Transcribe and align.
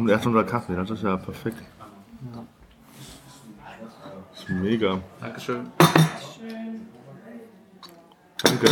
Kommt 0.00 0.10
erst 0.12 0.26
unser 0.26 0.44
Kaffee, 0.44 0.74
das 0.76 0.88
ist 0.88 1.02
ja 1.02 1.14
perfekt. 1.18 1.58
Das 4.30 4.40
ist 4.40 4.48
mega. 4.48 4.98
Dankeschön. 5.20 5.66
Danke. 8.42 8.66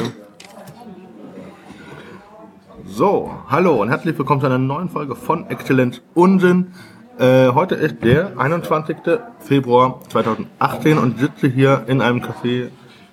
So, 2.87 3.31
hallo 3.47 3.83
und 3.83 3.91
herzlich 3.91 4.17
willkommen 4.17 4.41
zu 4.41 4.47
einer 4.47 4.57
neuen 4.57 4.89
Folge 4.89 5.17
von 5.17 5.51
Exzellenz 5.51 6.01
Unsinn. 6.15 6.73
Äh, 7.19 7.49
heute 7.49 7.75
ist 7.75 8.03
der 8.03 8.39
21. 8.39 8.97
Februar 9.39 10.01
2018 10.09 10.97
und 10.97 11.17
ich 11.17 11.21
sitze 11.21 11.49
hier 11.49 11.85
in 11.89 12.01
einem 12.01 12.23
Café 12.23 12.71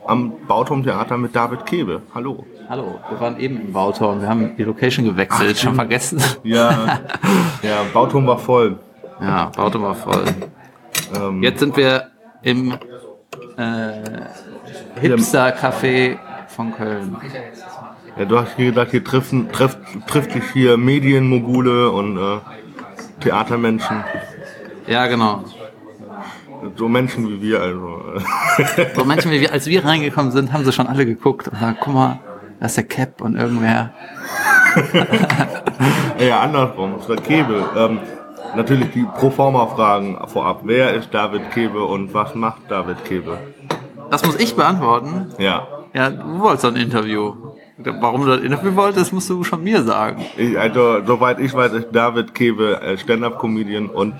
am 0.07 0.31
Bauturmtheater 0.47 1.17
mit 1.17 1.35
David 1.35 1.65
Kebe. 1.65 2.01
Hallo. 2.13 2.45
Hallo, 2.67 2.99
wir 3.09 3.19
waren 3.19 3.39
eben 3.39 3.61
im 3.61 3.73
Bauturm. 3.73 4.21
Wir 4.21 4.29
haben 4.29 4.55
die 4.57 4.63
Location 4.63 5.05
gewechselt, 5.05 5.57
schon 5.57 5.75
vergessen. 5.75 6.19
Ja, 6.43 6.99
ja, 7.61 7.83
Bauturm 7.93 8.25
war 8.25 8.39
voll. 8.39 8.79
Ja, 9.21 9.51
Bauturm 9.55 9.83
war 9.83 9.95
voll. 9.95 10.23
Ähm, 11.15 11.43
Jetzt 11.43 11.59
sind 11.59 11.77
wir 11.77 12.09
im 12.41 12.73
äh, 13.57 13.91
Hipster-Café 14.99 16.17
von 16.47 16.73
Köln. 16.73 17.15
Ja, 18.17 18.25
du 18.25 18.39
hast 18.39 18.55
hier 18.55 18.69
gesagt, 18.71 18.91
hier 18.91 19.03
treffen, 19.03 19.51
trifft, 19.51 19.77
trifft 20.07 20.31
sich 20.31 20.43
hier 20.51 20.77
Medienmogule 20.77 21.91
und 21.91 22.17
äh, 22.17 22.39
Theatermenschen. 23.19 24.03
Ja, 24.87 25.05
genau. 25.05 25.43
So 26.75 26.89
Menschen 26.89 27.29
wie 27.29 27.41
wir 27.41 27.61
also. 27.61 28.01
So 28.95 29.05
Menschen 29.05 29.31
wie 29.31 29.41
wir, 29.41 29.51
als 29.53 29.67
wir 29.67 29.85
reingekommen 29.85 30.31
sind, 30.31 30.51
haben 30.51 30.65
sie 30.65 30.71
schon 30.71 30.87
alle 30.87 31.05
geguckt 31.05 31.47
und 31.47 31.59
sagen, 31.59 31.77
guck 31.79 31.93
mal, 31.93 32.19
da 32.59 32.65
ist 32.65 32.77
der 32.77 32.85
Cap 32.85 33.21
und 33.21 33.35
irgendwer. 33.35 33.93
ja, 36.19 36.41
andersrum, 36.41 36.95
es 36.99 37.09
war 37.09 37.17
Kebe. 37.17 37.63
Ähm, 37.75 37.99
natürlich 38.55 38.91
die 38.91 39.05
Proforma-Fragen 39.17 40.17
vorab. 40.27 40.61
Wer 40.63 40.93
ist 40.93 41.13
David 41.13 41.51
Kebe 41.51 41.83
und 41.83 42.13
was 42.13 42.35
macht 42.35 42.69
David 42.69 43.03
Kebe? 43.05 43.37
Das 44.09 44.25
muss 44.25 44.39
ich 44.39 44.55
beantworten. 44.55 45.33
Ja. 45.37 45.67
Ja, 45.93 46.09
du 46.09 46.39
wolltest 46.39 46.63
so 46.63 46.67
ein 46.67 46.75
Interview. 46.75 47.33
Warum 47.77 48.21
du 48.21 48.27
das 48.27 48.41
Interview 48.41 48.75
wolltest, 48.75 49.11
musst 49.11 49.29
du 49.29 49.43
schon 49.43 49.63
mir 49.63 49.83
sagen. 49.83 50.25
Ich, 50.37 50.57
also, 50.57 51.01
soweit 51.05 51.39
ich 51.39 51.53
weiß, 51.53 51.73
ist 51.73 51.87
David 51.91 52.33
Kebe 52.33 52.81
äh, 52.81 52.97
Stand-Up-Comedian 52.97 53.87
und 53.87 54.15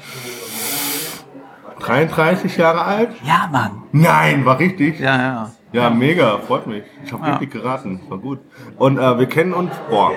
33 1.80 2.58
Jahre 2.58 2.82
alt? 2.84 3.10
Ja, 3.24 3.48
Mann. 3.52 3.72
Nein, 3.92 4.46
war 4.46 4.58
richtig. 4.60 5.00
Ja, 5.00 5.18
ja. 5.18 5.50
Ja, 5.72 5.90
mega, 5.90 6.38
freut 6.38 6.68
mich. 6.68 6.84
Ich 7.04 7.12
habe 7.12 7.26
Ja. 7.26 7.32
richtig 7.34 7.52
geraten, 7.52 8.00
war 8.08 8.18
gut. 8.18 8.40
Und 8.78 8.98
äh, 8.98 9.20
wir 9.20 9.26
kennen 9.26 9.54
uns, 9.54 9.72
boah. 9.90 10.12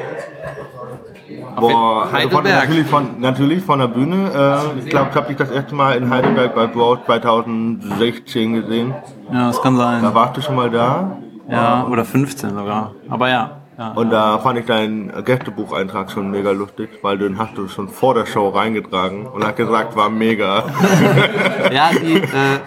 Boah, 1.57 2.03
also 2.13 2.29
von, 2.31 2.45
Heidelberg. 2.45 2.61
natürlich, 2.69 2.87
von, 2.87 3.21
natürlich 3.21 3.65
von 3.65 3.79
der 3.81 3.89
Bühne. 3.89 4.31
Äh, 4.77 4.79
ich 4.79 4.87
glaube, 4.87 5.09
ich 5.11 5.17
habe 5.17 5.27
dich 5.29 5.37
das 5.37 5.51
erste 5.51 5.75
Mal 5.75 5.97
in 5.97 6.09
Heidelberg 6.09 6.55
bei 6.55 6.67
Broad 6.69 7.05
2016 7.07 8.55
gesehen. 8.55 8.95
Ja, 9.33 9.49
das 9.49 9.61
kann 9.61 9.77
Da 9.77 10.01
sein. 10.01 10.15
warst 10.15 10.37
du 10.37 10.41
schon 10.43 10.55
mal 10.55 10.71
da. 10.71 11.17
Ja, 11.51 11.87
oder 11.87 12.05
15 12.05 12.51
sogar. 12.51 12.93
Aber 13.09 13.29
ja. 13.29 13.51
Ja. 13.79 13.93
Und 13.93 14.11
da 14.11 14.39
fand 14.41 14.59
ich 14.59 14.67
deinen 14.67 15.25
Gästebucheintrag 15.25 16.11
schon 16.11 16.31
mega 16.31 16.51
lustig, 16.51 16.91
weil 17.03 17.17
den 17.19 17.39
hast 17.39 17.57
du 17.57 17.69
schon 17.69 17.89
vor 17.89 18.15
der 18.15 18.27
Show 18.27 18.49
reingetragen 18.49 19.27
und 19.27 19.45
hat 19.47 19.57
gesagt, 19.57 19.97
war 19.97 20.11
mega. 20.11 20.65
Ja, 21.73 21.91
die, 21.93 22.15
äh, 22.17 22.61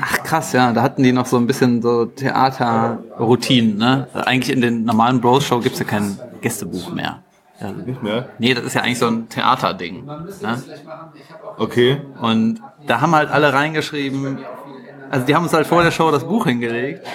ach 0.00 0.22
krass, 0.24 0.52
ja, 0.52 0.72
da 0.72 0.82
hatten 0.82 1.02
die 1.02 1.12
noch 1.12 1.26
so 1.26 1.36
ein 1.36 1.46
bisschen 1.46 1.80
so 1.82 2.04
Theaterroutinen, 2.06 3.78
ne? 3.78 4.08
Eigentlich 4.14 4.54
in 4.54 4.60
den 4.60 4.84
normalen 4.84 5.20
Bros-Show 5.20 5.60
gibt's 5.60 5.78
ja 5.78 5.84
kein 5.84 6.18
Gästebuch 6.40 6.92
mehr. 6.92 7.22
Ja, 7.60 7.70
Nicht 7.70 8.02
mehr? 8.02 8.28
nee, 8.38 8.54
das 8.54 8.64
ist 8.64 8.74
ja 8.74 8.82
eigentlich 8.82 8.98
so 8.98 9.06
ein 9.06 9.28
Theaterding. 9.28 10.04
Ne? 10.04 10.62
Okay. 11.58 12.00
Und 12.20 12.60
da 12.86 13.00
haben 13.00 13.14
halt 13.14 13.30
alle 13.30 13.52
reingeschrieben, 13.52 14.38
also 15.10 15.26
die 15.26 15.34
haben 15.36 15.44
uns 15.44 15.52
halt 15.52 15.66
vor 15.68 15.82
der 15.84 15.92
Show 15.92 16.10
das 16.10 16.24
Buch 16.24 16.46
hingelegt, 16.46 17.06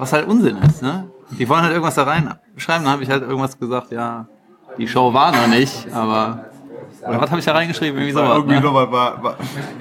was 0.00 0.12
halt 0.12 0.26
Unsinn 0.26 0.58
ist, 0.58 0.82
ne? 0.82 1.10
Die 1.38 1.48
wollen 1.48 1.62
halt 1.62 1.72
irgendwas 1.72 1.94
da 1.94 2.04
reinschreiben, 2.04 2.84
dann 2.84 2.88
habe 2.88 3.02
ich 3.02 3.10
halt 3.10 3.22
irgendwas 3.22 3.58
gesagt, 3.58 3.92
ja, 3.92 4.26
die 4.78 4.88
Show 4.88 5.12
war 5.12 5.32
noch 5.32 5.46
nicht, 5.46 5.86
aber 5.92 6.50
oder 7.06 7.20
was 7.20 7.30
habe 7.30 7.38
ich 7.38 7.46
da 7.46 7.52
reingeschrieben? 7.52 7.98
Irgendwie 7.98 8.12
sowas. 8.12 8.36
Irgendwie 8.36 8.56
Ne? 8.56 8.62
sowas 8.62 8.90
war, 8.90 9.22
war, 9.22 9.36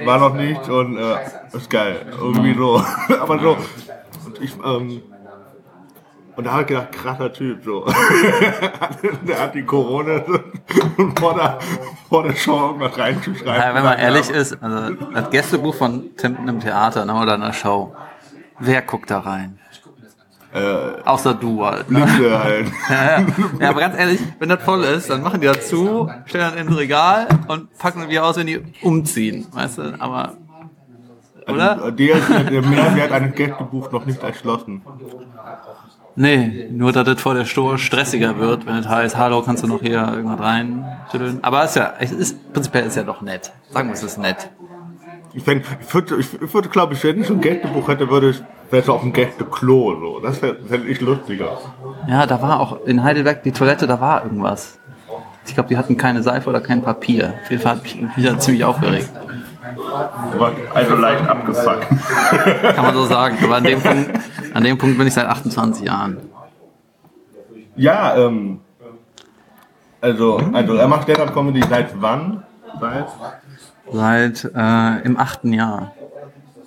war 0.05 0.19
noch 0.19 0.33
nicht 0.35 0.69
und 0.69 0.97
äh, 0.97 1.17
ist 1.53 1.69
geil. 1.69 2.05
Irgendwie 2.17 2.53
so. 2.53 2.81
Aber 3.21 3.39
so. 3.39 3.57
Und 4.25 4.41
ich, 4.41 4.53
ähm, 4.63 5.01
und 6.35 6.43
da 6.45 6.51
habe 6.51 6.61
ich 6.61 6.67
gedacht, 6.69 6.91
krasser 6.93 7.33
Typ, 7.33 7.61
so. 7.65 7.85
der 9.27 9.39
hat 9.41 9.53
die 9.53 9.63
Corona 9.65 10.23
und 10.97 11.19
vor 11.19 11.33
der, 11.33 11.59
vor 12.07 12.23
der 12.23 12.35
Show 12.35 12.67
irgendwas 12.67 12.97
reinzuschreiben. 12.97 13.53
Ja, 13.53 13.75
wenn 13.75 13.83
man 13.83 13.97
ehrlich 13.97 14.29
ist, 14.29 14.57
also 14.63 14.95
das 15.13 15.29
Gästebuch 15.29 15.75
von 15.75 16.15
Tim 16.15 16.37
einem 16.37 16.61
Theater 16.61 17.03
ne, 17.03 17.13
oder 17.13 17.33
einer 17.33 17.51
Show, 17.51 17.93
wer 18.59 18.81
guckt 18.81 19.11
da 19.11 19.19
rein? 19.19 19.59
Äh, 20.53 21.01
Außer 21.05 21.35
du 21.35 21.63
halt. 21.63 21.91
Ne? 21.91 22.01
Halt. 22.01 22.67
Ja, 22.89 23.19
ja. 23.19 23.25
ja, 23.59 23.69
aber 23.69 23.81
ganz 23.81 23.97
ehrlich, 23.97 24.19
wenn 24.39 24.49
das 24.49 24.63
voll 24.63 24.83
ist, 24.83 25.09
dann 25.09 25.21
machen 25.21 25.41
die 25.41 25.47
das 25.47 25.67
zu, 25.67 26.09
stellen 26.25 26.51
das 26.51 26.61
ins 26.61 26.77
Regal 26.77 27.27
und 27.47 27.77
packen 27.77 27.99
das 27.99 28.09
wieder 28.09 28.25
aus, 28.25 28.37
wenn 28.37 28.47
die 28.47 28.61
umziehen, 28.81 29.45
weißt 29.51 29.77
du? 29.77 29.95
Aber, 29.99 30.33
oder? 31.47 31.91
Der, 31.91 32.19
der 32.19 32.61
Mehrwert 32.63 33.11
eines 33.11 33.35
Gästebuchs 33.35 33.91
noch 33.91 34.05
nicht 34.05 34.23
erschlossen. 34.23 34.81
Nee, 36.15 36.67
nur 36.71 36.91
dass 36.91 37.05
das 37.05 37.21
vor 37.21 37.33
der 37.33 37.45
Show 37.45 37.77
stressiger 37.77 38.37
wird, 38.39 38.65
wenn 38.65 38.75
es 38.75 38.89
heißt, 38.89 39.15
hallo, 39.15 39.41
kannst 39.41 39.63
du 39.63 39.67
noch 39.67 39.81
hier 39.81 40.05
irgendwas 40.13 40.39
rein? 40.39 40.85
tüdeln? 41.11 41.39
Aber 41.43 41.63
es 41.63 41.71
ist 41.71 41.75
ja, 41.77 41.93
es 41.99 42.11
ist, 42.11 42.53
prinzipiell 42.53 42.85
ist 42.87 42.97
ja 42.97 43.03
doch 43.03 43.21
nett. 43.21 43.51
Sagen 43.69 43.89
wir, 43.89 43.93
es 43.93 44.03
ist 44.03 44.17
nett. 44.17 44.49
Ich, 45.33 45.43
fänd, 45.43 45.63
ich 45.79 45.93
würde, 45.93 46.17
ich, 46.17 46.53
würde 46.53 46.69
glaube 46.69 46.93
ich, 46.93 47.03
wenn 47.03 47.21
ich 47.21 47.27
so 47.27 47.33
ein 47.33 47.41
Gästebuch 47.41 47.87
hätte, 47.87 48.09
würde 48.09 48.31
ich, 48.31 48.41
wäre 48.71 48.83
es 48.83 48.89
auf 48.89 49.01
dem 49.01 49.13
Gästeklo, 49.13 49.95
so. 49.99 50.19
Das 50.19 50.39
fände 50.39 50.63
fänd 50.67 50.87
ich 50.87 51.01
lustiger. 51.01 51.57
Ja, 52.07 52.25
da 52.25 52.41
war 52.41 52.59
auch 52.59 52.85
in 52.85 53.03
Heidelberg 53.03 53.43
die 53.43 53.51
Toilette, 53.51 53.85
da 53.85 54.01
war 54.01 54.23
irgendwas. 54.23 54.79
Ich 55.45 55.53
glaube, 55.53 55.69
die 55.69 55.77
hatten 55.77 55.97
keine 55.97 56.23
Seife 56.23 56.49
oder 56.49 56.61
kein 56.61 56.81
Papier. 56.81 57.33
Auf 57.43 57.49
jeden 57.49 57.61
Fall 57.61 57.75
hat 57.75 57.83
mich 57.83 57.97
wieder 58.15 58.37
ziemlich 58.39 58.63
aufgeregt. 58.63 59.09
Also 60.73 60.95
leicht 60.95 61.27
abgefuckt. 61.27 61.87
Kann 62.75 62.85
man 62.85 62.93
so 62.93 63.05
sagen. 63.05 63.37
Aber 63.43 63.55
an 63.55 63.63
dem 63.63 63.81
Punkt, 63.81 64.11
an 64.53 64.63
dem 64.63 64.77
Punkt 64.77 64.97
bin 64.97 65.07
ich 65.07 65.13
seit 65.13 65.25
28 65.25 65.85
Jahren. 65.85 66.17
Ja, 67.75 68.15
ähm, 68.17 68.59
also, 70.01 70.39
also 70.53 70.75
er 70.75 70.87
macht 70.87 71.03
Stand-Up-Comedy 71.03 71.63
seit 71.69 72.01
wann? 72.01 72.43
Seit 72.79 73.07
Seit 73.91 74.43
äh, 74.55 75.01
im 75.01 75.17
achten 75.17 75.53
Jahr. 75.53 75.93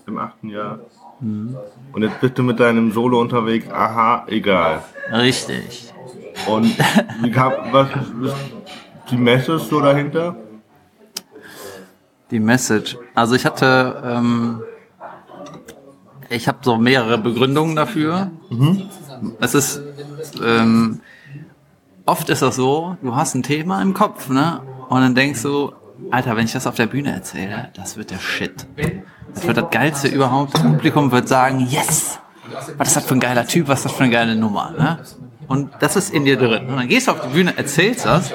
im 0.07 0.19
achten 0.19 0.49
Jahr. 0.49 0.81
Und 1.21 2.03
jetzt 2.03 2.21
bist 2.21 2.37
du 2.37 2.43
mit 2.43 2.59
deinem 2.59 2.91
Solo 2.91 3.21
unterwegs, 3.21 3.71
aha, 3.71 4.25
egal. 4.27 4.83
Richtig. 5.13 5.93
Und 6.49 6.77
wie 7.23 7.31
kam, 7.31 7.53
was 7.71 7.89
ist 7.91 8.35
die 9.11 9.17
Message 9.17 9.65
so 9.65 9.81
dahinter? 9.81 10.35
Die 12.33 12.41
Message. 12.41 12.99
Also 13.15 13.37
ich 13.37 13.45
hatte, 13.47 14.03
ähm, 14.05 14.63
ich 16.29 16.49
habe 16.49 16.59
so 16.63 16.77
mehrere 16.77 17.19
Begründungen 17.19 17.77
dafür. 17.77 18.33
Es 19.39 19.55
ist, 19.55 19.81
ähm, 20.45 21.01
oft 22.05 22.29
ist 22.31 22.43
das 22.43 22.57
so, 22.57 22.97
du 23.01 23.15
hast 23.15 23.35
ein 23.37 23.45
Thema 23.45 23.81
im 23.81 23.95
Kopf, 23.95 24.29
ne? 24.29 24.61
Und 24.89 25.01
dann 25.03 25.15
denkst 25.15 25.43
du, 25.43 25.73
Alter, 26.11 26.37
wenn 26.37 26.45
ich 26.45 26.53
das 26.53 26.67
auf 26.67 26.75
der 26.75 26.87
Bühne 26.87 27.13
erzähle, 27.13 27.71
das 27.75 27.97
wird 27.97 28.11
der 28.11 28.19
Shit. 28.19 28.67
Das 29.35 29.47
wird 29.47 29.57
das 29.57 29.71
Geilste 29.71 30.09
überhaupt. 30.09 30.55
Das 30.55 30.63
Publikum 30.63 31.11
wird 31.11 31.29
sagen, 31.29 31.61
yes! 31.61 32.19
Was 32.77 32.89
ist 32.89 32.97
das 32.97 33.05
für 33.07 33.15
ein 33.15 33.21
geiler 33.21 33.47
Typ, 33.47 33.69
was 33.69 33.81
ist 33.81 33.87
das 33.87 33.93
für 33.93 34.05
eine 34.05 34.13
geile 34.13 34.37
Nummer, 34.37 34.73
ne? 34.73 34.99
Und 35.49 35.71
das 35.81 35.97
ist 35.97 36.13
in 36.13 36.25
dir 36.25 36.37
drin. 36.37 36.67
Und 36.67 36.77
dann 36.77 36.89
gehst 36.89 37.09
du 37.09 37.13
auf 37.13 37.21
die 37.21 37.29
Bühne, 37.29 37.57
erzählst 37.57 38.07
das 38.07 38.33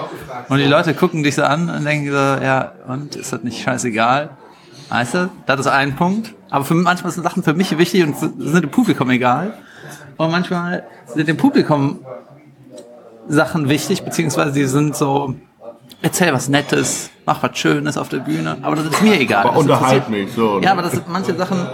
und 0.50 0.58
die 0.58 0.66
Leute 0.66 0.94
gucken 0.94 1.24
dich 1.24 1.36
so 1.36 1.44
an 1.44 1.70
und 1.70 1.84
denken 1.84 2.12
so, 2.12 2.16
ja, 2.16 2.74
und 2.88 3.16
ist 3.16 3.34
das 3.34 3.44
nicht 3.44 3.62
scheißegal? 3.62 4.32
Weißt 4.90 5.14
du, 5.16 5.30
das 5.46 5.62
ist 5.62 5.68
ein 5.68 5.96
Punkt. 5.96 6.34
Aber 6.50 6.64
für 6.64 6.76
manchmal 6.76 7.12
sind 7.12 7.24
Sachen 7.24 7.44
für 7.44 7.54
mich 7.54 7.78
wichtig 7.78 8.04
und 8.04 8.18
sind 8.18 8.64
dem 8.64 8.72
Publikum 8.72 9.10
egal. 9.10 9.54
Und 10.18 10.32
manchmal 10.32 10.84
sind 11.06 11.28
dem 11.28 11.38
Publikum 11.38 12.00
Sachen 13.28 13.68
wichtig, 13.68 14.04
beziehungsweise 14.04 14.54
die 14.54 14.66
sind 14.66 14.96
so, 14.96 15.36
erzähl 16.02 16.34
was 16.34 16.50
Nettes, 16.50 17.10
mach 17.26 17.42
was 17.44 17.58
Schönes 17.58 17.98
auf 17.98 18.10
der 18.10 18.20
Bühne, 18.20 18.58
aber 18.62 18.76
das 18.76 18.86
ist 18.86 19.02
mir 19.02 19.20
egal. 19.20 19.46
Aber 19.46 19.54
Das 19.56 19.62
unterhalt 19.62 20.10
mich 20.10 20.32
so. 20.34 20.60
Ja, 20.62 20.72
aber 20.72 20.82
das 20.84 20.94
sind, 20.94 21.08
manche 21.10 21.36
Sachen 21.36 21.68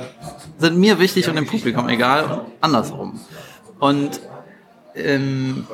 sind 0.58 0.78
mir 0.78 1.00
wichtig 1.00 1.28
und 1.30 1.36
dem 1.36 1.46
Publikum 1.46 1.90
egal 1.90 2.24
und 2.25 2.42
andersrum. 2.62 3.20
Und 3.80 4.22
ähm, 4.96 5.68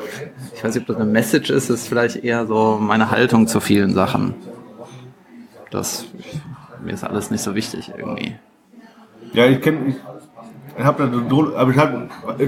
ich 0.55 0.63
weiß 0.63 0.73
nicht, 0.75 0.83
ob 0.83 0.87
das 0.87 0.95
eine 0.97 1.05
Message 1.11 1.49
ist, 1.49 1.69
ist 1.69 1.87
vielleicht 1.87 2.23
eher 2.23 2.47
so 2.47 2.77
meine 2.81 3.11
Haltung 3.11 3.47
zu 3.47 3.59
vielen 3.59 3.93
Sachen. 3.93 4.33
Das 5.71 6.05
mir 6.83 6.93
ist 6.93 7.03
alles 7.03 7.29
nicht 7.29 7.43
so 7.43 7.55
wichtig 7.55 7.91
irgendwie. 7.95 8.35
Ja, 9.33 9.45
ich 9.45 9.61
kenne, 9.61 9.95
ich 10.77 10.83
habe 10.83 11.07
da 11.07 11.29
so, 11.29 11.55
aber 11.55 11.71
ich 11.71 11.77
habe 11.77 12.07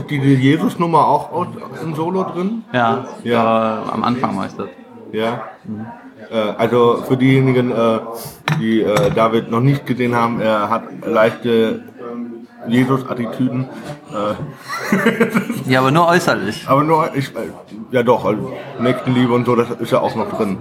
diese 0.10 0.26
Jesus-Nummer 0.26 1.06
auch 1.06 1.48
im 1.84 1.96
Solo 1.96 2.24
drin. 2.24 2.64
Ja, 2.74 3.06
Ja. 3.24 3.84
Am 3.92 4.04
Anfang 4.04 4.38
war 4.38 4.46
ich 4.48 4.54
das. 4.54 4.68
Ja. 5.12 5.44
Äh, 6.32 6.36
also 6.36 7.04
für 7.08 7.18
diejenigen, 7.18 7.72
äh, 7.72 8.00
die 8.60 8.82
äh, 8.82 9.12
David 9.12 9.50
noch 9.52 9.60
nicht 9.62 9.86
gesehen 9.86 10.16
haben, 10.16 10.40
er 10.42 10.70
hat 10.70 10.84
leichte 11.06 11.82
Jesus-Attitüden. 12.68 13.68
Äh, 14.12 15.70
Ja, 15.72 15.80
aber 15.80 15.92
nur 15.92 16.08
äußerlich. 16.08 16.68
aber 16.68 16.84
nur, 16.84 17.16
ich, 17.16 17.32
ja 17.92 18.04
doch, 18.04 18.26
also 18.26 18.54
Nächstenliebe 18.80 19.34
und 19.34 19.46
so, 19.46 19.56
das 19.56 19.70
ist 19.80 19.92
ja 19.92 20.00
auch 20.00 20.16
noch 20.16 20.30
drin. 20.38 20.58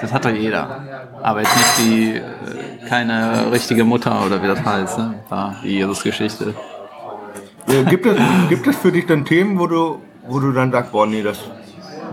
Das 0.00 0.12
hat 0.12 0.24
doch 0.24 0.30
jeder. 0.30 0.82
Aber 1.22 1.40
jetzt 1.40 1.56
nicht 1.56 1.78
die, 1.78 2.16
äh, 2.16 2.88
keine 2.88 3.50
richtige 3.52 3.84
Mutter 3.84 4.24
oder 4.26 4.42
wie 4.42 4.46
das 4.46 4.64
heißt, 4.64 4.98
ne? 4.98 5.14
Da, 5.30 5.56
die 5.62 5.68
Jesus-Geschichte. 5.78 6.54
Äh, 7.68 7.84
gibt, 7.84 8.06
es, 8.06 8.16
gibt 8.48 8.66
es 8.66 8.76
für 8.76 8.90
dich 8.92 9.06
dann 9.06 9.24
Themen, 9.24 9.58
wo 9.58 9.66
du, 9.66 10.00
wo 10.26 10.40
du 10.40 10.52
dann 10.52 10.72
sagst, 10.72 10.92
boah, 10.92 11.06
nee, 11.06 11.22
das 11.22 11.38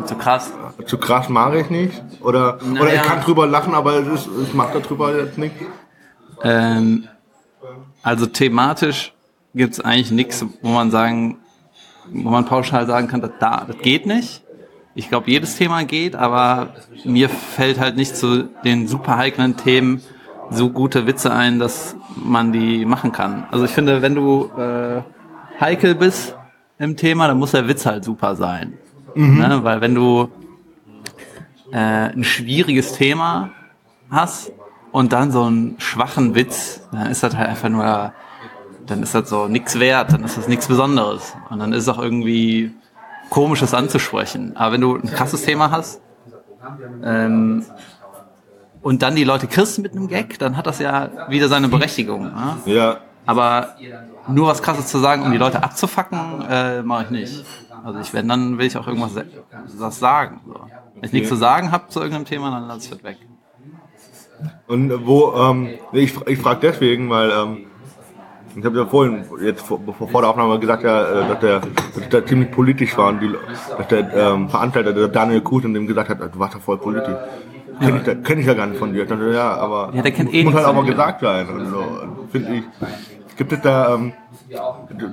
Zu 0.05 0.15
krass. 0.15 0.51
Zu 0.85 0.97
krass 0.97 1.29
mache 1.29 1.59
ich 1.61 1.69
nicht? 1.69 2.01
Oder, 2.21 2.55
oder 2.55 2.63
ich 2.71 2.79
Naja. 2.79 3.01
kann 3.01 3.21
drüber 3.21 3.47
lachen, 3.47 3.73
aber 3.73 3.93
es 3.95 4.07
ist, 4.07 4.29
ich 4.43 4.53
mache 4.53 4.79
darüber 4.79 5.15
jetzt 5.17 5.37
nichts? 5.37 5.63
Ähm, 6.43 7.07
also 8.03 8.25
thematisch 8.25 9.13
gibt's 9.53 9.79
eigentlich 9.79 10.11
nichts, 10.11 10.45
wo 10.61 10.69
man 10.69 10.91
sagen, 10.91 11.37
wo 12.11 12.29
man 12.29 12.45
pauschal 12.45 12.85
sagen 12.87 13.07
kann, 13.07 13.21
das, 13.21 13.31
da, 13.39 13.63
das 13.67 13.77
geht 13.79 14.05
nicht. 14.05 14.43
Ich 14.95 15.09
glaube, 15.09 15.29
jedes 15.29 15.55
Thema 15.57 15.83
geht, 15.83 16.15
aber 16.15 16.69
mir 17.03 17.29
fällt 17.29 17.79
halt 17.79 17.95
nicht 17.97 18.15
zu 18.15 18.43
den 18.63 18.87
super 18.87 19.17
heiklen 19.17 19.57
Themen 19.57 20.01
so 20.51 20.69
gute 20.69 21.07
Witze 21.07 21.33
ein, 21.33 21.59
dass 21.59 21.95
man 22.15 22.51
die 22.51 22.85
machen 22.85 23.11
kann. 23.11 23.45
Also 23.51 23.65
ich 23.65 23.71
finde, 23.71 24.01
wenn 24.01 24.15
du 24.15 24.49
äh, 24.57 25.01
heikel 25.59 25.95
bist 25.95 26.35
im 26.77 26.95
Thema, 26.95 27.27
dann 27.27 27.39
muss 27.39 27.51
der 27.51 27.67
Witz 27.67 27.85
halt 27.85 28.03
super 28.03 28.35
sein. 28.35 28.73
Ne? 29.15 29.59
Weil 29.63 29.81
wenn 29.81 29.95
du 29.95 30.29
äh, 31.71 31.77
ein 31.77 32.23
schwieriges 32.23 32.93
Thema 32.93 33.51
hast 34.09 34.51
und 34.91 35.13
dann 35.13 35.31
so 35.31 35.43
einen 35.43 35.75
schwachen 35.79 36.35
Witz, 36.35 36.81
dann 36.91 37.07
ist 37.07 37.23
das 37.23 37.35
halt 37.35 37.49
einfach 37.49 37.69
nur, 37.69 38.13
dann 38.85 39.03
ist 39.03 39.13
das 39.13 39.29
so 39.29 39.47
nix 39.47 39.79
wert, 39.79 40.13
dann 40.13 40.23
ist 40.23 40.37
das 40.37 40.47
nichts 40.47 40.67
Besonderes. 40.67 41.35
Und 41.49 41.59
dann 41.59 41.73
ist 41.73 41.83
es 41.83 41.89
auch 41.89 41.99
irgendwie 41.99 42.73
komisches 43.29 43.73
anzusprechen. 43.73 44.55
Aber 44.55 44.73
wenn 44.73 44.81
du 44.81 44.95
ein 44.95 45.09
krasses 45.09 45.43
Thema 45.43 45.71
hast 45.71 46.01
ähm, 47.03 47.65
und 48.81 49.01
dann 49.01 49.15
die 49.15 49.23
Leute 49.23 49.47
kriegst 49.47 49.79
mit 49.79 49.91
einem 49.93 50.07
Gag, 50.07 50.39
dann 50.39 50.55
hat 50.55 50.67
das 50.67 50.79
ja 50.79 51.09
wieder 51.29 51.49
seine 51.49 51.67
Berechtigung. 51.67 52.23
Ne? 52.23 52.57
Ja. 52.65 52.97
Aber 53.25 53.75
nur 54.27 54.47
was 54.47 54.61
krasses 54.61 54.87
zu 54.87 54.99
sagen, 54.99 55.23
um 55.23 55.31
die 55.31 55.37
Leute 55.37 55.63
abzufacken, 55.63 56.45
äh, 56.49 56.83
mache 56.83 57.05
ich 57.05 57.09
nicht. 57.09 57.45
Also 57.83 57.99
ich 57.99 58.13
wenn, 58.13 58.27
dann 58.27 58.57
will 58.57 58.65
ich 58.65 58.77
auch 58.77 58.87
irgendwas 58.87 59.11
was 59.77 59.99
sagen. 59.99 60.41
So. 60.45 60.53
Wenn 60.95 61.03
ich 61.03 61.13
nichts 61.13 61.29
zu 61.29 61.35
sagen 61.35 61.71
habe 61.71 61.87
zu 61.89 61.99
irgendeinem 61.99 62.25
Thema, 62.25 62.51
dann 62.51 62.67
lass 62.67 62.85
ich 62.85 62.89
das 62.91 63.03
weg. 63.03 63.17
Und 64.67 65.05
wo, 65.05 65.33
ähm, 65.37 65.69
ich, 65.93 66.13
ich 66.27 66.39
frage 66.39 66.59
deswegen, 66.61 67.09
weil 67.09 67.31
ähm, 67.31 67.57
ich 68.55 68.63
habe 68.65 68.77
ja 68.79 68.85
vorhin, 68.85 69.23
jetzt 69.41 69.61
vor, 69.65 69.79
vor 70.11 70.21
der 70.21 70.29
Aufnahme 70.29 70.59
gesagt, 70.59 70.83
ja, 70.83 71.03
äh, 71.03 71.27
dass 71.29 71.39
der, 71.39 71.59
dass 71.95 72.09
der 72.09 72.25
ziemlich 72.25 72.51
politisch 72.51 72.97
war 72.97 73.09
und 73.09 73.19
die, 73.21 73.29
dass 73.77 73.87
der 73.87 74.13
ähm, 74.13 74.49
Veranstalter, 74.49 74.93
der 74.93 75.07
Daniel 75.09 75.41
Kuhn, 75.41 75.73
dem 75.73 75.85
gesagt 75.87 76.09
hat, 76.09 76.19
du 76.33 76.39
warst 76.39 76.53
ja 76.55 76.59
voll 76.59 76.77
politisch. 76.77 77.15
Kenn 77.81 77.97
ich, 77.97 78.03
da- 78.03 78.15
kenn 78.15 78.39
ich 78.39 78.45
ja 78.45 78.53
gar 78.53 78.67
nicht 78.67 78.79
von 78.79 78.93
dir. 78.93 79.03
Ich 79.03 79.09
dachte, 79.09 79.31
ja, 79.33 79.53
aber 79.55 79.91
Ja, 79.93 80.01
der 80.01 80.11
kennt 80.13 80.33
eh 80.33 80.43
muss 80.45 80.53
halt 80.53 80.65
auch 80.65 80.73
mal 80.73 80.85
gesagt 80.85 81.19
sein. 81.21 81.47
Und 81.49 81.65
so, 81.69 81.83
finde 82.31 82.55
ich. 82.55 82.63
Gibt 83.35 83.51
es 83.51 83.59
da, 83.61 83.95
ähm, 83.95 84.13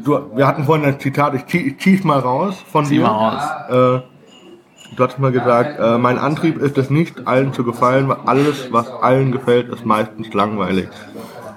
du, 0.05 0.31
wir 0.37 0.47
hatten 0.47 0.63
vorhin 0.65 0.85
ein 0.87 1.01
Zitat, 1.01 1.35
ich 1.35 1.45
zieh, 1.47 1.59
ich 1.59 1.79
zieh's 1.81 2.05
mal 2.05 2.21
raus 2.21 2.57
von 2.71 2.85
Zieh 2.85 2.99
dir. 2.99 3.03
mal 3.03 3.09
raus. 3.69 4.03
Äh, 4.05 4.12
Du 4.95 5.05
hast 5.05 5.19
mal 5.19 5.33
gesagt, 5.33 5.79
äh, 5.81 5.99
mein 5.99 6.19
Antrieb 6.19 6.59
ist 6.59 6.77
es 6.77 6.91
nicht, 6.91 7.27
allen 7.27 7.53
zu 7.53 7.65
gefallen, 7.65 8.09
weil 8.09 8.19
alles, 8.27 8.73
was 8.73 8.91
allen 8.91 9.33
gefällt, 9.33 9.69
ist 9.71 9.87
meistens 9.87 10.33
langweilig. 10.35 10.89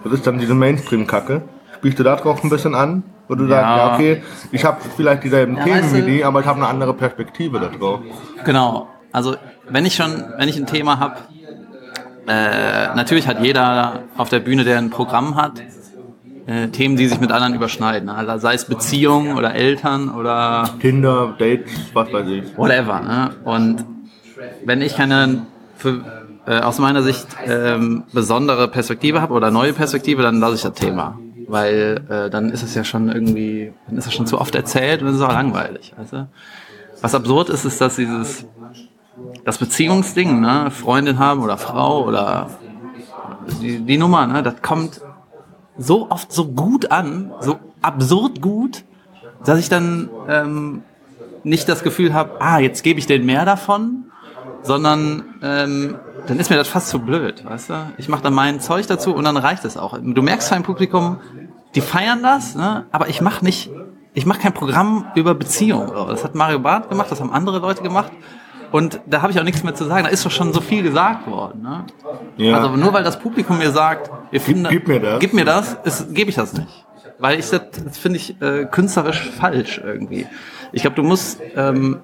Das 0.04 0.14
ist 0.14 0.26
dann 0.26 0.40
diese 0.40 0.54
Mainstream-Kacke. 0.54 1.42
Spielst 1.76 2.00
du 2.00 2.04
da 2.04 2.16
drauf 2.16 2.44
ein 2.44 2.50
bisschen 2.50 2.76
an? 2.76 3.04
Wo 3.28 3.36
du 3.36 3.48
sagst, 3.48 3.64
ja, 3.64 3.94
okay, 3.94 4.24
ich 4.52 4.64
habe 4.64 4.78
vielleicht 4.96 5.24
dieselben 5.24 5.56
Themen 5.56 5.84
weißt 5.84 5.96
wie 5.96 6.02
die, 6.04 6.24
aber 6.24 6.42
ich 6.42 6.46
habe 6.46 6.60
eine 6.60 6.68
andere 6.68 6.94
Perspektive 6.94 7.60
da 7.60 7.68
drauf. 7.68 8.02
Genau. 8.46 8.88
Also 9.12 9.36
wenn 9.68 9.86
ich 9.86 9.96
schon, 9.96 10.24
wenn 10.38 10.48
ich 10.48 10.58
ein 10.58 10.68
Thema 10.68 11.00
habe, 11.00 11.16
äh, 12.28 12.96
natürlich 12.96 13.28
hat 13.28 13.42
jeder 13.42 14.04
auf 14.18 14.30
der 14.30 14.40
Bühne, 14.40 14.64
der 14.64 14.78
ein 14.78 14.92
Programm 14.92 15.36
hat, 15.36 15.54
äh, 16.48 16.68
Themen, 16.68 16.96
die 16.96 17.08
sich 17.08 17.20
mit 17.20 17.32
anderen 17.32 17.56
überschneiden. 17.56 18.10
Also 18.10 18.38
sei 18.38 18.54
es 18.54 18.66
Beziehungen 18.66 19.38
oder 19.38 19.54
Eltern 19.54 20.10
oder 20.10 20.70
Tinder, 20.80 21.36
Dates, 21.38 21.72
was 21.94 22.12
weiß 22.12 22.28
ich. 22.28 22.58
whatever. 22.58 23.02
Ne? 23.02 23.32
Und 23.44 23.86
wenn 24.64 24.82
ich 24.82 24.96
keine 24.96 25.46
für, 25.78 26.02
äh, 26.46 26.60
aus 26.60 26.80
meiner 26.80 27.02
Sicht 27.04 27.28
ähm, 27.46 28.04
besondere 28.14 28.68
Perspektive 28.68 29.22
habe 29.22 29.34
oder 29.34 29.52
neue 29.52 29.74
Perspektive, 29.74 30.22
dann 30.22 30.40
lasse 30.40 30.56
ich 30.56 30.62
das 30.62 30.74
Thema. 30.74 31.20
Weil 31.48 32.02
äh, 32.10 32.30
dann 32.30 32.50
ist 32.50 32.64
es 32.64 32.74
ja 32.76 32.84
schon 32.84 33.10
irgendwie, 33.10 33.72
dann 33.88 33.98
ist 33.98 34.08
es 34.08 34.14
schon 34.14 34.26
zu 34.26 34.40
oft 34.40 34.56
erzählt 34.56 35.02
und 35.02 35.10
es 35.10 35.16
ist 35.16 35.22
auch 35.22 35.32
langweilig. 35.32 35.94
Du? 36.12 36.28
Was 37.02 37.14
absurd 37.14 37.50
ist, 37.50 37.66
ist, 37.66 37.82
dass 37.82 37.98
dieses 37.98 38.46
das 39.44 39.58
Beziehungsding, 39.58 40.42
ne, 40.42 40.72
Freundin 40.72 41.20
haben 41.20 41.42
oder 41.42 41.58
Frau 41.58 42.06
oder 42.06 42.50
die, 43.62 43.80
die 43.80 43.98
Nummer, 43.98 44.26
ne, 44.28 44.44
das 44.44 44.62
kommt 44.62 45.02
so 45.78 46.10
oft 46.10 46.32
so 46.32 46.46
gut 46.48 46.92
an, 46.92 47.32
so 47.40 47.60
absurd 47.82 48.42
gut, 48.42 48.84
dass 49.44 49.60
ich 49.60 49.70
dann 49.70 50.10
ähm, 50.28 50.84
nicht 51.44 51.70
das 51.70 51.84
Gefühl 51.84 52.14
habe, 52.14 52.42
ah, 52.42 52.60
jetzt 52.60 52.84
gebe 52.84 53.00
ich 53.00 53.06
denen 53.06 53.26
mehr 53.26 53.46
davon, 53.46 54.06
sondern 54.64 55.24
ähm, 55.42 55.96
dann 56.28 56.40
ist 56.40 56.50
mir 56.50 56.56
das 56.56 56.68
fast 56.68 56.90
zu 56.90 57.00
blöd, 57.00 57.46
weißt 57.46 57.70
du? 57.70 57.74
Ich 57.98 58.10
mache 58.10 58.24
dann 58.24 58.34
mein 58.34 58.60
Zeug 58.60 58.88
dazu 58.88 59.14
und 59.14 59.24
dann 59.26 59.38
reicht 59.38 59.64
es 59.66 59.78
auch. 59.78 59.98
Du 60.02 60.22
merkst 60.22 60.50
beim 60.50 60.64
Publikum, 60.64 61.18
die 61.76 61.82
feiern 61.82 62.24
das, 62.24 62.56
ne? 62.56 62.86
aber 62.92 63.10
ich 63.10 63.22
mache 63.22 63.46
nicht, 63.46 63.70
ich 64.14 64.26
mache 64.26 64.40
kein 64.40 64.54
Programm 64.54 65.06
über 65.14 65.36
Beziehung. 65.36 65.92
Das 66.08 66.24
hat 66.24 66.34
Mario 66.34 66.60
Barth 66.60 66.90
gemacht, 66.90 67.12
das 67.12 67.20
haben 67.20 67.32
andere 67.32 67.60
Leute 67.60 67.84
gemacht. 67.84 68.12
Und 68.72 69.00
da 69.06 69.22
habe 69.22 69.32
ich 69.32 69.40
auch 69.40 69.44
nichts 69.44 69.64
mehr 69.64 69.76
zu 69.76 69.86
sagen. 69.86 70.04
Da 70.04 70.10
ist 70.10 70.26
doch 70.26 70.32
schon 70.32 70.54
so 70.54 70.62
viel 70.62 70.84
gesagt 70.84 71.28
worden. 71.28 71.62
Ne? 71.62 71.86
Ja. 72.38 72.58
Also 72.58 72.76
nur 72.76 72.94
weil 72.94 73.04
das 73.04 73.20
Publikum 73.20 73.58
mir 73.58 73.72
sagt, 73.72 74.12
wir 74.32 74.42
finden, 74.42 74.68
gib 74.70 74.88
mir 74.88 75.00
das. 75.00 75.20
gib 75.20 75.34
mir 75.34 75.46
das, 75.46 75.78
gebe 76.12 76.30
ich 76.30 76.36
das 76.36 76.54
nicht. 76.54 76.86
Weil 77.20 77.40
ich 77.40 77.50
das, 77.50 77.62
das 77.84 77.98
finde 77.98 78.18
ich 78.18 78.42
äh, 78.42 78.66
künstlerisch 78.66 79.30
falsch 79.30 79.82
irgendwie. 79.84 80.28
Ich 80.72 80.82
glaube, 80.82 80.96
du 80.96 81.04
musst, 81.04 81.40
ähm, 81.56 82.02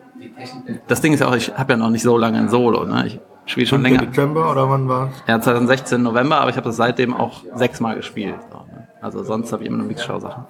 das 0.87 1.01
Ding 1.01 1.13
ist 1.13 1.19
ja 1.19 1.27
auch, 1.27 1.35
ich 1.35 1.57
habe 1.57 1.73
ja 1.73 1.77
noch 1.77 1.89
nicht 1.89 2.03
so 2.03 2.17
lange 2.17 2.37
ein 2.37 2.49
Solo, 2.49 2.85
ne? 2.85 3.07
Ich 3.07 3.19
spiele 3.45 3.67
schon 3.67 3.81
länger. 3.81 3.99
Dezember 3.99 4.49
oder 4.49 4.69
wann 4.69 4.87
war's? 4.87 5.11
Ja, 5.27 5.41
2016 5.41 6.01
November, 6.01 6.39
aber 6.39 6.49
ich 6.49 6.55
habe 6.55 6.65
das 6.69 6.77
seitdem 6.77 7.13
auch 7.13 7.43
sechsmal 7.55 7.95
gespielt. 7.95 8.35
So, 8.49 8.59
ne? 8.59 8.87
Also 9.01 9.23
sonst 9.23 9.51
habe 9.51 9.63
ich 9.63 9.69
immer 9.69 9.79
nur 9.79 9.87
Mixshow-Sachen. 9.87 10.45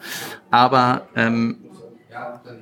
Aber 0.51 1.03
ähm, 1.15 1.58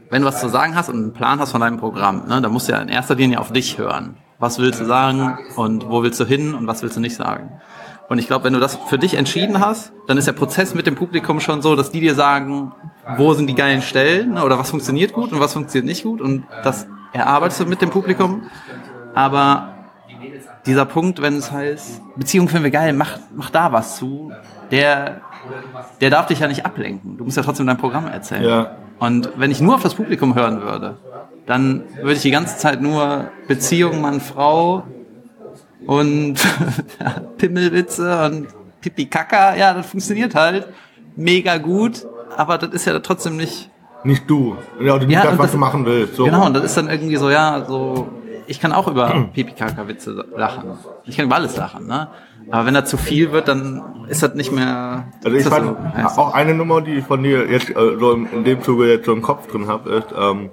wenn 0.09 0.21
du 0.21 0.27
was 0.27 0.39
zu 0.39 0.49
sagen 0.49 0.75
hast 0.75 0.89
und 0.89 0.95
einen 0.95 1.13
Plan 1.13 1.39
hast 1.39 1.51
von 1.51 1.61
deinem 1.61 1.77
Programm, 1.77 2.27
ne, 2.27 2.41
dann 2.41 2.51
musst 2.51 2.67
du 2.67 2.73
ja 2.73 2.79
in 2.79 2.89
erster 2.89 3.15
Linie 3.15 3.39
auf 3.39 3.51
dich 3.51 3.77
hören. 3.77 4.17
Was 4.39 4.59
willst 4.59 4.79
du 4.79 4.85
sagen 4.85 5.37
und 5.55 5.89
wo 5.89 6.01
willst 6.03 6.19
du 6.19 6.25
hin 6.25 6.53
und 6.53 6.67
was 6.67 6.81
willst 6.81 6.95
du 6.95 7.01
nicht 7.01 7.15
sagen? 7.15 7.59
Und 8.07 8.17
ich 8.17 8.27
glaube, 8.27 8.45
wenn 8.45 8.53
du 8.53 8.59
das 8.59 8.75
für 8.87 8.97
dich 8.97 9.15
entschieden 9.15 9.59
hast, 9.59 9.91
dann 10.07 10.17
ist 10.17 10.25
der 10.25 10.33
Prozess 10.33 10.73
mit 10.73 10.87
dem 10.87 10.95
Publikum 10.95 11.39
schon 11.39 11.61
so, 11.61 11.75
dass 11.75 11.91
die 11.91 11.99
dir 11.99 12.15
sagen, 12.15 12.71
wo 13.17 13.33
sind 13.33 13.47
die 13.47 13.55
geilen 13.55 13.81
Stellen 13.81 14.33
ne, 14.33 14.43
oder 14.43 14.57
was 14.57 14.71
funktioniert 14.71 15.13
gut 15.13 15.31
und 15.31 15.39
was 15.39 15.53
funktioniert 15.53 15.85
nicht 15.85 16.03
gut 16.03 16.21
und 16.21 16.45
das 16.63 16.87
erarbeitest 17.13 17.61
du 17.61 17.65
mit 17.65 17.81
dem 17.81 17.89
Publikum. 17.89 18.43
Aber 19.13 19.75
dieser 20.65 20.85
Punkt, 20.85 21.21
wenn 21.21 21.37
es 21.37 21.51
heißt, 21.51 22.01
Beziehung 22.15 22.47
finden 22.47 22.63
wir 22.63 22.71
geil, 22.71 22.93
mach, 22.93 23.19
mach 23.35 23.49
da 23.49 23.71
was 23.71 23.97
zu, 23.97 24.31
der, 24.71 25.21
der 26.01 26.09
darf 26.09 26.27
dich 26.27 26.39
ja 26.39 26.47
nicht 26.47 26.65
ablenken. 26.65 27.17
Du 27.17 27.25
musst 27.25 27.37
ja 27.37 27.43
trotzdem 27.43 27.67
dein 27.67 27.77
Programm 27.77 28.07
erzählen. 28.07 28.43
Ja. 28.43 28.75
Und 28.99 29.29
wenn 29.37 29.51
ich 29.51 29.61
nur 29.61 29.75
auf 29.75 29.83
das 29.83 29.95
Publikum 29.95 30.35
hören 30.35 30.61
würde, 30.61 30.97
dann 31.45 31.83
würde 32.01 32.13
ich 32.13 32.21
die 32.21 32.31
ganze 32.31 32.57
Zeit 32.57 32.81
nur 32.81 33.29
Beziehung 33.47 34.01
Mann-Frau 34.01 34.83
und 35.85 36.35
Pimmelwitze 37.37 38.25
und 38.25 38.47
Pipi-Kaka, 38.81 39.55
ja, 39.55 39.73
das 39.73 39.85
funktioniert 39.87 40.35
halt 40.35 40.67
mega 41.15 41.57
gut, 41.57 42.05
aber 42.35 42.57
das 42.57 42.69
ist 42.71 42.85
ja 42.85 42.97
trotzdem 42.99 43.37
nicht 43.37 43.69
Nicht 44.03 44.29
du. 44.29 44.55
Ja, 44.79 44.97
nicht 44.97 45.09
Ja, 45.11 45.23
das, 45.23 45.31
was 45.37 45.45
das- 45.47 45.51
du 45.53 45.57
machen 45.57 45.85
willst. 45.85 46.15
So. 46.15 46.25
Genau, 46.25 46.45
und 46.45 46.53
das 46.53 46.63
ist 46.63 46.77
dann 46.77 46.89
irgendwie 46.89 47.15
so, 47.17 47.29
ja, 47.29 47.65
so, 47.67 48.07
ich 48.47 48.59
kann 48.59 48.71
auch 48.71 48.87
über 48.87 49.29
Pipi-Kaka-Witze 49.33 50.25
lachen. 50.35 50.77
Ich 51.05 51.17
kann 51.17 51.25
über 51.25 51.35
alles 51.35 51.55
lachen, 51.57 51.87
ne? 51.87 52.07
Aber 52.51 52.65
wenn 52.65 52.73
da 52.73 52.83
zu 52.85 52.97
viel 52.97 53.31
wird, 53.31 53.47
dann 53.47 54.05
ist 54.07 54.23
das 54.23 54.33
nicht 54.33 54.51
mehr. 54.51 55.05
Also 55.23 55.37
ich 55.37 55.45
ist 55.45 55.51
das 55.51 55.59
fand 55.59 55.77
so, 56.15 56.21
auch 56.21 56.33
eine 56.33 56.53
Nummer, 56.55 56.81
die 56.81 56.95
ich 56.95 57.05
von 57.05 57.21
dir 57.21 57.49
jetzt 57.49 57.69
äh, 57.69 57.97
so 57.99 58.13
im, 58.13 58.27
in 58.31 58.43
dem 58.43 58.61
Zuge 58.61 58.87
jetzt 58.91 59.05
so 59.05 59.13
im 59.13 59.21
Kopf 59.21 59.47
drin 59.47 59.67
habe, 59.67 59.89
ist 59.91 60.07
ähm, 60.17 60.49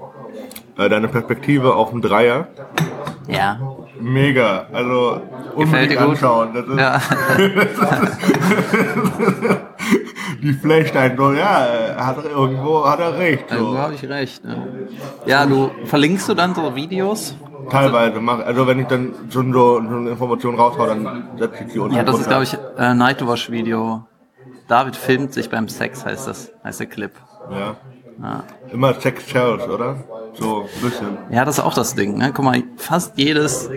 äh, 0.76 0.88
deine 0.88 1.09
Perspektive 1.09 1.75
auf 1.75 1.91
den 1.91 2.03
Dreier. 2.03 2.49
ja. 3.29 3.59
Mega. 3.99 4.67
Also 4.75 5.23
unbedingt 5.55 5.93
dir 5.93 5.97
gut? 5.97 6.09
anschauen. 6.11 6.49
Das 6.53 6.67
ist, 6.67 6.79
Ja. 6.79 7.00
die 10.43 10.53
flasht 10.53 10.95
einen 10.97 11.17
so, 11.17 11.33
ja, 11.33 11.67
hat 11.97 12.19
er 12.23 12.31
irgendwo 12.31 12.85
hat 12.87 13.00
er 13.00 13.17
recht. 13.19 13.50
Irgendwo 13.50 13.73
So. 13.73 13.79
habe 13.79 13.95
ich 13.95 14.07
recht. 14.09 14.45
Ne? 14.45 14.67
Ja, 15.25 15.47
du 15.47 15.71
verlinkst 15.87 16.29
du 16.29 16.35
dann 16.35 16.55
so 16.55 16.75
Videos 16.76 17.35
teilweise 17.71 18.21
mache. 18.21 18.45
Also 18.45 18.67
wenn 18.67 18.81
ich 18.81 18.87
dann 18.87 19.15
schon 19.31 19.53
so, 19.53 19.81
so 19.81 19.97
eine 19.97 20.11
Information 20.11 20.55
raushau, 20.55 20.87
dann 20.87 21.29
setze 21.39 21.65
ich 21.65 21.73
die 21.73 21.79
unten 21.79 21.97
Ja, 21.97 22.03
das 22.03 22.21
ist, 22.21 22.29
glaube 22.29 22.45
ich, 22.45 22.57
äh, 22.79 22.95
Nightwash-Video. 22.95 24.05
David 24.69 24.97
filmt 24.97 25.33
sich 25.33 25.49
beim 25.49 25.69
Sex, 25.69 26.05
heißt 26.05 26.27
das, 26.27 26.53
heißt 26.65 26.81
der 26.81 26.87
Clip. 26.87 27.13
Ja. 27.51 27.77
Immer 28.73 28.95
Sex 28.95 29.29
Shells, 29.29 29.69
oder? 29.69 29.97
So 30.35 30.63
ein 30.63 30.83
bisschen. 30.83 31.19
Ja, 31.31 31.45
das 31.45 31.59
ist 31.59 31.65
auch 31.65 31.75
das 31.75 31.95
Ding. 31.95 32.17
Ne? 32.17 32.33
Guck 32.35 32.45
mal, 32.45 32.63
fast 32.77 33.17
jedes 33.17 33.71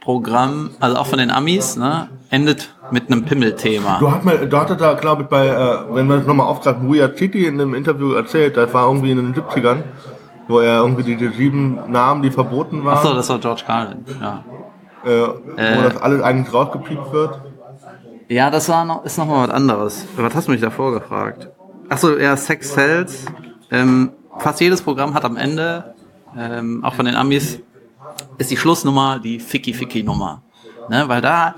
Programm, 0.00 0.70
also 0.80 0.96
auch 0.96 1.06
von 1.06 1.18
den 1.18 1.30
Amis, 1.30 1.76
ne, 1.76 2.08
endet 2.30 2.74
mit 2.90 3.10
einem 3.10 3.24
Pimmelthema. 3.24 3.98
Du 4.00 4.10
hast 4.10 4.24
mal, 4.24 4.48
du 4.48 4.56
hattest 4.56 4.80
da, 4.80 4.94
glaube 4.94 5.22
ich, 5.22 5.28
bei, 5.28 5.46
äh, 5.46 5.94
wenn 5.94 6.08
man 6.08 6.18
das 6.18 6.26
nochmal 6.26 6.48
aufgreift, 6.48 6.80
Weird 6.82 7.16
City 7.16 7.46
in 7.46 7.60
einem 7.60 7.74
Interview 7.74 8.12
erzählt, 8.12 8.56
das 8.56 8.74
war 8.74 8.88
irgendwie 8.88 9.12
in 9.12 9.18
den 9.18 9.34
70ern, 9.34 9.84
wo 10.52 10.60
er 10.60 10.78
irgendwie 10.78 11.16
die, 11.16 11.28
sieben 11.28 11.90
Namen, 11.90 12.22
die 12.22 12.30
verboten 12.30 12.84
waren, 12.84 12.98
Achso, 12.98 13.14
das 13.14 13.28
war 13.28 13.38
George 13.38 13.62
Carlin. 13.66 14.04
Ja. 14.20 14.44
äh, 15.04 15.26
wo 15.76 15.82
das 15.82 15.96
alles 15.96 16.22
eigentlich 16.22 16.52
rausgepiept 16.52 17.12
wird. 17.12 17.40
Ja, 18.28 18.50
das 18.50 18.68
war 18.68 18.84
noch, 18.84 19.04
ist 19.04 19.18
noch 19.18 19.26
mal 19.26 19.48
was 19.48 19.54
anderes. 19.54 20.06
Was 20.16 20.34
hast 20.34 20.48
du 20.48 20.52
mich 20.52 20.60
davor 20.60 20.92
gefragt? 20.92 21.48
Achso, 21.88 22.16
ja, 22.16 22.36
Sex 22.36 22.72
Sells. 22.74 23.26
Ähm, 23.70 24.12
fast 24.38 24.60
jedes 24.60 24.82
Programm 24.82 25.14
hat 25.14 25.24
am 25.24 25.36
Ende, 25.36 25.94
ähm, 26.38 26.84
auch 26.84 26.94
von 26.94 27.06
den 27.06 27.16
Amis, 27.16 27.60
ist 28.38 28.50
die 28.50 28.56
Schlussnummer 28.56 29.18
die 29.18 29.40
Ficky-Ficky-Nummer. 29.40 30.42
Ne, 30.88 31.08
weil 31.08 31.20
da, 31.20 31.54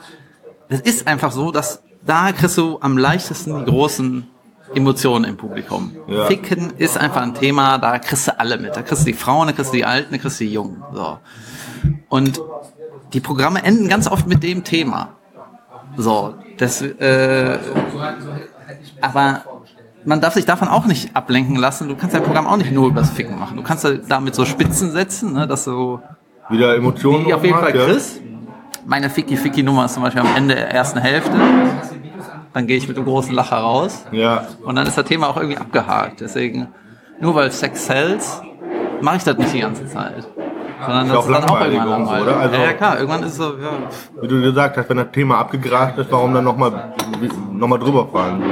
es 0.68 0.80
ist 0.80 1.06
einfach 1.06 1.32
so, 1.32 1.50
dass 1.50 1.82
da 2.04 2.32
kriegst 2.32 2.58
du 2.58 2.78
am 2.80 2.98
leichtesten 2.98 3.64
die 3.64 3.70
großen 3.70 4.28
Emotionen 4.74 5.24
im 5.24 5.36
Publikum. 5.36 5.94
Ja. 6.06 6.26
Ficken 6.26 6.72
ist 6.78 6.96
einfach 6.96 7.22
ein 7.22 7.34
Thema, 7.34 7.78
da 7.78 7.98
kriegst 7.98 8.28
du 8.28 8.38
alle 8.38 8.58
mit. 8.58 8.74
Da 8.76 8.82
kriegst 8.82 9.02
du 9.02 9.06
die 9.06 9.16
Frauen, 9.16 9.46
da 9.48 9.52
kriegst 9.52 9.72
du 9.72 9.76
die 9.76 9.84
Alten, 9.84 10.12
da 10.12 10.18
kriegst 10.18 10.40
du 10.40 10.44
die 10.44 10.52
Jungen. 10.52 10.82
So. 10.92 11.18
Und 12.08 12.40
die 13.12 13.20
Programme 13.20 13.62
enden 13.62 13.88
ganz 13.88 14.08
oft 14.08 14.26
mit 14.26 14.42
dem 14.42 14.64
Thema. 14.64 15.10
So, 15.96 16.34
das, 16.58 16.82
äh, 16.82 17.58
aber 19.00 19.42
man 20.04 20.20
darf 20.20 20.34
sich 20.34 20.44
davon 20.44 20.68
auch 20.68 20.86
nicht 20.86 21.14
ablenken 21.14 21.56
lassen. 21.56 21.88
Du 21.88 21.96
kannst 21.96 22.14
dein 22.14 22.22
Programm 22.22 22.46
auch 22.46 22.56
nicht 22.56 22.72
nur 22.72 22.88
übers 22.88 23.10
Ficken 23.10 23.38
machen. 23.38 23.56
Du 23.56 23.62
kannst 23.62 23.84
da 23.84 23.92
damit 23.92 24.34
so 24.34 24.44
Spitzen 24.44 24.90
setzen, 24.90 25.32
ne, 25.32 25.46
dass 25.46 25.64
du 25.64 26.00
Wieder 26.50 26.76
Emotionen. 26.76 27.26
die 27.26 27.34
auf 27.34 27.44
jeden 27.44 27.58
Fall 27.58 27.74
macht, 27.74 27.88
ja. 27.88 27.96
Meine 28.86 29.08
Ficky-Ficky-Nummer 29.08 29.86
ist 29.86 29.94
zum 29.94 30.02
Beispiel 30.02 30.20
am 30.20 30.36
Ende 30.36 30.54
der 30.54 30.70
ersten 30.70 30.98
Hälfte. 30.98 31.32
Dann 32.54 32.66
gehe 32.66 32.76
ich 32.76 32.88
mit 32.88 32.96
einem 32.96 33.06
großen 33.06 33.34
Lacher 33.34 33.56
raus. 33.56 34.06
Ja. 34.12 34.46
Und 34.64 34.76
dann 34.76 34.86
ist 34.86 34.96
das 34.96 35.04
Thema 35.04 35.28
auch 35.28 35.36
irgendwie 35.36 35.58
abgehakt. 35.58 36.20
Deswegen, 36.20 36.68
nur 37.20 37.34
weil 37.34 37.50
Sex 37.50 37.86
sells, 37.86 38.40
mache 39.00 39.16
ich 39.16 39.24
das 39.24 39.36
nicht 39.36 39.52
die 39.52 39.60
ganze 39.60 39.86
Zeit. 39.86 40.26
Sondern 40.86 41.08
das 41.08 41.26
ist 41.26 41.32
dann 41.32 41.44
auch 41.44 41.60
irgendwann 41.60 41.88
langweilig. 41.88 42.22
oder? 42.22 42.36
Also- 42.36 42.54
ja, 42.56 42.62
ja, 42.64 42.72
klar, 42.74 42.96
irgendwann 42.98 43.22
ist 43.24 43.32
es 43.32 43.36
so, 43.36 43.44
ja, 43.58 43.70
Wie 44.20 44.28
du 44.28 44.40
gesagt 44.40 44.76
hast, 44.76 44.88
wenn 44.88 44.96
das 44.98 45.10
Thema 45.12 45.38
abgegrast 45.38 45.98
ist, 45.98 46.12
warum 46.12 46.32
dann 46.34 46.44
nochmal 46.44 46.94
noch 47.52 47.68
mal 47.68 47.78
drüber 47.78 48.06
fahren? 48.08 48.42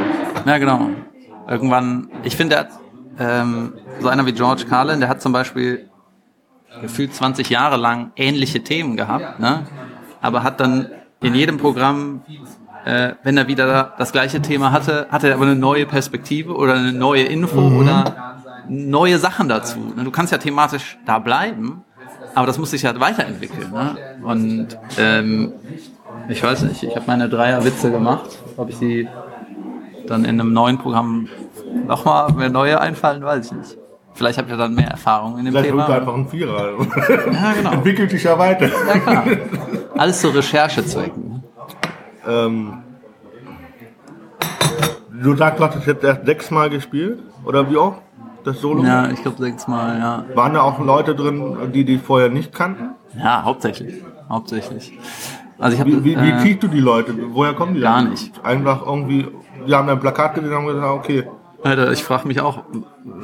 Ja, 0.45 0.59
genau. 0.59 0.89
Irgendwann, 1.49 2.09
ich 2.23 2.37
finde, 2.37 2.69
ähm, 3.19 3.75
so 4.01 4.09
einer 4.09 4.25
wie 4.27 4.33
George 4.33 4.65
Carlin, 4.69 5.01
der 5.01 5.09
hat 5.09 5.21
zum 5.21 5.33
Beispiel 5.33 5.89
gefühlt 6.81 7.15
20 7.15 7.51
Jahre 7.51 7.77
lang 7.77 8.13
ähnliche 8.17 8.65
Themen 8.65 8.97
gehabt, 8.97 9.39
ne? 9.39 9.67
aber 10.23 10.43
hat 10.43 10.59
dann 10.61 10.89
in 11.21 11.35
jedem 11.35 11.59
Programm, 11.59 12.23
äh, 12.85 13.13
wenn 13.23 13.37
er 13.37 13.49
wieder 13.49 13.95
das 13.99 14.13
gleiche 14.13 14.41
Thema 14.43 14.73
hatte, 14.73 15.07
hatte 15.11 15.29
er 15.29 15.35
aber 15.35 15.45
eine 15.45 15.57
neue 15.57 15.87
Perspektive 15.87 16.55
oder 16.55 16.75
eine 16.75 16.93
neue 16.93 17.23
Info 17.25 17.61
oder 17.61 18.37
neue 18.69 19.19
Sachen 19.19 19.49
dazu. 19.49 19.79
Ne? 19.97 20.05
Du 20.05 20.11
kannst 20.11 20.33
ja 20.33 20.39
thematisch 20.39 20.99
da 21.07 21.19
bleiben, 21.19 21.83
aber 22.35 22.47
das 22.47 22.59
muss 22.59 22.71
sich 22.71 22.83
ja 22.83 22.99
weiterentwickeln. 22.99 23.71
Ne? 23.71 23.97
Und 24.23 24.79
ähm, 24.99 25.53
ich 26.29 26.43
weiß 26.43 26.63
nicht, 26.63 26.83
ich 26.83 26.95
habe 26.95 27.05
meine 27.07 27.29
Dreier-Witze 27.29 27.91
gemacht, 27.91 28.39
ob 28.57 28.71
ich 28.71 28.79
die 28.79 29.09
dann 30.07 30.25
in 30.25 30.41
einem 30.41 30.53
neuen 30.53 30.79
Programm 30.79 31.29
nochmal 31.87 32.33
mehr 32.33 32.51
neue 32.51 32.81
einfallen, 32.81 33.23
weiß 33.23 33.47
ich 33.47 33.53
nicht. 33.53 33.79
Vielleicht 34.15 34.39
habt 34.39 34.51
ihr 34.51 34.57
dann 34.59 34.75
mehr 34.75 34.89
Erfahrung 34.89 35.39
in 35.39 35.47
dem 35.47 35.53
Vielleicht 35.53 35.71
Thema. 35.71 35.89
wird 35.89 35.99
einfach 35.99 36.15
ein 36.15 36.29
Vierer. 36.29 36.73
Ja, 37.33 37.53
genau. 37.55 37.71
Entwickelt 37.73 38.11
sich 38.11 38.23
ja 38.23 38.39
weiter. 38.39 38.67
Ja, 38.69 38.99
klar. 38.99 39.25
Alles 39.97 40.21
zu 40.21 40.29
Recherchezwecken. 40.29 41.32
Ähm, 42.27 42.83
du 45.23 45.35
sagst, 45.37 45.61
du 45.61 45.65
hast 45.65 45.87
jetzt 45.87 46.05
erst 46.05 46.27
sechsmal 46.27 46.71
gespielt? 46.71 47.21
Oder 47.45 47.71
wie 47.71 47.77
auch? 47.77 47.97
Das 48.45 48.61
Solo? 48.61 48.83
Ja, 48.85 49.09
ich 49.11 49.23
glaube 49.23 49.39
sechsmal, 49.41 49.99
ja. 49.99 50.25
Waren 50.35 50.55
da 50.55 50.63
auch 50.63 50.81
Leute 50.81 51.15
drin, 51.15 51.73
die 51.73 51.85
die 51.85 51.99
vorher 51.99 52.29
nicht 52.29 52.53
kannten? 52.53 52.91
Ja, 53.17 53.45
hauptsächlich. 53.45 54.03
Hauptsächlich. 54.29 54.99
Also 55.59 55.75
ich 55.75 55.81
habe 55.81 55.93
Wie, 55.93 56.05
wie, 56.05 56.21
wie 56.21 56.31
äh, 56.31 56.41
kriegst 56.41 56.63
du 56.65 56.69
die 56.69 56.81
Leute? 56.81 57.15
Woher 57.33 57.55
kommen 57.55 57.75
die? 57.75 57.81
Gar 57.81 58.03
denn? 58.03 58.11
nicht. 58.11 58.45
Einfach 58.45 58.85
irgendwie, 58.85 59.29
die 59.67 59.75
haben 59.75 59.89
ein 59.89 60.01
Plakat 60.01 60.35
gesehen 60.35 60.51
und 60.51 60.57
haben 60.57 60.67
gesagt, 60.67 60.87
okay. 60.87 61.25
Alter, 61.63 61.93
ich 61.93 62.03
frage 62.03 62.27
mich 62.27 62.41
auch, 62.41 62.65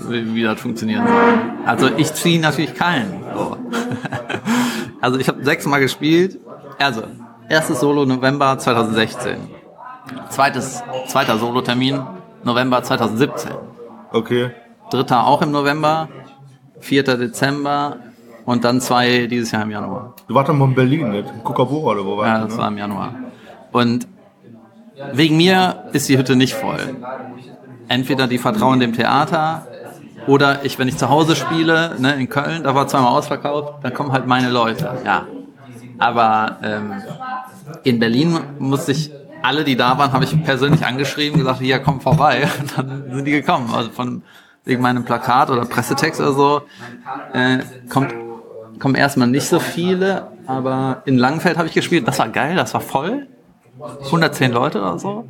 wie, 0.09 0.35
wie 0.35 0.43
das 0.45 0.61
funktionieren 0.61 1.05
soll. 1.09 1.67
Also 1.67 1.89
ich 1.97 2.15
ziehe 2.15 2.41
natürlich 2.41 2.75
keinen. 2.75 3.25
So. 3.35 3.57
Also 5.01 5.17
ich 5.21 5.29
habe 5.29 5.45
sechsmal 5.45 5.79
gespielt. 5.79 6.41
Also, 6.77 7.05
erstes 7.49 7.81
Solo 7.81 8.05
November 8.05 8.59
2016. 8.59 9.37
Zweites, 10.31 10.83
zweiter 11.07 11.39
Solo-Termin 11.39 12.01
November 12.45 12.83
2017. 12.83 13.51
Okay. 14.13 14.51
Dritter 14.91 15.27
auch 15.27 15.43
im 15.43 15.51
November. 15.51 16.09
Vierter 16.81 17.17
Dezember. 17.17 17.97
Und 18.45 18.65
dann 18.65 18.81
zwei 18.81 19.27
dieses 19.27 19.51
Jahr 19.51 19.63
im 19.65 19.71
Januar. 19.71 20.15
Du 20.27 20.35
warst 20.35 20.49
dann 20.49 20.57
mal 20.59 20.65
in 20.67 20.75
Berlin 20.75 21.13
jetzt, 21.13 21.31
in 21.31 21.45
Kukabura 21.45 21.93
oder 21.93 22.05
wo 22.07 22.17
warst 22.17 22.29
Ja, 22.29 22.39
du? 22.39 22.45
das 22.47 22.57
ne? 22.57 22.63
war 22.63 22.69
im 22.69 22.79
Januar. 22.79 23.15
Und 23.73 24.09
wegen 25.13 25.37
mir 25.37 25.85
ist 25.93 26.09
die 26.09 26.17
Hütte 26.17 26.35
nicht 26.35 26.55
voll. 26.55 26.97
Entweder 27.89 28.27
die 28.27 28.39
vertrauen 28.39 28.81
dem 28.81 28.95
Theater 28.95 29.67
oder 30.27 30.65
ich, 30.65 30.79
wenn 30.79 30.89
ich 30.89 30.97
zu 30.97 31.11
Hause 31.11 31.37
spiele, 31.37 31.95
ne, 31.99 32.15
in 32.15 32.29
Köln, 32.29 32.63
da 32.65 32.75
war 32.75 32.87
zweimal 32.87 33.13
ausverkauft, 33.17 33.75
dann 33.85 33.93
kommen 33.93 34.13
halt 34.13 34.27
meine 34.27 34.51
Leute. 34.51 34.91
Ja. 35.05 35.27
Aber 35.99 36.59
ähm, 36.63 36.93
in 37.85 37.99
Berlin 37.99 38.39
musste 38.59 38.93
ich 38.93 39.11
alle, 39.43 39.65
die 39.65 39.77
da 39.77 39.99
waren, 39.99 40.13
habe 40.13 40.25
ich 40.25 40.45
persönlich 40.45 40.85
angeschrieben, 40.85 41.39
gesagt, 41.39 41.61
hier 41.61 41.79
komm 41.81 42.01
vorbei. 42.01 42.49
Und 42.61 42.79
dann 42.79 43.11
sind 43.11 43.25
die 43.25 43.33
gekommen. 43.33 43.73
Also 43.73 43.91
von 43.91 44.23
wegen 44.65 44.83
meinem 44.83 45.05
Plakat 45.05 45.51
oder 45.51 45.65
Pressetext 45.65 46.21
oder 46.21 46.33
so 46.33 46.63
äh, 47.33 47.59
kommt 47.89 48.15
kommen 48.79 48.95
erstmal 48.95 49.29
nicht 49.29 49.49
so 49.49 49.59
viele, 49.59 50.29
aber 50.47 51.03
in 51.05 51.19
Langenfeld 51.19 51.59
habe 51.59 51.69
ich 51.69 51.75
gespielt. 51.75 52.07
Das 52.07 52.19
war 52.19 52.29
geil, 52.29 52.57
das 52.57 52.75
war 52.75 52.81
voll. 52.81 53.27
110 54.05 54.53
Leute 54.53 54.81
oder 54.81 54.99
so. 54.99 55.29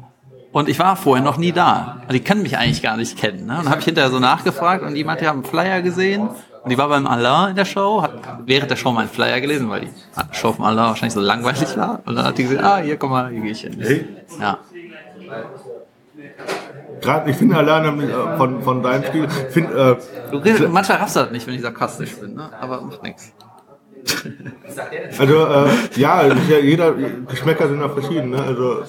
Und 0.53 0.69
ich 0.69 0.79
war 0.79 0.97
vorher 0.97 1.25
noch 1.25 1.37
nie 1.37 1.53
da. 1.53 1.99
Also 2.03 2.13
die 2.13 2.25
können 2.25 2.43
mich 2.43 2.57
eigentlich 2.57 2.83
gar 2.83 2.97
nicht 2.97 3.19
kennen. 3.19 3.47
Ne? 3.47 3.59
Und 3.59 3.69
habe 3.69 3.81
ich 3.81 3.85
hinterher 3.85 4.11
so 4.11 4.19
nachgefragt 4.19 4.83
und 4.83 4.97
jemand, 4.97 5.21
der 5.21 5.29
hat 5.29 5.35
einen 5.35 5.45
Flyer 5.45 5.83
gesehen. 5.83 6.29
Und 6.63 6.71
die 6.71 6.79
war 6.79 6.89
beim 6.89 7.07
Alain 7.07 7.51
in 7.51 7.57
der 7.57 7.65
Show, 7.65 8.03
hat 8.03 8.13
während 8.45 8.71
der 8.71 8.77
Show 8.77 8.93
meinen 8.93 9.09
Flyer 9.09 9.41
gelesen, 9.41 9.69
weil 9.71 9.83
die 9.83 9.91
Show 10.33 10.53
vom 10.53 10.65
Alain 10.65 10.87
wahrscheinlich 10.87 11.15
so 11.15 11.21
langweilig 11.21 11.77
war. 11.77 12.01
Und 12.05 12.17
dann 12.17 12.25
hat 12.27 12.39
die 12.39 12.45
gesagt, 12.45 12.63
ah, 12.63 12.79
hier, 12.79 12.97
komm 12.97 13.11
mal, 13.11 13.31
hier 13.31 13.41
gehe 13.41 13.53
ich 13.53 13.61
hin. 13.61 13.77
Hey. 13.81 14.07
Ja. 14.41 14.59
Gerade, 17.01 17.31
ich 17.31 17.37
finde 17.37 17.57
alleine 17.57 18.03
äh, 18.03 18.37
von, 18.37 18.63
von 18.63 18.83
deinem 18.83 19.05
Spiel, 19.05 19.29
find, 19.29 19.71
äh, 19.71 19.97
Du 20.31 20.39
redest, 20.39 20.69
manchmal 20.69 20.99
raffst 20.99 21.17
du 21.17 21.21
das 21.21 21.31
nicht, 21.31 21.47
wenn 21.47 21.55
ich 21.55 21.63
sarkastisch 21.63 22.17
bin, 22.17 22.35
ne? 22.35 22.51
aber 22.61 22.81
macht 22.81 23.03
nichts. 23.03 23.33
Also, 25.19 25.47
äh, 25.47 25.69
ja, 25.97 26.23
es 26.23 26.35
ist 26.35 26.49
ja 26.51 26.59
jeder, 26.59 26.93
Geschmäcker 27.29 27.69
sind 27.69 27.81
ja 27.81 27.89
verschieden, 27.89 28.31
ne? 28.31 28.43
Also, 28.43 28.83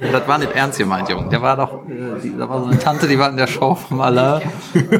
Ja, 0.00 0.12
das 0.12 0.28
war 0.28 0.38
nicht 0.38 0.52
ernst 0.52 0.78
gemeint, 0.78 1.08
Junge. 1.08 1.28
Der 1.28 1.42
war 1.42 1.56
doch, 1.56 1.88
äh, 1.88 2.30
da 2.38 2.48
war 2.48 2.60
so 2.60 2.66
eine 2.66 2.78
Tante, 2.78 3.06
die 3.06 3.18
war 3.18 3.28
in 3.30 3.36
der 3.36 3.46
Show 3.46 3.74
vom 3.74 4.00
Alain 4.00 4.42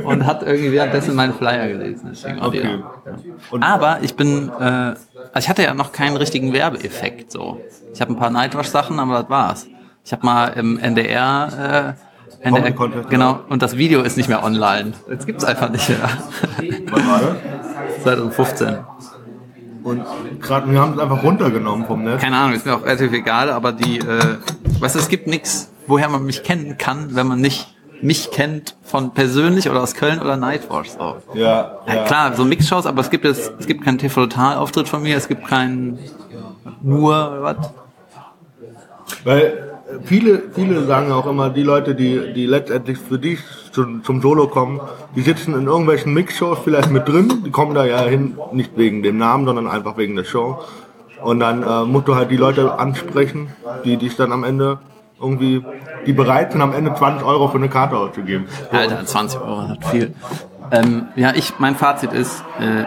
und 0.05 0.27
hat 0.27 0.43
irgendwie 0.43 0.73
währenddessen 0.73 1.15
meinen 1.15 1.35
Flyer 1.35 1.69
gelesen. 1.69 2.13
Okay. 2.41 2.83
Und 3.51 3.63
Aber 3.63 3.99
ich 4.03 4.15
bin, 4.17 4.51
äh, 4.61 4.63
also 4.63 4.99
ich 5.39 5.49
hatte 5.49 5.63
ja 5.63 5.75
noch 5.75 5.93
keinen 5.93 6.17
richtigen 6.17 6.53
Werbeeffekt 6.53 7.31
so. 7.33 7.61
Ich 7.93 8.01
habe 8.01 8.13
ein 8.13 8.17
paar 8.17 8.31
Nightwash-Sachen, 8.31 8.99
aber 8.99 9.21
das 9.23 9.31
war's. 9.31 9.67
Ich 10.05 10.13
habe 10.13 10.25
mal 10.25 10.49
im 10.49 10.79
NDR, 10.79 11.97
äh, 12.43 12.47
NDR 12.49 12.73
Contest, 12.73 13.11
genau, 13.11 13.41
und 13.49 13.63
das 13.63 13.77
Video 13.77 14.03
ist 14.03 14.17
nicht 14.17 14.29
mehr 14.29 14.45
online. 14.45 14.93
Jetzt 15.11 15.27
gibt's 15.27 15.45
einfach 15.45 15.71
nicht 15.71 15.89
mehr. 15.89 15.99
was 16.91 17.07
war 17.07 17.21
das? 17.21 18.03
2015. 18.03 18.79
Und 19.89 20.05
gerade, 20.41 20.71
wir 20.71 20.81
haben 20.81 20.95
es 20.95 20.99
einfach 20.99 21.23
runtergenommen 21.23 21.87
vom 21.87 22.05
Netz. 22.05 22.21
Keine 22.21 22.37
Ahnung, 22.37 22.55
ist 22.55 22.67
mir 22.67 22.75
auch 22.75 22.85
relativ 22.85 23.13
egal, 23.13 23.51
aber 23.51 23.73
die, 23.73 23.99
äh, 23.99 24.37
weißt 24.81 24.95
du, 24.95 24.99
es 24.99 25.09
gibt 25.09 25.27
nichts, 25.27 25.71
woher 25.87 26.09
man 26.09 26.25
mich 26.25 26.43
kennen 26.43 26.77
kann, 26.79 27.15
wenn 27.15 27.27
man 27.27 27.41
nicht 27.41 27.75
mich 28.01 28.31
kennt 28.31 28.77
von 28.85 29.13
persönlich 29.13 29.69
oder 29.69 29.83
aus 29.83 29.95
Köln 29.95 30.21
oder 30.21 30.37
Nightwatch. 30.37 30.91
So. 30.91 31.17
Ja, 31.35 31.79
Ja, 31.87 31.95
ja. 31.95 32.05
klar, 32.05 32.35
so 32.35 32.45
Mixshows, 32.45 32.87
aber 32.87 33.01
es 33.01 33.11
gibt 33.11 33.25
jetzt, 33.25 33.53
es 33.59 33.67
gibt 33.67 33.85
keinen 33.85 33.99
TV-Total-Auftritt 33.99 34.89
von 34.89 35.03
mir, 35.03 35.17
es 35.17 35.27
gibt 35.27 35.47
keinen 35.47 35.99
nur, 36.83 37.39
was? 37.41 37.57
Weil 39.25 39.68
viele, 40.05 40.43
viele 40.53 40.85
sagen 40.85 41.13
auch 41.13 41.27
immer, 41.27 41.51
die 41.51 41.63
Leute, 41.63 41.95
die, 41.95 42.33
die 42.35 42.47
letztendlich 42.47 42.99
für 42.99 43.19
dich 43.19 43.41
zum, 43.73 44.05
zum 44.05 44.21
Solo 44.21 44.49
kommen, 44.49 44.81
die 45.17 45.23
sitzen 45.23 45.55
in 45.55 45.67
irgendwelchen 45.67 46.13
Mixshows 46.15 46.59
vielleicht 46.63 46.91
mit 46.91 47.09
drin, 47.09 47.43
die 47.45 47.51
kommen 47.51 47.75
da 47.75 47.85
ja 47.85 48.03
hin, 48.03 48.37
nicht 48.53 48.77
wegen 48.77 49.03
dem 49.03 49.19
Namen, 49.19 49.47
sondern 49.47 49.67
einfach 49.67 49.97
wegen 49.97 50.17
der 50.17 50.25
Show. 50.25 50.59
Und 51.23 51.41
dann 51.41 51.63
äh, 51.63 51.85
musst 51.85 52.07
du 52.07 52.15
halt 52.15 52.31
die 52.31 52.37
Leute 52.37 52.79
ansprechen, 52.79 53.49
die 53.85 53.97
dich 53.97 54.17
dann 54.17 54.33
am 54.33 54.45
Ende 54.45 54.79
irgendwie, 55.21 55.65
die 56.07 56.13
bereit 56.13 56.53
sind, 56.53 56.63
am 56.63 56.73
Ende 56.73 56.95
20 56.95 57.27
Euro 57.27 57.49
für 57.49 57.57
eine 57.57 57.69
Karte 57.69 57.97
auszugeben. 57.97 58.47
Alter, 58.71 59.05
20 59.05 59.41
Euro 59.41 59.69
hat 59.69 59.85
viel. 59.87 60.15
Ähm, 60.71 61.07
ja, 61.17 61.33
ich, 61.35 61.59
mein 61.59 61.75
Fazit 61.75 62.13
ist, 62.13 62.45
äh, 62.61 62.85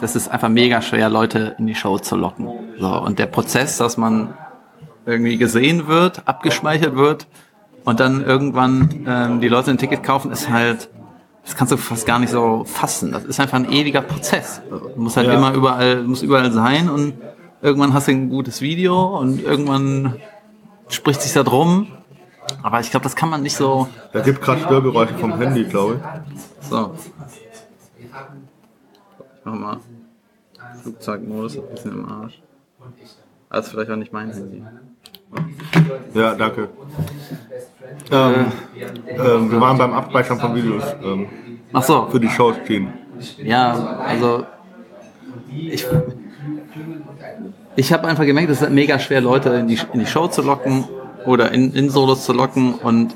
das 0.00 0.16
ist 0.16 0.28
einfach 0.28 0.48
mega 0.48 0.82
schwer, 0.82 1.08
Leute 1.08 1.54
in 1.58 1.66
die 1.66 1.74
Show 1.74 1.98
zu 1.98 2.16
locken. 2.16 2.48
So, 2.78 2.88
und 2.88 3.18
der 3.18 3.26
Prozess, 3.26 3.78
dass 3.78 3.96
man 3.96 4.34
irgendwie 5.08 5.38
gesehen 5.38 5.86
wird, 5.88 6.22
abgespeichert 6.28 6.94
wird 6.96 7.26
und 7.84 7.98
dann 8.00 8.22
irgendwann 8.24 9.04
ähm, 9.06 9.40
die 9.40 9.48
Leute 9.48 9.70
ein 9.70 9.78
Ticket 9.78 10.02
kaufen, 10.02 10.30
ist 10.30 10.50
halt, 10.50 10.88
das 11.44 11.56
kannst 11.56 11.72
du 11.72 11.76
fast 11.78 12.06
gar 12.06 12.18
nicht 12.18 12.30
so 12.30 12.64
fassen. 12.64 13.10
Das 13.12 13.24
ist 13.24 13.40
einfach 13.40 13.56
ein 13.58 13.72
ewiger 13.72 14.02
Prozess. 14.02 14.60
Du 14.68 15.00
musst 15.00 15.16
halt 15.16 15.26
Ja. 15.28 15.34
immer 15.34 15.52
überall, 15.54 16.02
du 16.02 16.08
musst 16.08 16.22
überall 16.22 16.52
sein 16.52 16.90
und 16.90 17.14
irgendwann 17.62 17.94
hast 17.94 18.06
du 18.08 18.12
ein 18.12 18.28
gutes 18.28 18.60
Video 18.60 19.18
und 19.18 19.42
irgendwann 19.42 20.16
spricht 20.88 21.22
sich 21.22 21.32
da 21.32 21.42
drum. 21.42 21.88
Aber 22.62 22.80
ich 22.80 22.90
glaube, 22.90 23.04
das 23.04 23.16
kann 23.16 23.28
man 23.30 23.42
nicht 23.42 23.56
so, 23.56 23.88
Da 24.12 24.20
gibt 24.20 24.40
gerade 24.42 24.60
Störgeräusche 24.60 25.14
vom 25.14 25.38
Handy, 25.38 25.64
glaube 25.64 26.00
ich. 26.30 26.68
so. 26.68 26.94
Ich 27.98 29.44
mach 29.44 29.54
mal 29.54 29.80
Flugzeugmodus, 30.82 31.56
ein 31.56 31.62
bisschen 31.70 31.92
im 31.92 32.08
Arsch. 32.10 32.40
Also 33.50 33.70
vielleicht 33.70 33.90
auch 33.90 33.96
nicht 33.96 34.12
mein 34.12 34.30
Handy. 34.32 34.62
Ja, 36.14 36.34
danke. 36.34 36.68
Ähm, 38.10 38.34
ähm, 39.06 39.50
wir 39.50 39.60
waren 39.60 39.78
beim 39.78 39.92
Abspeichern 39.92 40.38
von 40.38 40.54
Videos 40.54 40.84
ähm, 41.02 41.26
Ach 41.72 41.82
so, 41.82 42.08
für 42.10 42.20
die 42.20 42.28
Shows 42.28 42.56
ziehen. 42.66 42.92
ja, 43.42 43.72
also 44.06 44.46
ich, 45.50 45.86
ich 47.76 47.92
habe 47.92 48.08
einfach 48.08 48.24
gemerkt, 48.24 48.50
es 48.50 48.62
ist 48.62 48.70
mega 48.70 48.98
schwer, 48.98 49.20
Leute 49.20 49.50
in 49.50 49.68
die, 49.68 49.78
in 49.92 50.00
die 50.00 50.06
Show 50.06 50.28
zu 50.28 50.42
locken 50.42 50.84
oder 51.26 51.52
in, 51.52 51.74
in 51.74 51.90
Solos 51.90 52.24
zu 52.24 52.32
locken 52.32 52.74
und 52.74 53.14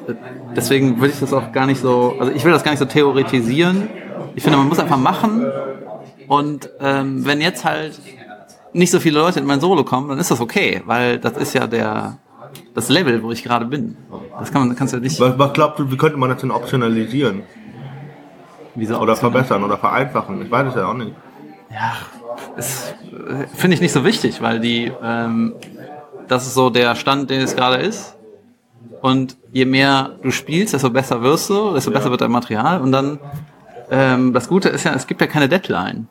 deswegen 0.55 1.01
will 1.01 1.11
ich 1.11 1.21
das 1.21 1.33
auch 1.33 1.53
gar 1.53 1.67
nicht 1.67 1.81
so, 1.81 2.17
also 2.19 2.33
ich 2.33 2.45
will 2.45 2.53
das 2.53 2.63
gar 2.63 2.73
nicht 2.73 2.81
so 2.81 2.85
theoretisieren. 2.85 3.89
Ich 4.35 4.43
finde, 4.43 4.59
man 4.59 4.69
muss 4.69 4.79
einfach 4.79 4.99
machen 4.99 5.47
und 6.29 6.69
ähm, 6.81 7.25
wenn 7.27 7.41
jetzt 7.41 7.65
halt 7.65 7.99
nicht 8.73 8.91
so 8.91 9.01
viele 9.01 9.21
Leute 9.21 9.41
in 9.41 9.47
mein 9.47 9.61
Solo 9.61 9.85
kommen, 9.85 10.09
dann 10.09 10.19
ist 10.19 10.31
das 10.31 10.41
okay, 10.41 10.83
weil 10.87 11.19
das 11.19 11.37
ist 11.37 11.55
ja 11.55 11.67
der 11.67 12.19
das 12.75 12.89
Level, 12.89 13.23
wo 13.23 13.33
ich 13.33 13.43
gerade 13.43 13.65
bin. 13.65 13.97
Das 14.39 14.53
kann 14.53 14.67
man, 14.67 14.77
kannst 14.77 14.93
du 14.93 14.99
ja 14.99 15.03
nicht. 15.03 15.19
Was, 15.21 15.39
was 15.39 15.53
glaubst 15.53 15.79
du, 15.79 15.91
wie 15.91 15.97
könnte 15.97 16.19
man 16.19 16.31
das 16.31 16.41
denn 16.41 16.51
optionalisieren? 16.51 17.43
Wieso 18.75 18.99
Oder 18.99 19.17
verbessern 19.17 19.65
oder 19.65 19.77
vereinfachen? 19.77 20.43
Ich 20.43 20.51
weiß 20.51 20.69
es 20.69 20.75
ja 20.75 20.87
auch 20.87 20.95
nicht. 20.95 21.13
Ja, 21.71 21.93
ist, 22.57 22.95
äh, 23.13 23.47
finde 23.55 23.75
ich 23.75 23.81
nicht 23.81 23.93
so 23.93 24.05
wichtig, 24.05 24.41
weil 24.41 24.61
die, 24.61 24.91
ähm, 25.03 25.55
das 26.29 26.47
ist 26.47 26.55
so 26.55 26.71
der 26.71 26.95
Stand, 26.95 27.31
den 27.31 27.41
es 27.43 27.55
gerade 27.55 27.77
ist. 27.77 28.17
Und 29.01 29.37
je 29.53 29.65
mehr 29.65 30.13
du 30.23 30.31
spielst, 30.31 30.75
desto 30.75 30.91
besser 30.91 31.23
wirst 31.23 31.51
du, 31.51 31.75
desto 31.75 31.91
besser 31.91 32.11
wird 32.11 32.21
dein 32.21 32.31
Material. 32.31 32.81
Und 32.81 32.93
dann, 32.93 33.19
ähm, 33.91 34.33
das 34.33 34.49
Gute 34.49 34.69
ist 34.69 34.85
ja, 34.85 34.95
es 34.95 35.07
gibt 35.07 35.21
ja 35.21 35.27
keine 35.27 35.49
Deadline. 35.49 36.09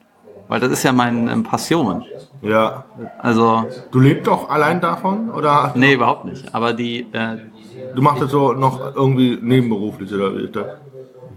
Weil 0.51 0.59
das 0.59 0.71
ist 0.73 0.83
ja 0.83 0.91
meine 0.91 1.31
ähm, 1.31 1.43
Passion. 1.43 2.03
Ja. 2.41 2.83
Also, 3.19 3.63
Du 3.89 4.01
lebst 4.01 4.27
doch 4.27 4.49
allein 4.49 4.81
davon? 4.81 5.29
Oder 5.29 5.71
nee, 5.75 5.93
überhaupt 5.93 6.25
nicht. 6.25 6.53
Aber 6.53 6.73
die, 6.73 7.07
äh, 7.13 7.37
du 7.95 8.01
machst 8.01 8.21
das 8.21 8.31
so 8.31 8.51
noch 8.51 8.93
irgendwie 8.93 9.39
nebenberuflich 9.41 10.13
oder 10.13 10.35
wie 10.35 10.41
ist 10.43 10.55
das? 10.57 10.65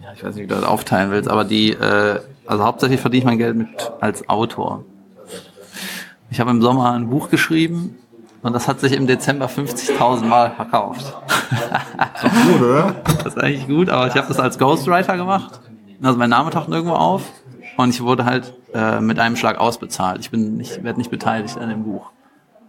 ja, 0.02 0.12
ich 0.16 0.24
weiß 0.24 0.34
nicht, 0.34 0.42
wie 0.42 0.48
du 0.48 0.56
das 0.56 0.64
aufteilen 0.64 1.12
willst, 1.12 1.28
aber 1.30 1.44
die, 1.44 1.70
äh, 1.74 2.18
also 2.44 2.64
hauptsächlich 2.64 3.00
verdiene 3.00 3.20
ich 3.20 3.24
mein 3.24 3.38
Geld 3.38 3.54
mit 3.56 3.92
als 4.00 4.28
Autor. 4.28 4.84
Ich 6.32 6.40
habe 6.40 6.50
im 6.50 6.60
Sommer 6.60 6.90
ein 6.90 7.08
Buch 7.08 7.30
geschrieben 7.30 7.96
und 8.42 8.52
das 8.52 8.66
hat 8.66 8.80
sich 8.80 8.94
im 8.94 9.06
Dezember 9.06 9.46
50.000 9.46 10.24
Mal 10.24 10.50
verkauft. 10.56 11.16
Gut, 12.48 12.62
oder? 12.62 12.96
das 13.04 13.26
ist 13.26 13.38
eigentlich 13.38 13.68
gut, 13.68 13.90
aber 13.90 14.08
ich 14.08 14.16
habe 14.16 14.26
das 14.26 14.40
als 14.40 14.58
Ghostwriter 14.58 15.16
gemacht. 15.16 15.60
Also 16.02 16.18
mein 16.18 16.30
Name 16.30 16.50
taucht 16.50 16.68
nirgendwo 16.68 16.96
auf 16.96 17.22
und 17.76 17.90
ich 17.90 18.02
wurde 18.02 18.24
halt 18.24 18.54
äh, 18.74 19.00
mit 19.00 19.18
einem 19.18 19.36
Schlag 19.36 19.58
ausbezahlt. 19.58 20.20
Ich 20.20 20.30
bin 20.30 20.56
nicht, 20.56 20.82
werde 20.84 20.98
nicht 20.98 21.10
beteiligt 21.10 21.58
an 21.58 21.68
dem 21.68 21.84
Buch. 21.84 22.10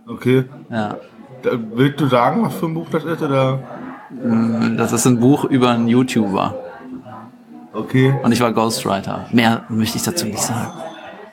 Okay. 0.08 0.46
Ja. 0.70 0.98
Da, 1.42 1.52
willst 1.74 2.00
du 2.00 2.08
sagen, 2.08 2.44
was 2.44 2.56
für 2.56 2.66
ein 2.68 2.74
Buch 2.74 2.88
das 2.92 3.04
ist? 3.04 3.22
Oder? 3.22 3.60
Das 4.78 4.92
ist 4.94 5.06
ein 5.06 5.20
Buch 5.20 5.46
über 5.46 5.72
einen 5.72 5.88
YouTuber 5.88 6.54
Okay. 7.74 8.14
und 8.24 8.32
ich 8.32 8.40
war 8.40 8.54
Ghostwriter. 8.54 9.26
Mehr 9.32 9.64
möchte 9.68 9.98
ich 9.98 10.04
dazu 10.04 10.26
nicht 10.28 10.42
sagen. 10.42 10.72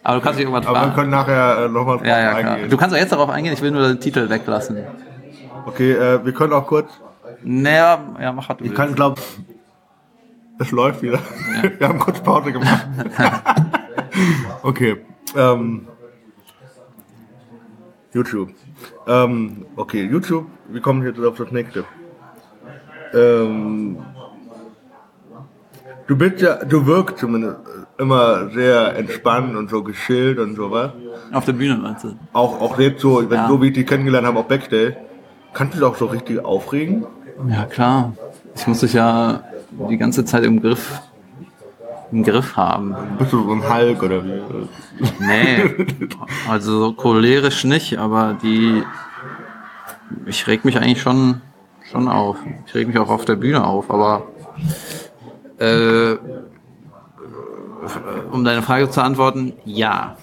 Aber 0.02 0.16
du 0.16 0.22
kannst 0.22 0.38
dich 0.40 0.46
irgendwas 0.46 0.66
Aber 0.66 0.78
wir 0.78 0.80
fragen. 0.82 0.94
können 0.96 1.11
nachher 1.11 1.66
äh, 1.66 1.68
nochmal 1.68 1.98
drauf 1.98 2.06
Ja, 2.06 2.18
ja, 2.18 2.35
klar. 2.40 2.52
eingehen. 2.54 2.70
Du 2.70 2.76
kannst 2.76 2.96
auch 2.96 2.98
jetzt 2.98 3.12
darauf 3.12 3.30
eingehen, 3.30 3.52
ich 3.52 3.62
will 3.62 3.70
nur 3.70 3.87
den 3.87 4.00
Titel 4.00 4.28
weglassen. 4.28 4.78
Okay, 5.66 5.92
äh, 5.92 6.24
wir 6.24 6.32
können 6.32 6.52
auch 6.52 6.66
kurz. 6.66 6.90
Naja, 7.44 7.98
ja, 8.20 8.32
mach 8.32 8.48
du 8.54 8.64
Ich 8.64 8.74
kann, 8.74 8.94
glaub, 8.96 9.20
es 10.62 10.70
läuft 10.70 11.03
wieder. 11.03 11.18
Wir 11.79 11.88
haben 11.88 11.98
kurz 11.98 12.20
Pause 12.20 12.53
gemacht. 12.53 12.87
okay. 14.62 14.96
Ähm, 15.37 15.87
YouTube. 18.12 18.51
Ähm, 19.07 19.66
okay, 19.77 20.05
YouTube. 20.05 20.46
Wir 20.68 20.81
kommen 20.81 21.05
jetzt 21.05 21.20
auf 21.20 21.37
das 21.37 21.51
nächste. 21.51 21.85
Ähm, 23.14 23.98
du 26.07 26.16
bist 26.16 26.40
ja, 26.40 26.64
du 26.64 26.87
wirkst 26.87 27.18
zumindest 27.18 27.57
immer 27.98 28.51
sehr 28.51 28.96
entspannt 28.96 29.57
und 29.57 29.70
so 29.70 29.83
geschillt 29.83 30.38
und 30.38 30.57
sowas. 30.57 30.92
Auf 31.33 31.44
der 31.44 31.53
Bühne 31.53 31.77
meinst 31.77 32.05
du? 32.05 32.14
Auch, 32.33 32.61
auch 32.61 32.79
jetzt 32.79 33.01
so, 33.01 33.29
wenn 33.31 33.38
Ja. 33.38 33.48
so 33.48 33.61
wie 33.62 33.68
ich 33.68 33.75
dich 33.75 33.87
kennengelernt 33.87 34.27
habe, 34.27 34.38
auch 34.38 34.44
Backstage. 34.44 34.96
Kannst 35.55 35.75
du 35.75 35.79
dich 35.79 35.87
auch 35.87 35.96
so 35.96 36.07
richtig 36.07 36.44
aufregen? 36.44 37.07
Ja, 37.48 37.64
klar. 37.64 38.12
Ich 38.55 38.66
muss 38.66 38.81
dich 38.81 38.92
ja 38.94 39.42
die 39.90 39.96
ganze 39.96 40.24
Zeit 40.24 40.44
im 40.44 40.61
Griff, 40.61 41.00
im 42.11 42.22
Griff 42.22 42.56
haben. 42.56 42.94
Bist 43.18 43.32
du 43.32 43.44
so 43.44 43.52
ein 43.52 43.62
Hulk 43.62 44.02
oder 44.02 44.24
wie? 44.24 44.40
Nee, 45.20 45.87
also 46.48 46.87
so 46.87 46.92
cholerisch 46.92 47.64
nicht, 47.64 47.98
aber 47.98 48.37
die, 48.42 48.82
ich 50.26 50.46
reg 50.46 50.64
mich 50.64 50.76
eigentlich 50.78 51.00
schon, 51.00 51.40
schon 51.90 52.08
auf. 52.08 52.37
Ich 52.66 52.74
reg 52.74 52.87
mich 52.87 52.98
auch 52.98 53.11
auf 53.11 53.24
der 53.24 53.37
Bühne 53.37 53.64
auf, 53.64 53.90
aber 53.90 54.24
äh, 55.58 56.16
um 58.30 58.44
deine 58.44 58.62
Frage 58.62 58.90
zu 58.90 59.02
antworten, 59.02 59.54
ja. 59.64 60.16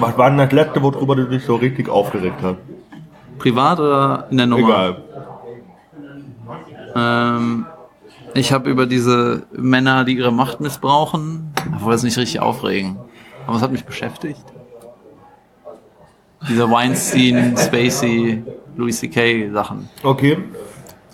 Was 0.00 0.16
war 0.18 0.30
denn 0.30 0.38
das 0.38 0.52
letzte, 0.52 0.82
worüber 0.82 1.16
du 1.16 1.24
dich 1.24 1.44
so 1.44 1.56
richtig 1.56 1.88
aufgeregt 1.88 2.40
hast? 2.42 2.56
Privat 3.38 3.78
oder 3.78 4.26
in 4.30 4.36
der 4.36 4.46
Nummer? 4.46 4.68
Egal. 4.68 5.04
Ähm, 6.94 7.66
ich 8.34 8.52
habe 8.52 8.70
über 8.70 8.86
diese 8.86 9.46
Männer, 9.52 10.04
die 10.04 10.16
ihre 10.16 10.32
Macht 10.32 10.60
missbrauchen, 10.60 11.52
ich 11.76 11.82
wollte 11.82 11.96
es 11.96 12.02
nicht 12.02 12.18
richtig 12.18 12.40
aufregen. 12.40 12.96
Aber 13.46 13.56
es 13.56 13.62
hat 13.62 13.72
mich 13.72 13.84
beschäftigt. 13.84 14.44
Diese 16.48 16.70
Weinstein, 16.70 17.56
Spacey, 17.56 18.42
Louis 18.76 18.98
C.K. 19.00 19.50
Sachen. 19.52 19.88
Okay. 20.02 20.38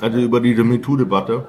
Also 0.00 0.18
über 0.18 0.40
diese 0.40 0.62
MeToo-Debatte. 0.64 1.46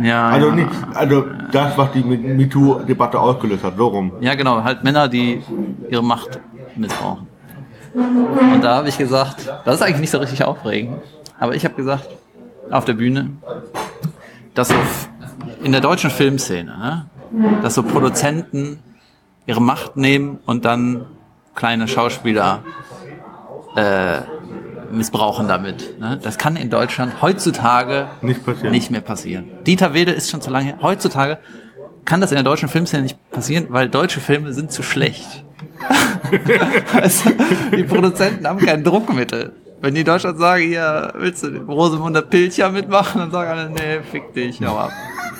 Ja, 0.00 0.28
Also 0.28 0.48
ja. 0.48 0.54
nicht, 0.54 0.70
also 0.94 1.24
das, 1.50 1.76
was 1.78 1.92
die 1.92 2.04
Me- 2.04 2.18
MeToo-Debatte 2.18 3.18
ausgelöst 3.18 3.64
hat, 3.64 3.76
so 3.76 3.88
rum. 3.88 4.12
ja, 4.20 4.34
genau, 4.34 4.62
halt 4.62 4.84
Männer, 4.84 5.08
die 5.08 5.42
ihre 5.88 6.02
Macht 6.04 6.38
missbrauchen. 6.76 7.26
Und 7.94 8.62
da 8.62 8.76
habe 8.76 8.88
ich 8.88 8.98
gesagt, 8.98 9.50
das 9.64 9.76
ist 9.76 9.82
eigentlich 9.82 10.00
nicht 10.02 10.10
so 10.10 10.18
richtig 10.18 10.44
aufregend, 10.44 10.98
aber 11.40 11.54
ich 11.56 11.64
habe 11.64 11.74
gesagt, 11.74 12.08
auf 12.70 12.84
der 12.84 12.94
Bühne, 12.94 13.30
dass 14.54 14.68
so 14.68 14.74
in 15.62 15.72
der 15.72 15.80
deutschen 15.80 16.10
Filmszene, 16.10 17.08
ne, 17.32 17.60
dass 17.62 17.74
so 17.74 17.82
Produzenten 17.82 18.78
ihre 19.46 19.60
Macht 19.60 19.96
nehmen 19.96 20.38
und 20.46 20.64
dann 20.64 21.06
kleine 21.54 21.88
Schauspieler 21.88 22.62
äh, 23.76 24.20
missbrauchen 24.92 25.48
damit. 25.48 25.98
Ne? 25.98 26.18
Das 26.22 26.38
kann 26.38 26.56
in 26.56 26.70
Deutschland 26.70 27.20
heutzutage 27.20 28.08
Nicht 28.22 28.46
nicht 28.64 28.90
mehr 28.90 29.00
passieren. 29.00 29.46
Dieter 29.66 29.94
Wede 29.94 30.12
ist 30.12 30.30
schon 30.30 30.40
zu 30.40 30.50
lange 30.50 30.66
her. 30.66 30.78
Heutzutage 30.82 31.38
kann 32.04 32.20
das 32.20 32.30
in 32.30 32.36
der 32.36 32.44
deutschen 32.44 32.68
Filmszene 32.68 33.02
nicht 33.02 33.30
passieren, 33.30 33.66
weil 33.68 33.88
deutsche 33.88 34.20
Filme 34.20 34.52
sind 34.52 34.72
zu 34.72 34.82
schlecht. 34.82 35.44
also, 36.94 37.30
die 37.76 37.84
Produzenten 37.84 38.46
haben 38.46 38.58
kein 38.58 38.82
Druckmittel. 38.82 39.52
Wenn 39.80 39.94
die 39.94 40.00
in 40.00 40.06
Deutschland 40.06 40.38
sagen, 40.38 40.64
hier, 40.64 41.12
willst 41.16 41.44
du 41.44 41.50
den 41.50 41.62
Rosemunder 41.62 42.22
Pilcher 42.22 42.70
mitmachen, 42.70 43.20
dann 43.20 43.30
sagen 43.30 43.50
alle, 43.50 43.70
nee, 43.70 44.00
fick 44.10 44.32
dich, 44.34 44.60
hau 44.64 44.76
ab. 44.76 44.90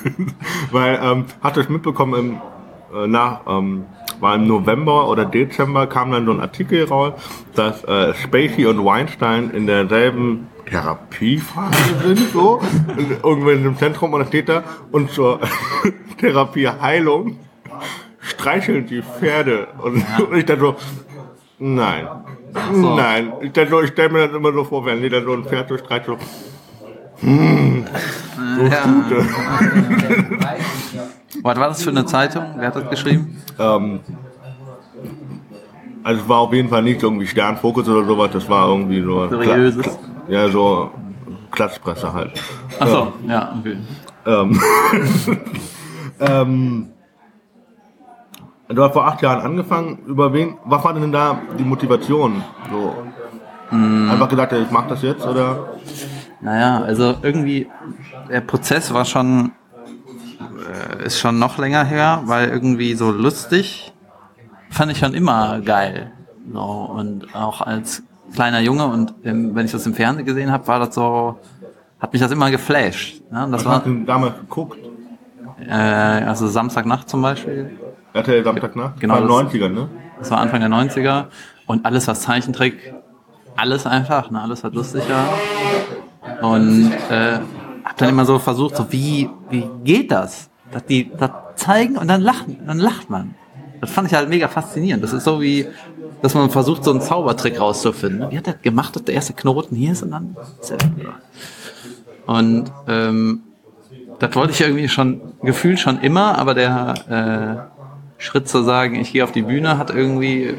Weil, 0.71 0.99
ähm, 1.03 1.25
hat 1.41 1.57
das 1.57 1.69
mitbekommen 1.69 2.15
im, 2.15 2.97
äh, 2.97 3.07
nach, 3.09 3.41
ähm, 3.49 3.87
war 4.21 4.37
im 4.37 4.47
November 4.47 5.09
oder 5.09 5.25
Dezember, 5.25 5.87
kam 5.87 6.13
dann 6.13 6.25
so 6.27 6.33
ein 6.33 6.41
Artikel 6.41 6.85
raus, 6.85 7.15
dass 7.55 7.83
äh, 7.85 8.15
Spacey 8.15 8.67
und 8.67 8.85
Weinstein 8.85 9.51
in 9.51 9.67
derselben 9.67 10.49
Therapiephase 10.67 11.95
sind, 12.05 12.33
so, 12.33 12.61
irgendwo 13.23 13.51
in 13.51 13.59
einem 13.59 13.77
Zentrum 13.77 14.13
und 14.13 14.21
da 14.21 14.27
steht 14.27 14.49
da, 14.49 14.63
und 14.93 15.11
zur 15.11 15.41
Therapieheilung 16.21 17.39
streicheln 18.21 18.87
die 18.87 19.03
Pferde. 19.03 19.69
Und, 19.79 20.05
und 20.31 20.37
ich 20.37 20.45
dachte 20.45 20.61
so, 20.61 20.77
nein, 21.59 22.07
So. 22.73 22.97
nein. 22.97 23.33
Ich, 23.41 23.57
ich 23.57 23.89
stelle 23.91 24.09
mir 24.11 24.27
das 24.27 24.37
immer 24.37 24.53
so 24.53 24.65
vor, 24.65 24.85
wenn 24.85 25.01
die 25.03 25.09
dann 25.09 25.25
so 25.25 25.33
ein 25.35 25.45
Pferd 25.45 25.71
streichelt, 25.79 26.19
so, 27.21 27.27
hm, 27.27 27.85
so 28.57 28.63
Ja. 28.65 28.83
Stute. 28.83 29.27
Was 31.43 31.57
war 31.59 31.69
das 31.69 31.83
für 31.83 31.91
eine 31.91 32.07
Zeitung? 32.07 32.45
Wer 32.57 32.69
hat 32.69 32.77
das 32.77 32.89
geschrieben? 32.89 33.37
Ähm, 33.59 34.01
also 36.03 36.23
es 36.23 36.29
war 36.29 36.39
auf 36.39 36.53
jeden 36.53 36.69
Fall 36.69 36.83
nicht 36.83 37.03
irgendwie 37.03 37.27
Sternfokus 37.27 37.89
oder 37.89 38.05
sowas, 38.07 38.31
das 38.33 38.49
war 38.49 38.69
irgendwie 38.69 39.03
so... 39.03 39.29
Seriöses? 39.29 39.87
Kla- 39.87 39.99
Ja, 40.29 40.49
so 40.49 40.91
Klatschpresse 41.51 42.13
halt. 42.13 42.33
Achso, 42.79 43.13
ja, 43.27 43.55
okay. 43.59 43.77
Ähm, 44.27 44.61
ähm, 46.21 46.87
du 48.69 48.83
hast 48.83 48.93
vor 48.93 49.07
acht 49.07 49.23
Jahren 49.23 49.41
angefangen. 49.41 49.99
Über 50.07 50.33
wen? 50.33 50.57
Was 50.65 50.85
war 50.85 50.95
denn 50.95 51.13
da 51.13 51.41
die 51.59 51.65
Motivation? 51.65 52.43
So 52.71 52.95
einfach 53.71 54.29
gesagt, 54.29 54.53
ich 54.53 54.71
mach 54.71 54.87
das 54.89 55.03
jetzt 55.03 55.27
oder? 55.27 55.75
Naja, 56.41 56.83
also 56.83 57.17
irgendwie, 57.23 57.69
der 58.31 58.41
Prozess 58.41 58.95
war 58.95 59.05
schon, 59.05 59.53
äh, 61.01 61.05
ist 61.05 61.19
schon 61.19 61.39
noch 61.39 61.59
länger 61.59 61.85
her, 61.85 62.23
weil 62.25 62.49
irgendwie 62.49 62.95
so 62.95 63.11
lustig 63.11 63.93
fand 64.71 64.93
ich 64.93 64.99
schon 64.99 65.15
immer 65.15 65.61
geil. 65.61 66.13
So, 66.53 66.61
und 66.61 67.35
auch 67.35 67.61
als 67.61 68.03
kleiner 68.35 68.61
Junge 68.61 68.87
und 68.87 69.15
ähm, 69.25 69.55
wenn 69.55 69.67
ich 69.67 69.73
das 69.73 69.87
im 69.87 69.95
Fernsehen 69.95 70.25
gesehen 70.25 70.53
habe, 70.53 70.67
war 70.67 70.79
das 70.79 70.95
so, 70.95 71.39
hat 72.01 72.13
mich 72.13 72.23
das 72.23 72.31
immer 72.31 72.51
geflasht. 72.51 73.21
Ne? 73.31 73.49
Das 73.51 73.61
Was 73.61 73.65
war, 73.67 73.75
hast 73.77 73.87
du 73.87 74.05
damals 74.05 74.39
geguckt? 74.39 74.79
äh, 75.67 75.73
also 75.73 76.47
Samstagnacht 76.47 77.09
zum 77.09 77.21
Beispiel, 77.21 77.79
RTL 78.19 78.45
Samstagnacht? 78.45 79.01
Genau, 79.01 79.15
War 79.15 79.21
in 79.23 79.29
das- 79.29 79.53
den 79.53 79.63
90ern, 79.63 79.69
ne? 79.75 79.89
das 80.19 80.31
war 80.31 80.39
Anfang 80.39 80.61
der 80.61 80.69
90er 80.69 81.27
und 81.67 81.85
alles 81.87 82.07
was 82.09 82.21
Zeichentrick, 82.23 82.93
alles 83.57 83.87
einfach, 83.87 84.31
ne? 84.31 84.41
alles 84.41 84.65
was 84.65 84.73
lustig 84.73 85.03
war. 85.09 85.29
Und 86.51 86.93
äh, 87.11 87.39
hab 87.85 87.97
dann 87.97 88.09
immer 88.11 88.25
so 88.25 88.39
versucht, 88.39 88.77
so 88.77 88.87
wie, 88.91 89.29
wie 89.51 89.65
geht 89.85 90.11
das? 90.11 90.51
Dass 90.73 90.85
die 90.85 91.11
das 91.17 91.31
zeigen 91.57 91.97
und 91.97 92.09
dann 92.09 92.21
lachen, 92.21 92.59
dann 92.67 92.79
lacht 92.79 93.09
man. 93.11 93.35
Das 93.81 93.91
fand 93.91 94.09
ich 94.09 94.15
halt 94.15 94.29
mega 94.29 94.49
faszinierend. 94.49 95.03
Das 95.05 95.13
ist 95.13 95.25
so 95.25 95.41
wie, 95.41 95.67
dass 96.21 96.35
man 96.35 96.51
versucht, 96.51 96.85
so 96.85 96.91
einen 96.91 97.01
Zaubertrick 97.01 97.61
rauszufinden. 97.61 98.31
Wie 98.31 98.37
hat 98.39 98.47
der 98.47 98.55
gemacht, 98.55 98.95
dass 98.97 99.05
der 99.05 99.15
erste 99.15 99.33
Knoten 99.35 99.75
hier 99.77 99.93
ist 99.93 100.03
und 100.03 100.11
dann 100.11 100.37
ist 100.61 100.71
er. 100.73 100.79
Und 102.27 102.71
ähm, 102.89 103.43
das 104.19 104.35
wollte 104.35 104.53
ich 104.53 104.61
irgendwie 104.61 104.89
schon, 104.89 105.21
gefühlt 105.43 105.79
schon 105.81 106.01
immer, 106.01 106.37
aber 106.39 106.55
der 106.55 107.69
äh, 107.69 107.78
Schritt 108.19 108.49
zu 108.49 108.63
sagen, 108.63 108.97
ich 108.97 109.13
gehe 109.13 109.25
auf 109.25 109.33
die 109.33 109.43
Bühne, 109.43 109.79
hat 109.79 109.91
irgendwie, 109.91 110.55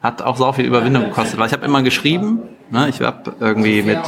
hat 0.00 0.22
auch 0.22 0.36
so 0.36 0.52
viel 0.52 0.64
Überwindung 0.64 1.04
gekostet. 1.04 1.38
Weil 1.38 1.48
ich 1.48 1.52
habe 1.52 1.64
immer 1.64 1.82
geschrieben, 1.82 2.42
ne, 2.70 2.88
ich 2.88 3.00
habe 3.00 3.34
irgendwie 3.40 3.82
mit, 3.82 3.98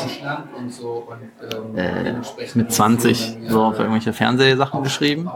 äh, 1.74 2.14
mit 2.54 2.72
20 2.72 3.38
so 3.48 3.72
für 3.72 3.82
irgendwelche 3.82 4.12
Fernsehsachen 4.12 4.82
geschrieben 4.84 5.28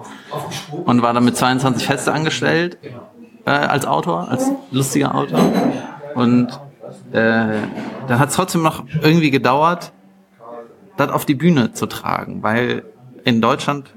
und 0.84 1.02
war 1.02 1.12
dann 1.12 1.24
mit 1.24 1.36
22 1.36 1.86
feste 1.86 2.12
angestellt 2.12 2.78
äh, 3.44 3.50
als 3.50 3.86
Autor, 3.86 4.28
als 4.28 4.50
lustiger 4.70 5.14
Autor. 5.14 5.40
Und 6.14 6.48
äh, 7.12 7.58
dann 8.06 8.18
hat 8.18 8.30
es 8.30 8.36
trotzdem 8.36 8.62
noch 8.62 8.84
irgendwie 9.02 9.30
gedauert, 9.30 9.92
das 10.96 11.10
auf 11.10 11.24
die 11.24 11.34
Bühne 11.34 11.72
zu 11.72 11.86
tragen, 11.86 12.42
weil 12.42 12.84
in 13.24 13.40
Deutschland 13.40 13.94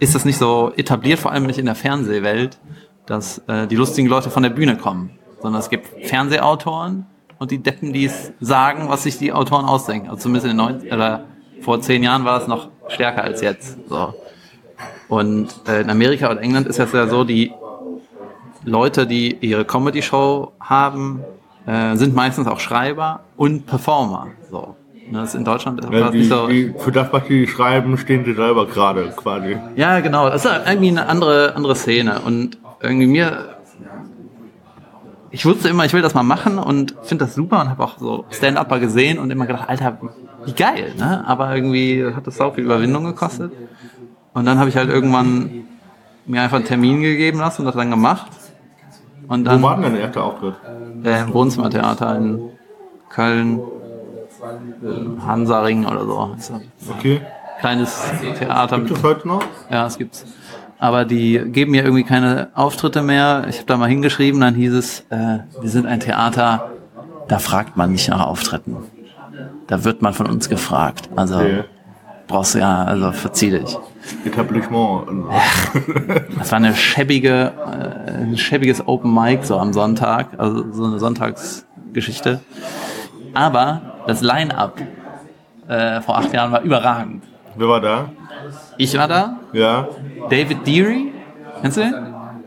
ist 0.00 0.14
das 0.14 0.24
nicht 0.24 0.38
so 0.38 0.72
etabliert, 0.76 1.20
vor 1.20 1.30
allem 1.30 1.46
nicht 1.46 1.58
in 1.58 1.66
der 1.66 1.74
Fernsehwelt, 1.76 2.58
dass 3.06 3.38
äh, 3.46 3.66
die 3.66 3.76
lustigen 3.76 4.08
Leute 4.08 4.30
von 4.30 4.42
der 4.42 4.50
Bühne 4.50 4.76
kommen, 4.76 5.10
sondern 5.40 5.60
es 5.60 5.68
gibt 5.68 6.06
Fernsehautoren 6.06 7.06
und 7.38 7.50
die 7.50 7.58
Deppen, 7.58 7.92
die 7.92 8.06
es 8.06 8.32
sagen, 8.40 8.88
was 8.88 9.04
sich 9.04 9.18
die 9.18 9.32
Autoren 9.32 9.66
ausdenken. 9.66 10.08
Also 10.08 10.22
zumindest 10.22 10.46
in 10.46 10.50
den 10.50 10.56
90 10.56 10.92
oder 10.92 11.24
vor 11.60 11.80
zehn 11.80 12.02
Jahren 12.02 12.24
war 12.24 12.38
das 12.38 12.48
noch 12.48 12.68
stärker 12.88 13.22
als 13.22 13.40
jetzt. 13.40 13.78
So. 13.88 14.14
Und 15.08 15.48
äh, 15.68 15.82
in 15.82 15.90
Amerika 15.90 16.30
und 16.30 16.38
England 16.38 16.66
ist 16.66 16.78
das 16.78 16.92
ja 16.92 17.06
so, 17.06 17.24
die 17.24 17.52
Leute, 18.64 19.06
die 19.06 19.36
ihre 19.40 19.64
Comedy-Show 19.64 20.52
haben, 20.60 21.20
äh, 21.66 21.96
sind 21.96 22.14
meistens 22.14 22.46
auch 22.46 22.60
Schreiber 22.60 23.20
und 23.36 23.66
Performer. 23.66 24.28
So. 24.50 24.76
Ne, 25.10 25.18
Das 25.20 25.34
in 25.34 25.44
Deutschland 25.44 25.80
ist 25.80 25.90
Ja, 25.92 26.00
das 26.00 26.10
die, 26.12 26.18
nicht 26.18 26.28
so. 26.30 26.46
die, 26.46 26.74
für 26.78 26.92
das, 26.92 27.12
was 27.12 27.24
die 27.24 27.46
schreiben, 27.46 27.96
stehen 27.98 28.24
sie 28.24 28.32
selber 28.34 28.66
gerade 28.66 29.08
quasi. 29.16 29.56
Ja, 29.76 30.00
genau. 30.00 30.30
Das 30.30 30.44
ist 30.44 30.50
irgendwie 30.66 30.88
eine 30.88 31.06
andere, 31.06 31.54
andere 31.56 31.74
Szene. 31.74 32.20
Und 32.20 32.58
irgendwie 32.80 33.06
mir. 33.06 33.56
Ich 35.32 35.44
wusste 35.46 35.68
immer, 35.68 35.84
ich 35.84 35.92
will 35.92 36.02
das 36.02 36.14
mal 36.14 36.24
machen 36.24 36.58
und 36.58 36.96
finde 37.02 37.24
das 37.24 37.34
super 37.36 37.60
und 37.60 37.70
habe 37.70 37.84
auch 37.84 37.98
so 37.98 38.24
Stand-Upper 38.30 38.80
gesehen 38.80 39.18
und 39.20 39.30
immer 39.30 39.46
gedacht, 39.46 39.68
Alter, 39.68 39.98
wie 40.44 40.52
geil, 40.52 40.92
ne? 40.98 41.22
Aber 41.26 41.54
irgendwie 41.54 42.04
hat 42.04 42.26
das 42.26 42.40
auch 42.40 42.54
viel 42.56 42.64
Überwindung 42.64 43.04
gekostet. 43.04 43.52
Und 44.34 44.44
dann 44.44 44.58
habe 44.58 44.68
ich 44.70 44.76
halt 44.76 44.88
irgendwann 44.88 45.50
mir 46.26 46.42
einfach 46.42 46.56
einen 46.56 46.64
Termin 46.66 47.00
gegeben 47.02 47.38
lassen 47.38 47.62
und 47.62 47.66
das 47.66 47.76
dann 47.76 47.90
gemacht. 47.90 48.30
Und 49.28 49.40
Wo 49.46 49.50
dann 49.50 49.62
war 49.62 49.74
denn 49.76 49.84
dein 49.92 49.96
erster 50.00 50.24
Auftritt? 50.24 50.54
äh, 51.04 51.22
im 51.22 51.32
Wohnzimmertheater 51.32 52.16
in 52.16 52.40
Köln, 53.08 53.60
Hansaring 55.26 55.86
oder 55.86 56.04
so. 56.06 56.36
Okay. 56.96 57.20
kleines 57.60 58.02
Theater 58.38 58.78
Gibt 58.78 58.90
es 58.92 59.02
heute 59.02 59.28
noch? 59.28 59.42
ja, 59.70 59.86
es 59.86 59.98
gibt's. 59.98 60.24
Aber 60.78 61.04
die 61.04 61.38
geben 61.38 61.72
mir 61.72 61.84
irgendwie 61.84 62.04
keine 62.04 62.48
Auftritte 62.54 63.02
mehr. 63.02 63.44
Ich 63.50 63.56
habe 63.56 63.66
da 63.66 63.76
mal 63.76 63.88
hingeschrieben, 63.88 64.40
dann 64.40 64.54
hieß 64.54 64.72
es, 64.72 65.00
äh, 65.10 65.40
wir 65.60 65.68
sind 65.68 65.86
ein 65.86 66.00
Theater, 66.00 66.70
da 67.28 67.38
fragt 67.38 67.76
man 67.76 67.92
nicht 67.92 68.08
nach 68.08 68.26
Auftritten. 68.26 68.76
Da 69.66 69.84
wird 69.84 70.00
man 70.02 70.14
von 70.14 70.26
uns 70.26 70.48
gefragt. 70.48 71.10
Also 71.16 71.36
Okay. 71.36 71.64
brauchst 72.28 72.54
du 72.54 72.60
ja, 72.60 72.82
also 72.84 73.12
verzieh 73.12 73.50
dich. 73.50 73.76
Etablissement. 74.24 75.06
Das 76.38 76.50
war 76.50 76.56
eine 76.56 76.74
schäbige, 76.74 77.52
äh, 78.06 78.22
ein 78.22 78.38
schäbiges 78.38 78.86
Open 78.88 79.12
Mic 79.12 79.44
so 79.44 79.58
am 79.58 79.74
Sonntag, 79.74 80.28
also 80.38 80.64
so 80.72 80.84
eine 80.86 80.98
Sonntagsgeschichte. 80.98 82.40
Aber 83.34 83.80
das 84.06 84.20
Line-Up 84.22 84.80
äh, 85.68 86.00
vor 86.00 86.18
acht 86.18 86.32
Jahren 86.32 86.52
war 86.52 86.62
überragend. 86.62 87.24
Wer 87.56 87.68
war 87.68 87.80
da? 87.80 88.08
Ich 88.76 88.96
war 88.96 89.08
da, 89.08 89.36
Ja. 89.52 89.88
David 90.30 90.66
Deary, 90.66 91.12
kennst 91.62 91.76
du 91.76 91.80
den? 91.82 91.94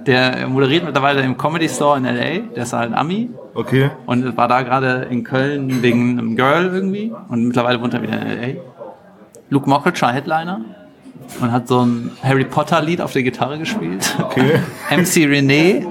Der 0.05 0.47
moderiert 0.47 0.83
mittlerweile 0.83 1.21
im 1.21 1.37
Comedy 1.37 1.69
Store 1.69 1.97
in 1.97 2.03
L.A., 2.05 2.53
der 2.53 2.63
ist 2.63 2.73
halt 2.73 2.93
Ami 2.93 3.29
Okay. 3.53 3.91
und 4.05 4.35
war 4.35 4.47
da 4.49 4.61
gerade 4.61 5.07
in 5.09 5.23
Köln 5.23 5.81
wegen 5.81 6.17
einem 6.19 6.35
Girl 6.35 6.65
irgendwie 6.73 7.13
und 7.29 7.45
mittlerweile 7.47 7.79
wohnt 7.81 7.93
er 7.93 8.01
wieder 8.01 8.13
in 8.21 8.27
L.A. 8.27 8.61
Luke 9.49 9.69
Mockridge 9.69 10.01
war 10.01 10.11
Headliner 10.11 10.59
und 11.39 11.51
hat 11.51 11.67
so 11.69 11.85
ein 11.85 12.11
Harry 12.21 12.43
Potter 12.43 12.81
Lied 12.81 12.99
auf 12.99 13.13
der 13.13 13.23
Gitarre 13.23 13.57
gespielt. 13.59 14.13
Okay. 14.21 14.59
MC 14.91 15.25
René 15.29 15.85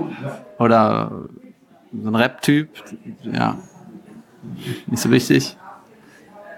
oder 0.59 1.11
so 1.93 2.09
ein 2.09 2.15
Rap-Typ, 2.15 2.69
ja, 3.23 3.57
nicht 4.87 5.03
so 5.03 5.11
wichtig. 5.11 5.57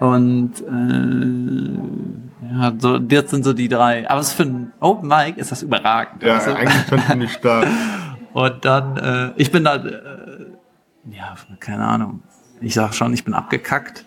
Und 0.00 0.52
äh, 0.60 2.54
ja, 2.54 2.72
so, 2.78 2.98
das 2.98 3.30
sind 3.30 3.44
so 3.44 3.52
die 3.52 3.68
drei. 3.68 4.08
Aber 4.08 4.22
für 4.22 4.42
ein 4.42 4.72
Open 4.80 5.08
Mic 5.08 5.38
ist 5.38 5.52
das 5.52 5.62
überragend. 5.62 6.22
Ja, 6.22 6.36
weißt 6.36 6.48
du? 6.48 6.56
eigentlich 6.56 6.88
schon 6.88 7.00
ziemlich 7.00 7.32
stark. 7.32 7.66
Und 8.32 8.64
dann, 8.64 8.96
äh, 8.96 9.30
ich 9.36 9.52
bin 9.52 9.64
da, 9.64 9.76
äh, 9.76 10.46
ja, 11.10 11.34
keine 11.60 11.84
Ahnung. 11.84 12.22
Ich 12.60 12.74
sag 12.74 12.92
schon, 12.94 13.12
ich 13.14 13.24
bin 13.24 13.32
abgekackt. 13.32 14.04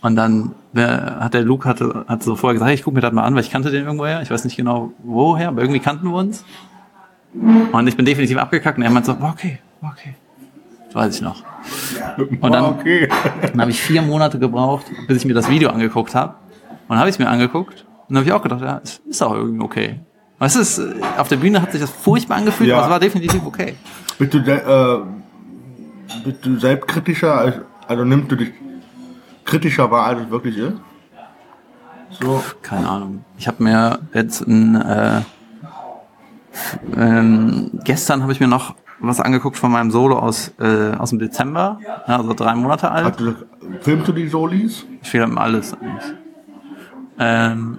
Und 0.00 0.16
dann 0.16 0.54
wer, 0.72 1.18
hat 1.20 1.34
der 1.34 1.42
Luke 1.42 1.68
hatte, 1.68 2.04
hat 2.08 2.22
so 2.22 2.34
vorher 2.34 2.54
gesagt, 2.54 2.68
hey, 2.68 2.74
ich 2.74 2.82
guck 2.82 2.94
mir 2.94 3.00
das 3.00 3.12
mal 3.12 3.24
an, 3.24 3.34
weil 3.34 3.42
ich 3.42 3.50
kannte 3.50 3.70
den 3.70 3.84
irgendwoher. 3.84 4.22
Ich 4.22 4.30
weiß 4.30 4.44
nicht 4.44 4.56
genau 4.56 4.92
woher, 5.02 5.48
aber 5.48 5.60
irgendwie 5.60 5.80
kannten 5.80 6.08
wir 6.08 6.16
uns. 6.16 6.44
Und 7.34 7.86
ich 7.86 7.96
bin 7.96 8.04
definitiv 8.04 8.38
abgekackt. 8.38 8.78
Und 8.78 8.84
er 8.84 8.90
meint 8.90 9.06
so, 9.06 9.12
okay, 9.12 9.58
okay. 9.82 10.14
Das 10.86 10.94
weiß 10.94 11.14
ich 11.16 11.22
noch. 11.22 11.42
Und 12.40 12.52
dann, 12.52 12.64
okay. 12.64 13.08
dann 13.42 13.60
habe 13.60 13.70
ich 13.70 13.80
vier 13.80 14.02
Monate 14.02 14.38
gebraucht, 14.38 14.86
bis 15.06 15.18
ich 15.18 15.24
mir 15.24 15.34
das 15.34 15.48
Video 15.48 15.70
angeguckt 15.70 16.14
habe. 16.14 16.34
Und 16.70 16.90
dann 16.90 16.98
habe 16.98 17.08
ich 17.08 17.14
es 17.16 17.18
mir 17.18 17.28
angeguckt. 17.28 17.84
Und 18.08 18.14
dann 18.14 18.18
habe 18.18 18.26
ich 18.26 18.32
auch 18.32 18.42
gedacht, 18.42 18.60
ja, 18.60 18.80
es 18.82 19.00
ist 19.08 19.22
auch 19.22 19.34
irgendwie 19.34 19.64
okay. 19.64 20.00
Weißt 20.38 20.56
du, 20.78 20.82
äh, 20.82 20.94
auf 21.18 21.28
der 21.28 21.36
Bühne 21.36 21.62
hat 21.62 21.72
sich 21.72 21.80
das 21.80 21.90
furchtbar 21.90 22.36
angefühlt, 22.38 22.68
Ja. 22.68 22.76
aber 22.76 22.86
es 22.86 22.90
war 22.90 23.00
definitiv 23.00 23.46
okay. 23.46 23.74
Bist 24.18 24.34
du, 24.34 24.38
äh, 24.38 24.98
bist 26.24 26.44
du 26.44 26.58
selbstkritischer, 26.58 27.32
als, 27.38 27.56
also 27.86 28.04
nimmst 28.04 28.30
du 28.32 28.36
dich 28.36 28.52
kritischer 29.44 29.90
wahr, 29.90 30.06
als 30.06 30.22
es 30.22 30.30
wirklich 30.30 30.58
ist? 30.58 30.74
So, 32.20 32.42
Keine 32.60 32.88
Ahnung. 32.88 33.24
Ich 33.38 33.46
habe 33.48 33.62
mir 33.62 34.00
jetzt 34.12 34.46
ein, 34.46 34.74
äh, 34.74 35.20
ähm, 36.96 37.70
gestern 37.84 38.22
habe 38.22 38.32
ich 38.32 38.40
mir 38.40 38.48
noch 38.48 38.74
was 39.02 39.20
angeguckt 39.20 39.56
von 39.56 39.72
meinem 39.72 39.90
Solo 39.90 40.18
aus, 40.18 40.52
äh, 40.60 40.92
aus 40.96 41.10
dem 41.10 41.18
Dezember, 41.18 41.78
ja, 41.84 42.16
also 42.16 42.34
drei 42.34 42.54
Monate 42.54 42.90
alt. 42.90 43.04
Hast 43.06 43.20
du, 43.20 43.34
filmst 43.80 44.08
du 44.08 44.12
die 44.12 44.28
Solis? 44.28 44.86
Ich 45.02 45.10
filme 45.10 45.40
alles 45.40 45.74
eigentlich. 45.74 46.14
Ähm, 47.18 47.78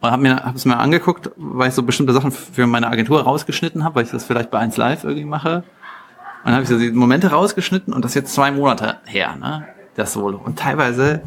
und 0.00 0.10
habe 0.10 0.22
mir 0.22 0.44
hab 0.44 0.56
es 0.56 0.64
mir 0.64 0.76
angeguckt, 0.78 1.30
weil 1.36 1.68
ich 1.68 1.74
so 1.74 1.84
bestimmte 1.84 2.12
Sachen 2.12 2.32
für 2.32 2.66
meine 2.66 2.88
Agentur 2.88 3.22
rausgeschnitten 3.22 3.84
habe, 3.84 3.96
weil 3.96 4.04
ich 4.04 4.10
das 4.10 4.24
vielleicht 4.24 4.50
bei 4.50 4.58
1 4.58 4.76
Live 4.76 5.04
irgendwie 5.04 5.24
mache. 5.24 5.58
Und 5.58 6.46
dann 6.46 6.54
habe 6.54 6.64
ich 6.64 6.68
so 6.68 6.78
die 6.78 6.90
Momente 6.90 7.30
rausgeschnitten 7.30 7.94
und 7.94 8.04
das 8.04 8.10
ist 8.10 8.16
jetzt 8.16 8.34
zwei 8.34 8.50
Monate 8.50 8.96
her, 9.04 9.36
ne? 9.36 9.68
Das 9.94 10.12
Solo. 10.12 10.40
Und 10.42 10.58
teilweise 10.58 11.22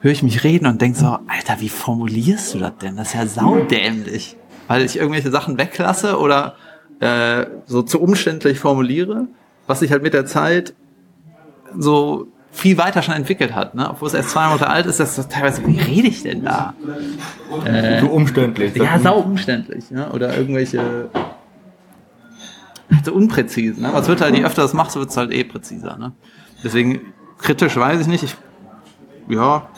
höre 0.00 0.12
ich 0.12 0.22
mich 0.22 0.44
reden 0.44 0.66
und 0.66 0.82
denke 0.82 0.98
so, 0.98 1.06
Alter, 1.26 1.60
wie 1.60 1.70
formulierst 1.70 2.54
du 2.54 2.58
das 2.58 2.76
denn? 2.76 2.96
Das 2.96 3.08
ist 3.08 3.14
ja 3.14 3.26
saudämlich. 3.26 4.36
Weil 4.66 4.82
ich 4.82 4.98
irgendwelche 4.98 5.30
Sachen 5.30 5.56
weglasse 5.56 6.18
oder 6.18 6.56
äh, 7.00 7.46
so 7.66 7.82
zu 7.82 8.00
umständlich 8.00 8.58
formuliere, 8.58 9.28
was 9.66 9.80
sich 9.80 9.92
halt 9.92 10.02
mit 10.02 10.14
der 10.14 10.26
Zeit 10.26 10.74
so 11.76 12.28
viel 12.50 12.78
weiter 12.78 13.02
schon 13.02 13.14
entwickelt 13.14 13.54
hat, 13.54 13.74
ne? 13.74 13.88
Obwohl 13.90 14.08
es 14.08 14.14
erst 14.14 14.30
zwei 14.30 14.46
Monate 14.46 14.68
alt 14.68 14.86
ist, 14.86 14.98
das 14.98 15.18
ist 15.18 15.30
teilweise, 15.30 15.64
wie 15.66 15.78
rede 15.78 16.08
ich 16.08 16.22
denn 16.22 16.44
da? 16.44 16.74
Äh, 17.64 18.00
so 18.00 18.08
umständlich. 18.08 18.74
Ja, 18.74 18.98
sau 18.98 19.18
umständlich, 19.18 19.90
ne? 19.90 20.10
Oder 20.12 20.36
irgendwelche 20.36 21.10
so 23.04 23.12
unpräzise, 23.12 23.80
ne? 23.80 23.90
Was 23.92 24.08
wird 24.08 24.20
halt, 24.20 24.34
je 24.34 24.44
öfter 24.44 24.62
das 24.62 24.72
machst, 24.72 24.96
wird 24.96 25.10
es 25.10 25.16
halt 25.16 25.32
eh 25.32 25.44
präziser, 25.44 25.96
ne? 25.98 26.12
Deswegen 26.64 27.12
kritisch 27.38 27.76
weiß 27.76 28.00
ich 28.00 28.06
nicht. 28.06 28.24
Ich, 28.24 28.36
ja, 29.28 29.68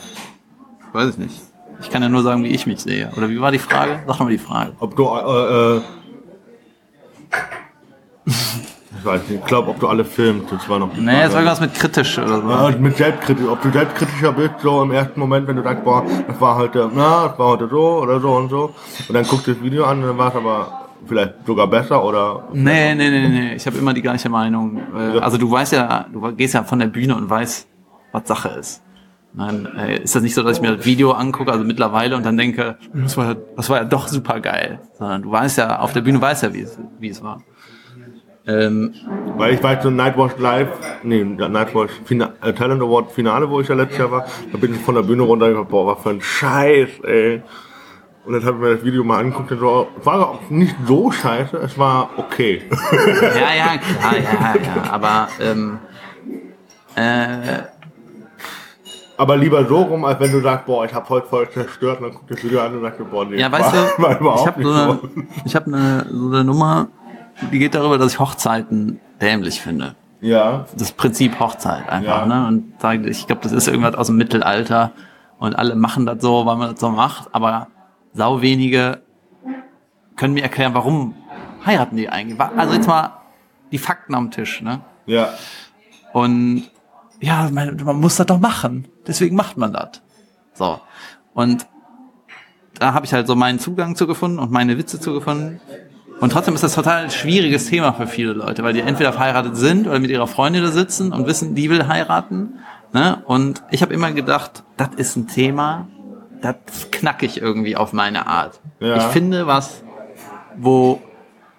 weiß 0.93 1.09
ich 1.09 1.17
nicht. 1.17 1.35
Ich 1.81 1.89
kann 1.89 2.01
ja 2.01 2.09
nur 2.09 2.23
sagen, 2.23 2.43
wie 2.43 2.49
ich 2.49 2.65
mich 2.67 2.79
sehe. 2.79 3.11
Oder 3.17 3.29
wie 3.29 3.41
war 3.41 3.51
die 3.51 3.59
Frage? 3.59 3.99
Sag 4.07 4.17
doch 4.17 4.25
mal 4.25 4.29
die 4.29 4.37
Frage. 4.37 4.73
Ob 4.79 4.95
du, 4.95 5.05
äh, 5.05 5.77
äh 5.77 5.81
ich 8.25 9.05
weiß 9.05 9.21
nicht, 9.29 9.39
ich 9.41 9.45
glaube, 9.45 9.71
ob 9.71 9.79
du 9.79 9.87
alle 9.87 10.05
filmst, 10.05 10.51
das 10.51 10.67
war 10.69 10.79
noch 10.79 10.93
die 10.93 11.01
Nee, 11.01 11.23
es 11.23 11.31
war 11.31 11.39
irgendwas 11.39 11.61
mit 11.61 11.73
kritisch 11.73 12.19
oder 12.19 12.41
so. 12.41 12.49
Ja, 12.49 12.71
mit 12.77 12.97
selbstkritisch, 12.97 13.47
ob 13.47 13.61
du 13.61 13.71
selbstkritischer 13.71 14.31
bist, 14.33 14.59
so 14.61 14.83
im 14.83 14.91
ersten 14.91 15.19
Moment, 15.19 15.47
wenn 15.47 15.55
du 15.55 15.63
sagst, 15.63 15.83
boah, 15.83 16.05
das 16.27 16.39
war 16.39 16.55
heute, 16.57 16.89
na, 16.93 17.27
das 17.29 17.39
war 17.39 17.47
heute 17.47 17.67
so 17.67 18.01
oder 18.01 18.19
so 18.19 18.31
und 18.31 18.49
so. 18.49 18.73
Und 19.07 19.15
dann 19.15 19.25
guckst 19.25 19.47
du 19.47 19.53
das 19.53 19.63
Video 19.63 19.85
an 19.85 20.01
und 20.01 20.07
dann 20.09 20.17
war 20.17 20.29
es 20.29 20.35
aber 20.35 20.81
vielleicht 21.05 21.33
sogar 21.45 21.67
besser 21.67 22.03
oder. 22.03 22.47
Nee, 22.53 22.93
nee, 22.95 23.09
nee, 23.09 23.27
nee, 23.27 23.53
ich 23.55 23.65
habe 23.65 23.77
immer 23.77 23.93
die 23.93 24.01
gleiche 24.01 24.29
Meinung. 24.29 24.81
Äh, 24.95 25.19
also 25.19 25.37
du 25.37 25.49
weißt 25.49 25.73
ja, 25.73 26.05
du 26.11 26.31
gehst 26.35 26.53
ja 26.53 26.63
von 26.63 26.79
der 26.79 26.87
Bühne 26.87 27.15
und 27.15 27.29
weißt, 27.29 27.67
was 28.11 28.27
Sache 28.27 28.49
ist. 28.49 28.83
Nein, 29.33 29.67
äh, 29.77 30.03
ist 30.03 30.15
das 30.15 30.23
nicht 30.23 30.35
so, 30.35 30.43
dass 30.43 30.57
ich 30.57 30.61
mir 30.61 30.75
das 30.75 30.85
Video 30.85 31.11
angucke, 31.11 31.51
also 31.51 31.63
mittlerweile 31.63 32.17
und 32.17 32.25
dann 32.25 32.35
denke, 32.35 32.77
das 32.93 33.15
war, 33.15 33.35
das 33.55 33.69
war 33.69 33.77
ja 33.77 33.83
doch 33.85 34.07
super 34.07 34.41
geil. 34.41 34.79
Sondern 34.97 35.21
du 35.21 35.31
weißt 35.31 35.57
ja, 35.57 35.79
auf 35.79 35.93
der 35.93 36.01
Bühne 36.01 36.21
weißt 36.21 36.43
ja, 36.43 36.53
wie 36.53 36.61
es, 36.61 36.77
wie 36.99 37.09
es 37.09 37.23
war. 37.23 37.41
Ähm, 38.47 38.93
Weil 39.37 39.53
ich 39.53 39.63
weiß, 39.63 39.83
so 39.83 39.89
Nightwatch 39.89 40.37
Live, 40.39 40.69
nee, 41.03 41.23
Nightwatch 41.23 41.91
Fina 42.05 42.33
äh, 42.41 42.51
Talent 42.53 42.81
Award 42.81 43.11
Finale, 43.11 43.49
wo 43.49 43.61
ich 43.61 43.67
ja 43.67 43.75
letztes 43.75 43.99
Jahr 43.99 44.11
war, 44.11 44.25
da 44.51 44.57
bin 44.57 44.73
ich 44.73 44.81
von 44.81 44.95
der 44.95 45.03
Bühne 45.03 45.21
runter 45.23 45.45
und 45.45 45.53
gedacht, 45.53 45.69
boah, 45.69 45.95
was 45.95 46.03
für 46.03 46.09
ein 46.09 46.21
Scheiß, 46.21 46.89
ey. 47.03 47.43
Und 48.25 48.33
dann 48.33 48.43
habe 48.43 48.57
ich 48.57 48.61
mir 48.63 48.75
das 48.75 48.83
Video 48.83 49.03
mal 49.03 49.19
angeguckt 49.19 49.51
und 49.51 49.59
so, 49.59 49.87
war 50.03 50.29
auch 50.29 50.49
nicht 50.49 50.75
so 50.85 51.11
scheiße, 51.11 51.57
es 51.57 51.77
war 51.77 52.09
okay. 52.17 52.63
Ja, 52.69 53.55
ja, 53.55 53.77
klar, 53.77 54.17
ja, 54.17 54.55
ja, 54.61 54.91
aber 54.91 55.27
ähm, 55.39 55.79
äh, 56.95 57.63
aber 59.21 59.37
lieber 59.37 59.63
so 59.65 59.83
rum, 59.83 60.03
als 60.03 60.19
wenn 60.19 60.31
du 60.31 60.41
sagst, 60.41 60.65
boah, 60.65 60.83
ich 60.83 60.91
habe 60.95 61.07
heute 61.09 61.27
voll 61.27 61.47
zerstört, 61.47 61.99
und 62.01 62.07
dann 62.07 62.13
guckst 62.13 62.31
du 62.31 62.33
das 62.33 62.43
Video 62.43 62.59
an 62.59 62.73
und 62.73 62.81
sagst, 62.81 63.11
boah, 63.11 63.23
nee, 63.23 63.37
ja, 63.37 63.51
weißt 63.51 63.71
du, 63.71 63.77
ich 64.35 64.47
habe 64.47 64.63
so, 64.63 64.71
eine, 64.71 64.99
ich 65.45 65.55
hab 65.55 65.67
eine, 65.67 66.07
so 66.09 66.27
eine 66.29 66.43
Nummer, 66.43 66.87
die 67.51 67.59
geht 67.59 67.75
darüber, 67.75 67.99
dass 67.99 68.13
ich 68.13 68.19
Hochzeiten 68.19 68.99
dämlich 69.21 69.61
finde. 69.61 69.93
Ja. 70.21 70.65
Das 70.75 70.91
Prinzip 70.91 71.39
Hochzeit 71.39 71.87
einfach, 71.87 72.27
ja. 72.27 72.47
ne? 72.47 72.47
Und 72.47 73.05
ich 73.05 73.27
glaube, 73.27 73.43
das 73.43 73.51
ist 73.51 73.67
irgendwas 73.67 73.93
aus 73.93 74.07
dem 74.07 74.17
Mittelalter 74.17 74.91
und 75.37 75.55
alle 75.55 75.75
machen 75.75 76.07
das 76.07 76.19
so, 76.19 76.47
weil 76.47 76.55
man 76.55 76.71
das 76.71 76.79
so 76.79 76.89
macht, 76.89 77.29
aber 77.31 77.67
sau 78.13 78.41
wenige 78.41 79.01
können 80.15 80.33
mir 80.33 80.41
erklären, 80.41 80.73
warum 80.73 81.13
heiraten 81.63 81.95
die 81.95 82.09
eigentlich. 82.09 82.39
Also 82.39 82.73
jetzt 82.73 82.87
mal 82.87 83.21
die 83.71 83.77
Fakten 83.77 84.15
am 84.15 84.31
Tisch, 84.31 84.63
ne? 84.63 84.81
Ja. 85.05 85.29
Und 86.11 86.71
ja, 87.19 87.47
man, 87.51 87.77
man 87.83 87.99
muss 87.99 88.15
das 88.15 88.25
doch 88.25 88.39
machen. 88.39 88.87
Deswegen 89.07 89.35
macht 89.35 89.57
man 89.57 89.73
das. 89.73 90.01
So. 90.53 90.79
Und 91.33 91.67
da 92.77 92.93
habe 92.93 93.05
ich 93.05 93.13
halt 93.13 93.27
so 93.27 93.35
meinen 93.35 93.59
Zugang 93.59 93.95
zu 93.95 94.07
gefunden 94.07 94.39
und 94.39 94.51
meine 94.51 94.77
Witze 94.77 94.99
zu 94.99 95.13
gefunden. 95.13 95.59
Und 96.19 96.31
trotzdem 96.31 96.53
ist 96.53 96.63
das 96.63 96.75
total 96.75 97.09
schwieriges 97.09 97.67
Thema 97.67 97.93
für 97.93 98.05
viele 98.05 98.33
Leute, 98.33 98.63
weil 98.63 98.73
die 98.73 98.81
entweder 98.81 99.11
verheiratet 99.11 99.57
sind 99.57 99.87
oder 99.87 99.99
mit 99.99 100.11
ihrer 100.11 100.27
Freundin 100.27 100.63
da 100.63 100.69
sitzen 100.69 101.13
und 101.13 101.25
wissen, 101.25 101.55
die 101.55 101.69
will 101.69 101.87
heiraten. 101.87 102.59
Ne? 102.93 103.23
Und 103.25 103.63
ich 103.71 103.81
habe 103.81 103.93
immer 103.93 104.11
gedacht, 104.11 104.63
das 104.77 104.89
ist 104.97 105.15
ein 105.15 105.27
Thema, 105.27 105.87
das 106.41 106.91
knack 106.91 107.23
ich 107.23 107.41
irgendwie 107.41 107.75
auf 107.75 107.93
meine 107.93 108.27
Art. 108.27 108.59
Ja. 108.79 108.97
Ich 108.97 109.03
finde 109.03 109.47
was, 109.47 109.83
wo 110.57 111.01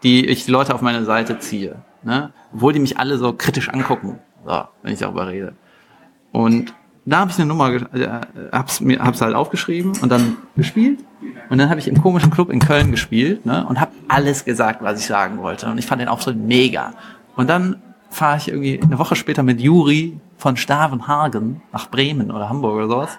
die 0.03 0.27
ich 0.27 0.45
die 0.45 0.51
Leute 0.51 0.75
auf 0.75 0.81
meine 0.81 1.05
Seite 1.05 1.39
ziehe. 1.39 1.77
Ne? 2.03 2.33
Obwohl 2.53 2.73
die 2.73 2.81
mich 2.81 2.99
alle 2.99 3.19
so 3.19 3.33
kritisch 3.33 3.69
angucken, 3.69 4.19
so, 4.45 4.65
wenn 4.83 4.93
ich 4.93 4.99
darüber 5.01 5.29
rede. 5.29 5.55
Und 6.33 6.75
da 7.05 7.19
habe 7.19 7.31
ich 7.31 7.39
eine 7.39 7.47
Nummer, 7.47 7.73
äh, 7.73 8.21
hab's 8.53 8.81
mir, 8.81 9.01
hab's 9.01 9.21
halt 9.21 9.35
aufgeschrieben 9.35 9.93
und 10.01 10.09
dann 10.11 10.37
gespielt. 10.57 11.01
Und 11.51 11.59
dann 11.59 11.69
habe 11.69 11.81
ich 11.81 11.89
im 11.89 12.01
komischen 12.01 12.31
Club 12.31 12.51
in 12.51 12.61
Köln 12.61 12.91
gespielt 12.91 13.45
ne, 13.45 13.67
und 13.67 13.81
habe 13.81 13.93
alles 14.09 14.45
gesagt, 14.45 14.83
was 14.83 15.01
ich 15.01 15.07
sagen 15.07 15.39
wollte. 15.39 15.67
Und 15.67 15.79
ich 15.79 15.87
fand 15.87 16.01
den 16.01 16.09
Auftritt 16.09 16.37
mega. 16.37 16.93
Und 17.37 17.49
dann 17.49 17.83
fahre 18.11 18.37
ich 18.37 18.49
irgendwie 18.49 18.81
eine 18.81 18.99
Woche 18.99 19.17
später 19.17 19.43
mit 19.43 19.61
Juri 19.61 20.19
von 20.37 20.57
Stavenhagen 20.57 21.63
nach 21.73 21.89
Bremen 21.91 22.31
oder 22.31 22.49
Hamburg 22.49 22.77
oder 22.77 22.89
sowas. 22.89 23.19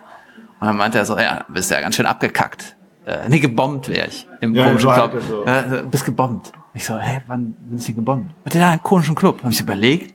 Und 0.59 0.67
dann 0.67 0.77
meinte 0.77 0.97
er 0.97 1.05
so, 1.05 1.17
ja, 1.17 1.45
bist 1.49 1.71
ja 1.71 1.81
ganz 1.81 1.95
schön 1.95 2.05
abgekackt. 2.05 2.75
Äh, 3.05 3.27
nee, 3.27 3.39
gebombt 3.39 3.89
wäre 3.89 4.07
ich 4.07 4.27
im 4.39 4.55
ja, 4.55 4.65
komischen 4.65 4.91
Club. 4.91 5.21
So. 5.27 5.45
Äh, 5.45 5.83
bist 5.89 6.05
gebombt. 6.05 6.53
Ich 6.73 6.85
so, 6.85 6.97
hä, 6.97 7.21
wann 7.27 7.53
bin 7.53 7.77
ich 7.77 7.85
denn 7.85 7.95
gebombt? 7.95 8.33
Und 8.45 8.53
der 8.53 8.73
im 8.73 8.81
komischen 8.81 9.15
Club. 9.15 9.43
Habe 9.43 9.51
ich 9.51 9.59
überlegt. 9.59 10.13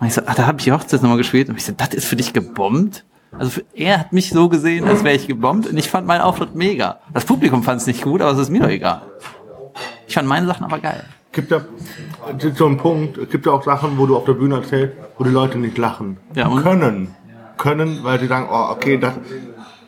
Und 0.00 0.06
ich 0.06 0.14
so, 0.14 0.22
ach, 0.26 0.34
da 0.34 0.46
habe 0.46 0.58
ich 0.58 0.64
die 0.64 0.72
Hochzeitsnummer 0.72 1.16
gespielt. 1.16 1.48
Und 1.48 1.56
ich 1.56 1.64
so, 1.64 1.72
das 1.72 1.94
ist 1.94 2.06
für 2.06 2.16
dich 2.16 2.32
gebombt? 2.32 3.04
Also 3.38 3.50
für, 3.50 3.64
er 3.74 4.00
hat 4.00 4.12
mich 4.12 4.30
so 4.30 4.48
gesehen, 4.48 4.86
als 4.86 5.02
wäre 5.02 5.16
ich 5.16 5.26
gebombt 5.26 5.66
und 5.66 5.76
ich 5.76 5.90
fand 5.90 6.06
meinen 6.06 6.20
Auftritt 6.20 6.54
mega. 6.54 7.00
Das 7.12 7.24
Publikum 7.24 7.62
fand 7.62 7.80
es 7.80 7.86
nicht 7.86 8.02
gut, 8.02 8.20
aber 8.20 8.32
es 8.32 8.38
ist 8.38 8.50
mir 8.50 8.60
doch 8.60 8.68
egal. 8.68 9.02
Ich 10.06 10.14
fand 10.14 10.28
meine 10.28 10.46
Sachen 10.46 10.64
aber 10.64 10.78
geil. 10.78 11.04
Gibt 11.32 11.50
ja 11.50 11.62
so 12.54 12.66
ein 12.66 12.76
Punkt, 12.76 13.18
es 13.18 13.28
gibt 13.28 13.46
ja 13.46 13.52
auch 13.52 13.64
Sachen, 13.64 13.98
wo 13.98 14.06
du 14.06 14.16
auf 14.16 14.24
der 14.24 14.34
Bühne 14.34 14.56
erzählst, 14.56 14.94
wo 15.18 15.24
die 15.24 15.30
Leute 15.30 15.58
nicht 15.58 15.76
lachen. 15.78 16.18
Ja, 16.34 16.46
und? 16.46 16.62
Können. 16.62 17.14
Können, 17.56 18.00
weil 18.02 18.20
sie 18.20 18.28
sagen, 18.28 18.48
oh, 18.50 18.70
okay, 18.70 18.98
das, 18.98 19.14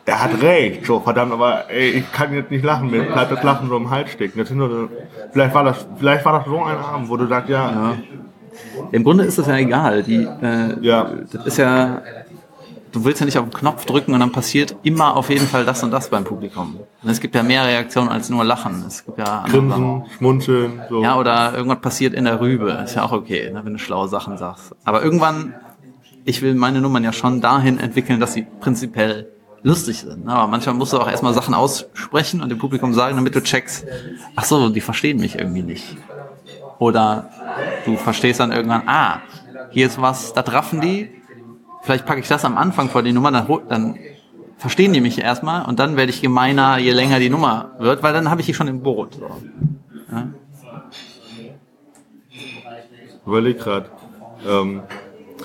er 0.05 0.23
hat 0.23 0.41
recht, 0.41 0.85
so 0.85 0.99
verdammt, 1.01 1.33
aber 1.33 1.69
ey, 1.69 1.89
ich 1.89 2.11
kann 2.13 2.33
jetzt 2.33 2.49
nicht 2.49 2.63
lachen, 2.63 2.89
mir 2.89 3.03
bleibt 3.03 3.31
das 3.31 3.43
Lachen 3.43 3.67
so 3.67 3.75
im 3.75 3.89
Hals 3.89 4.11
stecken. 4.11 4.39
Das 4.39 4.47
sind 4.47 4.57
nur 4.57 4.89
vielleicht 5.31 5.53
war 5.53 5.65
das, 5.65 5.85
vielleicht 5.97 6.23
war 6.23 6.39
das 6.39 6.45
so 6.45 6.63
ein 6.63 6.77
Abend, 6.77 7.09
wo 7.09 7.17
du 7.17 7.27
sagst, 7.27 7.49
ja. 7.49 7.71
ja. 7.71 7.97
Im 8.91 9.03
Grunde 9.03 9.23
ist 9.23 9.37
das 9.37 9.47
ja 9.47 9.57
egal. 9.57 10.03
Die, 10.03 10.23
äh, 10.23 10.79
ja. 10.81 11.11
Das 11.31 11.45
ist 11.45 11.57
ja, 11.57 12.01
du 12.91 13.05
willst 13.05 13.19
ja 13.19 13.25
nicht 13.25 13.37
auf 13.37 13.45
den 13.45 13.53
Knopf 13.53 13.85
drücken 13.85 14.13
und 14.13 14.19
dann 14.19 14.31
passiert 14.31 14.75
immer 14.83 15.15
auf 15.15 15.29
jeden 15.29 15.47
Fall 15.47 15.65
das 15.65 15.83
und 15.83 15.91
das 15.91 16.09
beim 16.09 16.23
Publikum. 16.23 16.79
Und 17.03 17.09
es 17.09 17.19
gibt 17.19 17.35
ja 17.35 17.43
mehr 17.43 17.65
Reaktionen 17.65 18.09
als 18.09 18.29
nur 18.29 18.43
Lachen. 18.43 18.83
Es 18.87 19.05
gibt 19.05 19.17
ja 19.17 19.45
Grinsen, 19.47 20.03
Schmunzeln. 20.17 20.81
So. 20.89 21.03
Ja, 21.03 21.17
oder 21.17 21.55
irgendwas 21.55 21.81
passiert 21.81 22.13
in 22.13 22.25
der 22.25 22.39
Rübe. 22.39 22.71
Ist 22.83 22.95
ja 22.95 23.03
auch 23.03 23.11
okay, 23.11 23.51
ne, 23.51 23.61
wenn 23.63 23.73
du 23.73 23.79
schlaue 23.79 24.07
Sachen 24.07 24.37
sagst. 24.37 24.75
Aber 24.83 25.03
irgendwann, 25.03 25.53
ich 26.25 26.41
will 26.41 26.55
meine 26.55 26.81
Nummern 26.81 27.03
ja 27.03 27.13
schon 27.13 27.41
dahin 27.41 27.79
entwickeln, 27.79 28.19
dass 28.19 28.33
sie 28.33 28.45
prinzipiell 28.59 29.27
lustig 29.63 29.99
sind. 29.99 30.25
Ne? 30.25 30.33
Aber 30.33 30.47
manchmal 30.47 30.75
musst 30.75 30.93
du 30.93 30.99
auch 30.99 31.09
erstmal 31.09 31.33
Sachen 31.33 31.53
aussprechen 31.53 32.41
und 32.41 32.49
dem 32.49 32.57
Publikum 32.57 32.93
sagen, 32.93 33.15
damit 33.15 33.35
du 33.35 33.41
checkst, 33.41 33.85
ach 34.35 34.45
so, 34.45 34.69
die 34.69 34.81
verstehen 34.81 35.19
mich 35.19 35.37
irgendwie 35.37 35.63
nicht. 35.63 35.97
Oder 36.79 37.29
du 37.85 37.95
verstehst 37.95 38.39
dann 38.39 38.51
irgendwann, 38.51 38.83
ah, 38.87 39.21
hier 39.71 39.87
ist 39.87 40.01
was, 40.01 40.33
da 40.33 40.41
raffen 40.41 40.81
die, 40.81 41.09
vielleicht 41.81 42.05
packe 42.05 42.19
ich 42.19 42.27
das 42.27 42.45
am 42.45 42.57
Anfang 42.57 42.89
vor 42.89 43.03
die 43.03 43.13
Nummer, 43.13 43.31
dann, 43.31 43.47
dann 43.67 43.99
verstehen 44.57 44.93
die 44.93 45.01
mich 45.01 45.19
erstmal 45.19 45.65
und 45.65 45.79
dann 45.79 45.97
werde 45.97 46.11
ich 46.11 46.21
gemeiner, 46.21 46.77
je 46.77 46.91
länger 46.91 47.19
die 47.19 47.29
Nummer 47.29 47.71
wird, 47.79 48.03
weil 48.03 48.13
dann 48.13 48.29
habe 48.29 48.41
ich 48.41 48.47
die 48.47 48.53
schon 48.53 48.67
im 48.67 48.81
Boot. 48.81 49.15
So. 49.15 49.29
Ja? 50.11 50.27
Überleg 53.25 53.59
grad. 53.59 53.89
Ähm, 54.47 54.81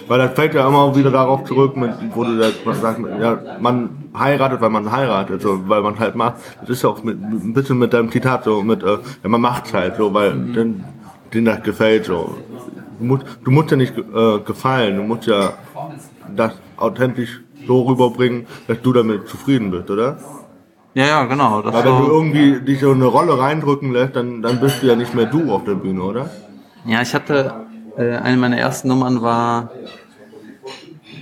weil 0.09 0.19
das 0.19 0.33
fällt 0.33 0.55
ja 0.55 0.67
immer 0.67 0.95
wieder 0.95 1.11
darauf 1.11 1.45
zurück, 1.45 1.77
mit, 1.77 1.91
wo 2.15 2.25
du 2.25 2.39
sagst, 2.39 3.01
ja, 3.21 3.39
man 3.61 3.91
heiratet, 4.19 4.61
weil 4.61 4.71
man 4.71 4.91
heiratet, 4.91 5.43
so, 5.43 5.69
weil 5.69 5.83
man 5.83 5.99
halt 5.99 6.15
macht. 6.15 6.37
Das 6.61 6.71
ist 6.71 6.83
ja 6.83 6.91
auch 6.91 7.03
mit, 7.03 7.21
ein 7.21 7.53
bisschen 7.53 7.79
mit 7.79 7.93
deinem 7.93 8.11
Zitat 8.11 8.45
so, 8.45 8.63
mit, 8.63 8.83
äh, 8.83 8.99
ja, 9.23 9.29
man 9.29 9.41
macht's 9.41 9.73
halt 9.73 9.97
so, 9.97 10.13
weil 10.13 10.35
mhm. 10.35 10.53
den, 10.53 10.85
denen 11.35 11.47
das 11.47 11.63
gefällt 11.63 12.07
so. 12.07 12.37
Du 12.99 13.05
musst, 13.05 13.25
du 13.45 13.51
musst 13.51 13.71
ja 13.71 13.77
nicht 13.77 13.97
äh, 13.97 14.39
gefallen, 14.41 14.97
du 14.97 15.03
musst 15.03 15.27
ja 15.27 15.55
das 16.35 16.53
authentisch 16.77 17.41
so 17.67 17.83
rüberbringen, 17.83 18.47
dass 18.67 18.81
du 18.81 18.93
damit 18.93 19.29
zufrieden 19.29 19.71
bist, 19.71 19.91
oder? 19.91 20.19
Ja, 20.95 21.07
ja, 21.07 21.25
genau. 21.25 21.63
Das 21.63 21.75
Weil 21.75 21.85
wenn 21.85 21.99
du 21.99 22.07
irgendwie 22.07 22.61
dich 22.61 22.81
so 22.81 22.93
eine 22.93 23.07
Rolle 23.07 23.39
reindrücken 23.39 23.93
lässt, 23.93 24.15
dann, 24.17 24.43
dann 24.43 24.61
bist 24.61 24.83
du 24.83 24.87
ja 24.87 24.97
nicht 24.97 25.15
mehr 25.15 25.27
du 25.27 25.53
auf 25.53 25.65
der 25.65 25.75
Bühne, 25.75 26.03
oder? 26.03 26.31
ja, 26.85 27.01
ich 27.01 27.15
hatte, 27.15 27.67
äh, 27.97 28.17
eine 28.17 28.37
meiner 28.37 28.59
ersten 28.59 28.89
Nummern 28.89 29.23
war 29.23 29.71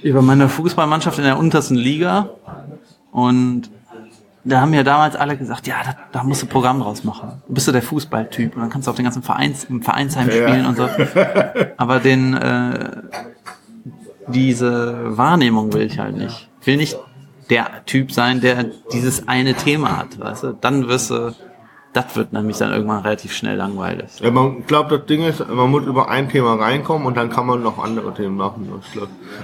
über 0.03 0.23
meine 0.23 0.49
Fußballmannschaft 0.49 1.19
in 1.19 1.25
der 1.25 1.39
untersten 1.39 1.77
Liga. 1.77 2.31
Und 3.13 3.71
da 4.45 4.61
haben 4.61 4.71
mir 4.71 4.85
damals 4.85 5.17
alle 5.17 5.37
gesagt, 5.37 5.67
ja, 5.67 5.77
da, 5.85 5.97
da 6.13 6.23
musst 6.25 6.43
du 6.43 6.47
Programm 6.47 6.81
draus 6.81 7.05
machen. 7.05 7.43
Du 7.47 7.55
bist 7.55 7.69
du 7.69 7.73
der 7.73 7.83
Fußballtyp 7.83 8.55
und 8.57 8.63
dann 8.63 8.71
kannst 8.71 8.87
du 8.87 8.91
auf 8.91 8.97
den 8.97 9.05
ganzen 9.05 9.23
Vereins, 9.23 9.65
im 9.65 9.83
Vereinsheim 9.83 10.29
Ja. 10.29 10.49
spielen 10.49 10.67
und 10.67 10.77
so. 10.77 10.89
Aber 11.77 12.01
den, 12.01 12.35
äh, 12.35 13.03
diese 14.29 15.17
Wahrnehmung 15.17 15.73
will 15.73 15.83
ich 15.83 15.99
halt 15.99 16.17
nicht. 16.17 16.49
Ich 16.61 16.67
will 16.67 16.77
nicht 16.77 16.99
der 17.49 17.67
Typ 17.87 18.13
sein, 18.13 18.41
der 18.41 18.65
dieses 18.93 19.27
eine 19.29 19.55
Thema 19.55 19.99
hat, 19.99 20.19
weißt 20.19 20.43
du? 20.45 20.53
Dann 20.61 20.89
wirst 20.89 21.11
du, 21.11 21.35
das 21.93 22.15
wird 22.15 22.33
nämlich 22.33 22.57
dann 22.59 22.73
irgendwann 22.73 23.03
relativ 23.03 23.33
schnell 23.33 23.57
langweilig. 23.57 24.21
Ja, 24.21 24.31
man 24.31 24.65
glaubt, 24.67 24.93
das 24.93 25.07
Ding 25.07 25.25
ist, 25.25 25.41
man 25.49 25.71
muss 25.71 25.85
über 25.85 26.09
ein 26.09 26.29
Thema 26.29 26.55
reinkommen 26.55 27.07
und 27.07 27.17
dann 27.17 27.31
kann 27.31 27.47
man 27.47 27.63
noch 27.63 27.83
andere 27.83 28.15
Themen 28.15 28.37
machen. 28.37 28.71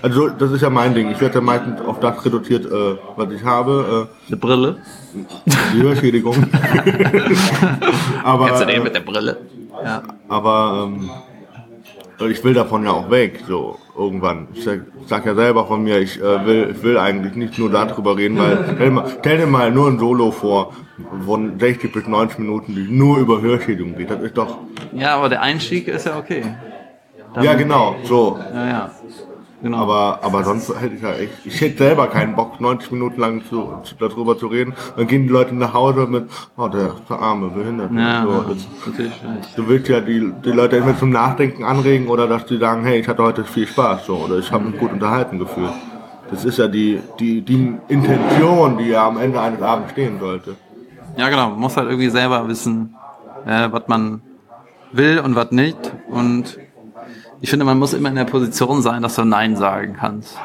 Also 0.01 0.29
das 0.29 0.53
ist 0.53 0.61
ja 0.61 0.71
mein 0.71 0.95
Ding. 0.95 1.11
Ich 1.11 1.21
werde 1.21 1.37
ja 1.37 1.41
meistens 1.41 1.81
auf 1.81 1.99
das 1.99 2.25
reduziert, 2.25 2.67
äh, 2.67 2.97
was 3.17 3.33
ich 3.33 3.45
habe, 3.45 4.09
Eine 4.29 4.37
Brille? 4.37 4.77
äh, 5.15 5.51
die 5.75 5.83
Hörschädigung. 5.83 6.37
aber 8.25 8.47
Kennst 8.47 8.63
du 8.63 8.67
den 8.67 8.81
äh, 8.81 8.85
mit 8.85 8.95
der 8.95 9.01
Brille? 9.01 9.39
Ja. 9.85 10.03
aber 10.29 10.89
ähm, 10.89 11.11
ich 12.31 12.43
will 12.45 12.55
davon 12.55 12.85
ja 12.85 12.93
auch 12.93 13.11
weg, 13.11 13.43
so 13.47 13.79
irgendwann. 13.97 14.49
Ich 14.55 14.65
sag, 14.65 14.81
sag 15.07 15.27
ja 15.27 15.35
selber 15.35 15.67
von 15.67 15.83
mir, 15.83 15.99
ich 15.99 16.21
äh, 16.21 16.47
will, 16.47 16.75
ich 16.77 16.83
will 16.83 16.99
eigentlich 16.99 17.35
nicht 17.35 17.59
nur 17.59 17.71
darüber 17.71 18.17
reden, 18.17 18.39
weil 18.39 18.59
stell 18.75 18.87
dir, 18.87 18.91
mal, 18.91 19.17
stell 19.19 19.39
dir 19.39 19.47
mal 19.47 19.71
nur 19.71 19.89
ein 19.89 19.99
Solo 19.99 20.31
vor 20.31 20.73
von 21.25 21.59
60 21.59 21.93
bis 21.93 22.07
90 22.07 22.39
Minuten, 22.39 22.75
die 22.75 22.87
nur 22.89 23.19
über 23.19 23.41
Hörschädigung 23.41 23.97
geht. 23.97 24.11
Das 24.11 24.21
ist 24.23 24.37
doch. 24.37 24.59
Ja, 24.93 25.17
aber 25.17 25.29
der 25.29 25.43
Einstieg 25.43 25.89
ist 25.89 26.07
ja 26.07 26.19
okay. 26.19 26.43
Ja, 27.43 27.55
genau, 27.55 27.97
so. 28.05 28.39
Ja, 28.55 28.67
ja. 28.67 28.91
Genau. 29.62 29.79
Aber, 29.79 30.21
aber 30.23 30.45
sonst 30.45 30.69
hätte 30.81 30.95
ich 30.97 31.03
ja 31.03 31.12
echt, 31.12 31.33
ich 31.45 31.61
hätte 31.61 31.79
selber 31.79 32.09
keinen 32.09 32.37
Bock, 32.37 32.61
90 32.61 32.92
Minuten 32.92 33.21
lang 33.21 33.42
zu, 33.49 33.73
zu, 33.85 33.95
darüber 33.99 34.38
zu 34.38 34.49
reden. 34.49 34.75
Dann 34.97 35.07
gehen 35.07 35.23
die 35.23 35.31
Leute 35.31 35.55
nach 35.55 35.73
Hause 35.73 36.07
mit, 36.07 36.29
oh, 36.57 36.69
der, 36.69 36.95
der 37.09 37.19
arme 37.19 37.49
Behinderte. 37.49 37.95
ja, 37.95 38.23
so, 38.23 38.33
ja, 38.33 38.45
das, 38.49 39.55
du 39.57 39.69
willst 39.69 39.88
ja 39.88 40.01
die, 40.01 40.33
die 40.45 40.51
Leute 40.51 40.77
entweder 40.77 40.99
zum 40.99 41.11
Nachdenken 41.11 41.64
anregen 41.64 42.09
oder 42.09 42.27
dass 42.27 42.45
die 42.45 42.59
sagen, 42.59 42.85
hey, 42.85 43.01
ich 43.01 43.09
hatte 43.09 43.23
heute 43.23 43.45
viel 43.45 43.66
Spaß, 43.66 44.07
so, 44.07 44.16
oder 44.16 44.38
ich 44.38 44.53
habe 44.53 44.64
mich 44.64 44.79
gut 44.79 44.92
unterhalten 44.92 45.38
gefühlt. 45.38 45.73
Das 46.31 46.45
ist 46.45 46.59
ja 46.59 46.69
die, 46.69 47.01
die, 47.19 47.40
die 47.40 47.75
Intention, 47.88 48.79
die 48.79 48.88
ja 48.88 49.07
am 49.07 49.19
Ende 49.19 49.40
eines 49.40 49.62
Abends 49.62 49.92
stehen 49.92 50.19
sollte. 50.19 50.57
Ja, 51.16 51.29
genau. 51.29 51.51
Man 51.51 51.61
muss 51.61 51.77
halt 51.77 51.88
irgendwie 51.88 52.11
selber 52.11 52.47
wissen, 52.49 52.95
äh, 53.47 53.69
was 53.71 53.88
man 53.88 54.21
will 54.92 55.21
und 55.21 55.35
was 55.35 55.51
nicht. 55.51 55.79
Und 56.09 56.59
ich 57.47 57.51
finde, 57.51 57.65
man 57.65 57.79
muss 57.79 57.93
immer 57.93 58.09
in 58.09 58.17
der 58.17 58.25
Position 58.25 58.83
sein, 58.83 59.03
dass 59.03 59.15
du 59.15 59.25
Nein 59.25 59.55
sagen 59.55 59.95
kannst. 59.97 60.37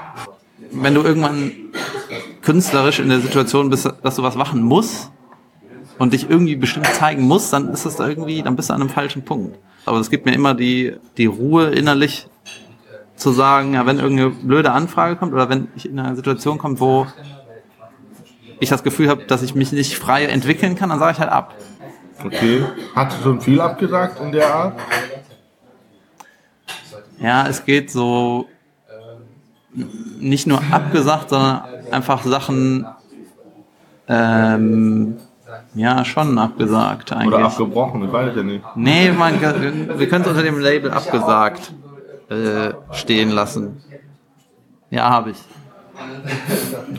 Wenn 0.72 0.94
du 0.94 1.02
irgendwann 1.02 1.52
künstlerisch 2.44 3.00
in 3.00 3.10
der 3.10 3.22
Situation 3.22 3.72
bist, 3.72 3.92
dass 4.04 4.18
du 4.18 4.22
was 4.22 4.36
machen 4.36 4.62
musst 4.62 5.10
und 5.98 6.14
dich 6.14 6.30
irgendwie 6.30 6.56
bestimmt 6.56 6.86
zeigen 6.86 7.24
musst, 7.24 7.54
dann 7.54 7.70
ist 7.70 7.88
das 7.88 7.96
da 7.96 8.08
irgendwie, 8.08 8.44
dann 8.44 8.56
bist 8.56 8.70
du 8.70 8.76
an 8.76 8.82
einem 8.82 8.92
falschen 8.92 9.26
Punkt. 9.26 9.58
Aber 9.88 9.98
es 9.98 10.12
gibt 10.12 10.28
mir 10.28 10.34
immer 10.34 10.54
die, 10.54 10.94
die 11.18 11.26
Ruhe 11.26 11.72
innerlich 11.72 12.28
zu 13.16 13.32
sagen, 13.32 13.74
ja, 13.74 13.88
wenn 13.88 13.98
irgendeine 13.98 14.30
blöde 14.30 14.72
Anfrage 14.72 15.16
kommt 15.16 15.34
oder 15.34 15.50
wenn 15.50 15.70
ich 15.76 15.90
in 15.90 16.00
eine 16.00 16.16
Situation 16.16 16.60
komme, 16.60 16.80
wo 16.80 17.08
ich 18.60 18.70
das 18.70 18.84
Gefühl 18.84 19.10
habe, 19.10 19.24
dass 19.24 19.42
ich 19.42 19.56
mich 19.56 19.72
nicht 19.72 19.98
frei 19.98 20.26
entwickeln 20.26 20.76
kann, 20.76 20.90
dann 20.90 21.00
sage 21.00 21.14
ich 21.14 21.20
halt 21.20 21.32
ab. 21.32 21.56
Okay. 22.24 22.64
Hast 22.94 23.18
du 23.18 23.24
schon 23.24 23.42
viel 23.42 23.60
abgesagt 23.60 24.22
in 24.22 24.32
der 24.32 24.54
Art? 24.54 24.80
Ja, 27.22 27.48
es 27.48 27.66
geht 27.66 27.92
so 27.92 28.48
nicht 30.20 30.48
nur 30.48 30.62
abgesagt, 30.72 31.30
sondern 31.30 31.62
einfach 31.92 32.24
Sachen, 32.24 32.86
ähm, 34.08 35.18
ja, 35.74 36.04
schon 36.04 36.38
abgesagt 36.38 37.12
Oder 37.12 37.22
eigentlich. 37.22 37.46
abgebrochen? 37.46 38.04
Ich 38.06 38.12
weiß 38.12 38.36
ja 38.36 38.44
nicht. 38.44 38.66
Nee, 38.76 39.12
man, 39.12 39.40
wir 39.40 40.10
können 40.10 40.24
es 40.24 40.28
unter 40.30 40.44
dem 40.44 40.60
Label 40.60 40.92
abgesagt 40.92 41.74
äh, 42.30 42.72
stehen 42.92 43.30
lassen. 43.30 43.82
Ja, 44.90 45.10
habe 45.10 45.32
ich. 45.32 45.38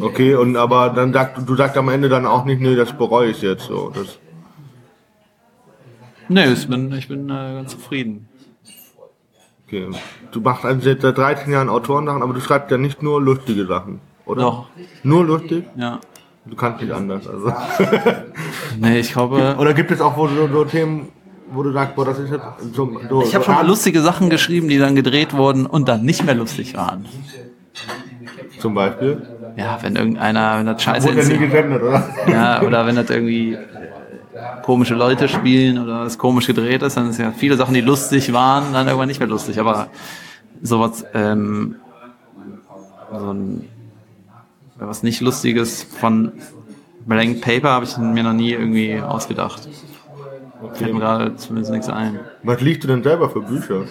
Okay, 0.01 0.35
und 0.35 0.57
aber 0.57 0.91
dann 0.91 1.13
sagt 1.13 1.47
du 1.47 1.57
sagst 1.57 1.77
am 1.77 1.89
Ende 1.89 2.09
dann 2.09 2.25
auch 2.25 2.45
nicht, 2.45 2.61
nee, 2.61 2.77
das 2.77 2.93
bereue 2.93 3.31
ich 3.31 3.43
jetzt 3.43 3.67
so. 3.67 3.91
Das, 3.91 4.19
Nee, 6.29 6.53
ich 6.53 6.67
bin, 6.67 6.91
ich 6.95 7.09
bin 7.09 7.29
äh, 7.29 7.55
ganz 7.55 7.73
zufrieden. 7.73 8.29
Okay. 9.73 9.89
Du 10.31 10.41
machst 10.41 10.65
also 10.65 10.81
seit 10.83 11.17
13 11.17 11.53
Jahren 11.53 11.69
Autorensachen, 11.69 12.23
aber 12.23 12.35
du 12.35 12.41
schreibst 12.41 12.71
ja 12.71 12.79
nicht 12.79 13.03
nur 13.03 13.21
lustige 13.21 13.67
Sachen, 13.67 14.01
oder? 14.27 14.43
Doch. 14.43 14.67
Nur 15.03 15.25
lustig? 15.25 15.65
Ja. 15.77 16.01
Du 16.45 16.57
kannst 16.57 16.83
nicht 16.83 16.93
anders, 16.93 17.27
also. 17.29 17.53
Nee, 18.81 18.99
ich 18.99 19.13
glaube. 19.13 19.57
oder 19.59 19.75
gibt 19.75 19.91
es 19.91 20.01
auch 20.01 20.17
wo 20.17 20.27
so, 20.27 20.49
so 20.49 20.65
Themen, 20.65 21.09
wo 21.53 21.63
du 21.63 21.73
sagst, 21.73 21.95
boah, 21.95 22.05
das 22.05 22.19
ist 22.19 22.31
jetzt 22.31 22.45
so, 22.75 22.99
so 23.09 23.23
Ich 23.23 23.35
habe 23.35 23.45
schon 23.45 23.55
mal 23.55 23.67
lustige 23.67 24.01
Sachen 24.01 24.29
geschrieben, 24.29 24.69
die 24.69 24.79
dann 24.79 24.97
gedreht 24.97 25.35
wurden 25.35 25.67
und 25.67 25.89
dann 25.89 26.03
nicht 26.03 26.25
mehr 26.25 26.35
lustig 26.35 26.77
waren. 26.77 27.07
Zum 28.59 28.75
Beispiel. 28.75 29.23
Ja, 29.57 29.79
wenn 29.83 29.97
irgendeiner, 29.97 30.59
wenn 30.59 30.67
das 30.67 30.83
scheiße 30.83 31.09
Wurde 31.09 31.21
ja 31.21 31.29
nie 31.29 31.35
ist. 31.35 31.41
gesendet, 31.41 31.83
oder? 31.83 32.09
Ja, 32.27 32.63
oder 32.63 32.87
wenn 32.87 32.97
das 32.97 33.11
irgendwie 33.11 33.59
komische 34.63 34.95
Leute 34.95 35.29
spielen 35.29 35.79
oder 35.79 36.03
es 36.03 36.19
komisch 36.19 36.47
gedreht 36.47 36.83
ist, 36.83 36.97
dann 36.97 37.11
ist 37.11 37.19
ja 37.19 37.33
viele 37.33 37.57
Sachen, 37.57 37.75
die 37.75 37.81
lustig 37.81 38.33
waren, 38.33 38.73
dann 38.73 38.87
irgendwann 38.87 39.09
nicht 39.09 39.21
mehr 39.21 39.29
lustig. 39.29 39.59
Aber 39.59 39.89
sowas, 40.63 41.05
ähm, 41.15 41.77
so 43.13 43.33
ein, 43.33 43.69
was 44.79 45.03
nicht 45.03 45.21
Lustiges 45.21 45.83
von 45.83 46.33
Blank 47.07 47.41
Paper 47.41 47.71
habe 47.71 47.85
ich 47.85 47.97
mir 47.97 48.23
noch 48.23 48.33
nie 48.33 48.53
irgendwie 48.53 49.01
ausgedacht. 49.01 49.69
Fällt 50.75 50.95
mir 50.95 51.01
gerade 51.01 51.37
zumindest 51.37 51.73
nichts 51.73 51.89
ein. 51.89 52.21
Was 52.43 52.61
liest 52.61 52.85
du 52.85 52.89
denn 52.89 53.03
selber 53.03 53.29
für 53.29 53.41
Bücher? 53.41 53.83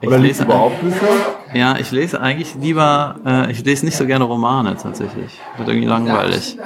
Ich 0.00 0.08
Oder 0.08 0.18
liest 0.18 0.40
du 0.40 0.44
lese, 0.44 0.52
überhaupt 0.52 0.80
Bücher? 0.80 1.06
ja, 1.54 1.76
ich 1.78 1.90
lese 1.90 2.20
eigentlich 2.20 2.54
lieber, 2.54 3.16
äh, 3.26 3.50
ich 3.50 3.64
lese 3.64 3.84
nicht 3.84 3.96
so 3.96 4.06
gerne 4.06 4.24
Romane 4.24 4.76
tatsächlich. 4.76 5.38
Wird 5.56 5.68
irgendwie 5.68 5.88
langweilig. 5.88 6.56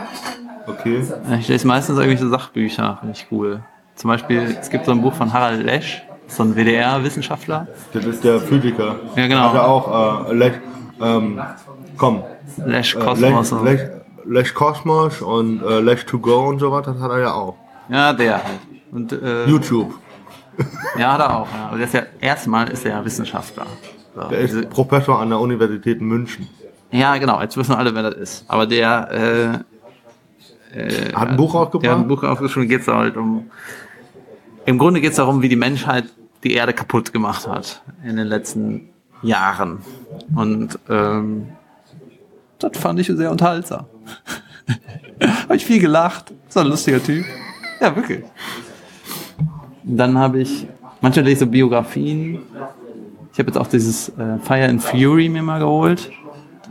Okay. 0.67 1.03
Ich 1.41 1.49
lese 1.49 1.67
meistens 1.67 1.99
irgendwelche 1.99 2.29
Sachbücher, 2.29 2.99
finde 3.01 3.15
ich 3.17 3.27
cool. 3.31 3.61
Zum 3.95 4.09
Beispiel, 4.09 4.57
es 4.61 4.71
gibt 4.71 4.85
so 4.87 4.93
ein 4.93 5.03
Buch 5.03 5.13
von 5.15 5.33
Harald 5.33 5.63
Lesch, 5.65 6.03
so 6.29 6.43
ein 6.45 6.55
WDR-Wissenschaftler. 6.57 7.67
Das 7.93 8.05
ist 8.05 8.25
der 8.25 8.41
Physiker. 8.41 8.97
Ja, 9.17 9.27
genau. 9.27 9.49
Hat 9.49 9.55
er 9.55 9.69
auch, 9.69 10.29
äh, 10.31 10.35
Lech, 10.35 10.53
ähm, 11.01 11.41
komm. 11.97 12.23
Lesch 12.65 12.95
Äh, 12.97 13.01
Kosmos. 13.01 13.51
Lech, 13.51 13.53
und- 13.61 13.65
Lech, 13.65 13.81
Lech 14.25 14.55
Kosmos 14.55 15.21
und 15.21 15.63
äh, 15.63 15.81
Lech 15.81 16.05
to 16.07 16.19
go 16.19 16.47
und 16.49 16.59
sowas, 16.59 16.85
das 16.87 16.99
hat 17.01 17.11
er 17.11 17.19
ja 17.21 17.33
auch. 17.35 17.57
Ja, 17.89 18.13
der 18.13 18.35
halt. 18.35 18.45
Und, 18.93 19.13
äh, 19.13 19.47
YouTube. 19.47 19.93
ja, 20.99 21.13
hat 21.15 21.21
er 21.21 21.37
auch. 21.39 21.49
Ja. 21.53 21.67
Aber 21.69 21.77
der 21.77 21.87
ist 21.87 21.95
ja, 21.95 22.03
erstmal 22.21 22.69
ist 22.69 22.85
er 22.85 22.93
ja 22.93 23.05
Wissenschaftler. 23.05 23.67
So, 24.15 24.23
Der 24.29 24.39
ist 24.41 24.71
Professor 24.71 25.19
an 25.21 25.31
der 25.31 25.41
Universität 25.41 26.01
München. 26.01 26.49
ja, 26.91 27.17
genau, 27.17 27.41
jetzt 27.41 27.57
wissen 27.57 27.75
alle, 27.75 27.95
wer 27.95 28.03
das 28.11 28.15
ist. 28.15 28.45
Aber 28.49 28.67
der, 28.67 29.65
äh, 30.73 31.13
Hat 31.15 31.31
ein 31.31 31.37
Buch 31.37 31.53
der 31.53 31.61
hat 31.61 31.75
ein 31.75 31.75
rausgebracht? 31.75 32.09
Buch 32.09 32.23
aufgeschrieben, 32.25 32.69
geht 32.69 32.83
es 32.83 32.89
halt 32.89 33.17
um, 33.17 33.51
im 34.65 34.79
Grunde 34.79 35.01
geht 35.01 35.11
es 35.11 35.17
darum, 35.17 35.43
wie 35.43 35.49
die 35.49 35.57
Menschheit 35.57 36.05
die 36.45 36.55
Erde 36.55 36.73
kaputt 36.73 37.13
gemacht 37.13 37.47
hat 37.47 37.83
in 38.05 38.17
den 38.17 38.27
letzten 38.27 38.89
Jahren. 39.23 39.79
Und, 40.35 40.79
ähm, 40.89 41.49
das 42.59 42.79
fand 42.79 43.01
ich 43.01 43.09
sehr 43.09 43.31
unterhaltsam. 43.31 43.87
habe 45.43 45.57
ich 45.57 45.65
viel 45.65 45.81
gelacht. 45.81 46.33
So 46.49 46.61
ein 46.61 46.69
lustiger 46.69 47.03
Typ. 47.03 47.25
Ja, 47.81 47.95
wirklich. 47.95 48.25
Dann 49.83 50.17
habe 50.17 50.41
ich, 50.41 50.67
manchmal 51.01 51.25
lese 51.25 51.33
ich 51.33 51.39
so 51.41 51.47
Biografien. 51.47 52.41
Ich 53.33 53.39
habe 53.39 53.49
jetzt 53.49 53.57
auch 53.59 53.67
dieses 53.67 54.11
äh, 54.11 54.39
Fire 54.39 54.69
and 54.69 54.83
Fury 54.83 55.29
mir 55.29 55.43
mal 55.43 55.59
geholt. 55.59 56.11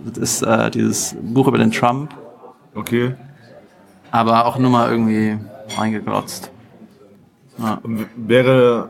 Das 0.05 0.17
ist 0.17 0.41
äh, 0.43 0.71
dieses 0.71 1.15
Buch 1.21 1.47
über 1.47 1.57
den 1.57 1.71
Trump, 1.71 2.13
Okay. 2.73 3.15
Aber 4.11 4.45
auch 4.45 4.57
nur 4.57 4.69
mal 4.69 4.91
irgendwie 4.91 5.37
reingeglotzt. 5.77 6.51
Und 7.83 8.07
wäre 8.15 8.89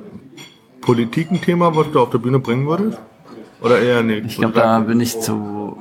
Politik 0.82 1.32
ein 1.32 1.41
Thema, 1.41 1.76
was 1.76 1.91
du 1.91 1.99
auf 1.99 2.09
der 2.09 2.17
Bühne 2.17 2.39
bringen 2.39 2.67
würdest? 2.67 2.99
Oder 3.61 3.80
eher 3.80 4.01
nicht? 4.01 4.26
Ich 4.26 4.38
glaube, 4.38 4.55
da 4.55 4.80
bin 4.80 4.99
ich 4.99 5.19
zu. 5.19 5.78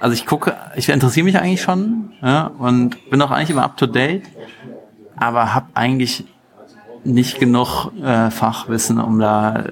Also 0.00 0.14
ich 0.14 0.26
gucke, 0.26 0.54
ich 0.76 0.88
interessiere 0.88 1.24
mich 1.24 1.38
eigentlich 1.38 1.62
schon 1.62 2.12
ja, 2.22 2.50
und 2.58 3.10
bin 3.10 3.20
auch 3.22 3.30
eigentlich 3.30 3.50
immer 3.50 3.64
up 3.64 3.76
to 3.76 3.86
date, 3.86 4.24
aber 5.16 5.54
habe 5.54 5.66
eigentlich 5.74 6.24
nicht 7.04 7.38
genug 7.38 7.90
äh, 8.02 8.30
Fachwissen, 8.30 9.00
um 9.00 9.18
da, 9.18 9.64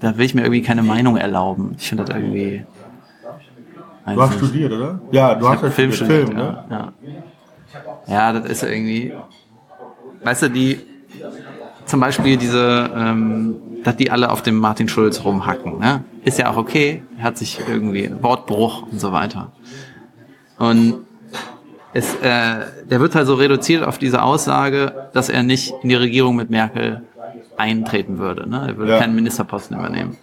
da 0.00 0.16
will 0.16 0.26
ich 0.26 0.34
mir 0.34 0.42
irgendwie 0.42 0.62
keine 0.62 0.82
Meinung 0.82 1.16
erlauben. 1.16 1.74
Ich 1.78 1.88
finde 1.88 2.04
das 2.04 2.16
irgendwie. 2.16 2.64
Du 4.06 4.22
hast 4.22 4.34
studiert, 4.34 4.72
oder? 4.72 5.00
Ja, 5.10 5.34
du 5.34 5.48
hast 5.48 5.62
ja 5.62 5.70
Film 5.70 5.92
studiert, 5.92 6.28
studiert, 6.28 6.38
Film, 6.38 6.38
ne? 6.38 6.64
ja, 6.70 6.92
ja. 7.02 7.22
Ja, 8.08 8.32
das 8.32 8.46
ist 8.50 8.62
irgendwie. 8.62 9.12
Weißt 10.24 10.42
du, 10.42 10.50
die. 10.50 10.80
Zum 11.84 12.00
Beispiel 12.00 12.36
diese, 12.36 12.90
ähm, 12.94 13.56
dass 13.82 13.96
die 13.96 14.10
alle 14.10 14.30
auf 14.30 14.42
dem 14.42 14.58
Martin 14.58 14.88
Schulz 14.88 15.24
rumhacken, 15.24 15.78
ne? 15.78 16.04
Ist 16.22 16.38
ja 16.38 16.50
auch 16.50 16.56
okay. 16.58 17.02
Hat 17.18 17.38
sich 17.38 17.60
irgendwie 17.66 18.10
Wortbruch 18.20 18.82
und 18.90 19.00
so 19.00 19.12
weiter. 19.12 19.52
Und 20.58 21.06
es, 21.94 22.14
äh, 22.16 22.66
der 22.90 23.00
wird 23.00 23.14
halt 23.14 23.26
so 23.26 23.34
reduziert 23.34 23.84
auf 23.84 23.96
diese 23.96 24.22
Aussage, 24.22 25.08
dass 25.14 25.30
er 25.30 25.42
nicht 25.42 25.72
in 25.82 25.88
die 25.88 25.94
Regierung 25.94 26.36
mit 26.36 26.50
Merkel 26.50 27.02
eintreten 27.56 28.18
würde. 28.18 28.48
Ne? 28.48 28.64
Er 28.68 28.76
würde 28.76 28.92
Ja. 28.92 28.98
keinen 28.98 29.14
Ministerposten 29.14 29.78
übernehmen. 29.78 30.18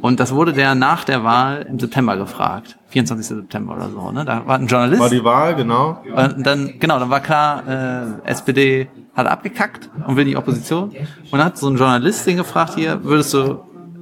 Und 0.00 0.20
das 0.20 0.32
wurde 0.32 0.52
der 0.52 0.74
nach 0.74 1.04
der 1.04 1.24
Wahl 1.24 1.66
im 1.68 1.78
September 1.78 2.16
gefragt. 2.16 2.78
24. 2.88 3.26
September 3.26 3.76
oder 3.76 3.88
so. 3.90 4.10
Ne? 4.10 4.24
Da 4.24 4.46
war 4.46 4.58
ein 4.58 4.66
Journalist. 4.66 5.00
War 5.00 5.10
die 5.10 5.24
Wahl, 5.24 5.54
genau. 5.54 6.02
Und 6.14 6.46
dann, 6.46 6.74
genau, 6.78 6.98
dann 6.98 7.10
war 7.10 7.20
klar, 7.20 8.18
äh, 8.24 8.30
SPD 8.30 8.88
hat 9.14 9.26
abgekackt 9.26 9.90
und 10.06 10.16
will 10.16 10.22
in 10.22 10.30
die 10.30 10.36
Opposition. 10.36 10.90
Und 10.90 11.32
dann 11.32 11.44
hat 11.44 11.58
so 11.58 11.68
ein 11.68 11.76
Journalist 11.76 12.26
den 12.26 12.36
gefragt, 12.36 12.74
hier, 12.76 13.04
würdest 13.04 13.34
du 13.34 13.60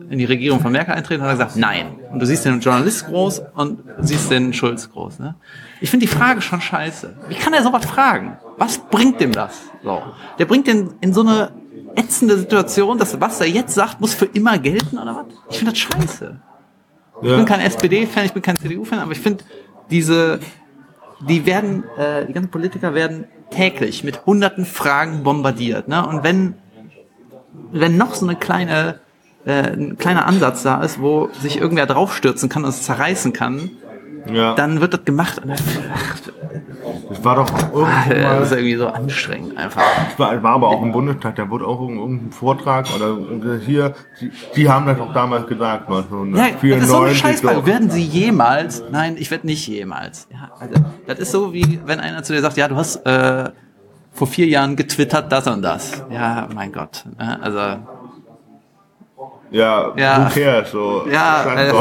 in 0.08 0.18
die 0.18 0.24
Regierung 0.24 0.60
von 0.60 0.72
Merkel 0.72 0.94
eintreten? 0.94 1.22
Und 1.22 1.28
hat 1.28 1.38
er 1.38 1.44
gesagt, 1.44 1.56
nein. 1.56 1.86
Und 2.12 2.20
du 2.20 2.26
siehst 2.26 2.44
den 2.44 2.60
Journalist 2.60 3.06
groß 3.06 3.42
und 3.54 3.80
siehst 4.00 4.30
den 4.30 4.52
Schulz 4.52 4.90
groß. 4.90 5.18
Ne? 5.18 5.34
Ich 5.80 5.90
finde 5.90 6.06
die 6.06 6.12
Frage 6.12 6.40
schon 6.40 6.60
scheiße. 6.60 7.16
Wie 7.28 7.34
kann 7.34 7.52
er 7.52 7.62
sowas 7.62 7.84
fragen? 7.84 8.38
Was 8.56 8.78
bringt 8.78 9.20
dem 9.20 9.32
das? 9.32 9.62
So. 9.82 10.02
Der 10.38 10.44
bringt 10.44 10.66
den 10.66 10.94
in 11.00 11.12
so 11.12 11.22
eine 11.22 11.50
ätzende 11.96 12.36
Situation, 12.38 12.98
dass 12.98 13.20
was 13.20 13.40
er 13.40 13.48
jetzt 13.48 13.74
sagt, 13.74 14.00
muss 14.00 14.14
für 14.14 14.26
immer 14.26 14.58
gelten 14.58 14.98
oder 14.98 15.16
was? 15.16 15.24
Ich 15.50 15.58
finde 15.58 15.72
das 15.72 15.78
scheiße. 15.80 16.36
Ich 17.22 17.28
Ja. 17.30 17.36
bin 17.36 17.46
kein 17.46 17.60
SPD-Fan, 17.60 18.26
ich 18.26 18.32
bin 18.32 18.42
kein 18.42 18.58
CDU-Fan, 18.58 18.98
aber 18.98 19.12
ich 19.12 19.20
finde 19.20 19.44
diese, 19.90 20.38
die 21.20 21.46
werden, 21.46 21.84
äh, 21.96 22.26
die 22.26 22.32
ganzen 22.34 22.50
Politiker 22.50 22.94
werden 22.94 23.24
täglich 23.50 24.04
mit 24.04 24.26
hunderten 24.26 24.66
Fragen 24.66 25.22
bombardiert. 25.22 25.88
Ne? 25.88 26.06
Und 26.06 26.22
wenn, 26.24 26.54
wenn 27.72 27.96
noch 27.96 28.14
so 28.14 28.26
eine 28.26 28.36
kleine, 28.36 29.00
äh, 29.46 29.72
ein 29.72 29.96
kleiner 29.96 30.26
Ansatz 30.26 30.62
da 30.62 30.82
ist, 30.82 31.00
wo 31.00 31.30
sich 31.40 31.58
irgendwer 31.58 31.86
draufstürzen 31.86 32.48
kann 32.48 32.64
und 32.64 32.70
es 32.70 32.82
zerreißen 32.82 33.32
kann, 33.32 33.70
Ja. 34.30 34.54
dann 34.54 34.80
wird 34.80 34.92
das 34.92 35.04
gemacht. 35.04 35.38
Und 35.38 35.50
das, 35.50 35.62
Das 37.08 37.22
war 37.24 37.36
doch 37.36 37.48
irgendwann 37.72 38.08
das 38.10 38.22
mal, 38.22 38.42
ist 38.42 38.52
irgendwie 38.52 38.74
so 38.76 38.88
anstrengend 38.88 39.56
einfach. 39.56 39.82
das 40.08 40.18
war, 40.18 40.42
war 40.42 40.54
aber 40.54 40.68
auch 40.68 40.82
im 40.82 40.90
Bundestag, 40.92 41.36
da 41.36 41.48
wurde 41.48 41.64
auch 41.66 41.80
irgendein 41.80 42.32
Vortrag 42.32 42.86
oder 42.96 43.16
hier, 43.58 43.94
die, 44.20 44.32
die 44.56 44.68
haben 44.68 44.86
das 44.86 44.98
auch 44.98 45.12
damals 45.12 45.46
gesagt, 45.46 45.88
Ja, 45.88 45.96
1994. 45.98 46.70
das 46.74 46.82
ist 46.82 46.88
so 46.88 46.98
eine 47.00 47.14
Scheißfrage. 47.14 47.66
Werden 47.66 47.90
Sie 47.90 48.02
jemals? 48.02 48.82
Nein, 48.90 49.16
ich 49.18 49.30
werde 49.30 49.46
nicht 49.46 49.66
jemals. 49.68 50.26
Ja, 50.32 50.50
also, 50.58 50.74
das 51.06 51.18
ist 51.20 51.30
so 51.30 51.52
wie 51.52 51.80
wenn 51.84 52.00
einer 52.00 52.22
zu 52.24 52.32
dir 52.32 52.40
sagt, 52.40 52.56
ja, 52.56 52.66
du 52.66 52.74
hast 52.76 52.96
äh, 53.06 53.50
vor 54.12 54.26
vier 54.26 54.46
Jahren 54.46 54.74
getwittert 54.76 55.30
das 55.30 55.46
und 55.46 55.62
das. 55.62 56.02
Ja, 56.10 56.48
mein 56.54 56.72
Gott. 56.72 57.04
Ja, 57.20 57.38
Also 57.40 57.58
Ja, 59.50 59.92
Ja. 59.96 60.26
who 60.26 60.34
cares, 60.34 60.70
so. 60.72 61.06
Ja, 61.08 61.44
äh. 61.54 61.72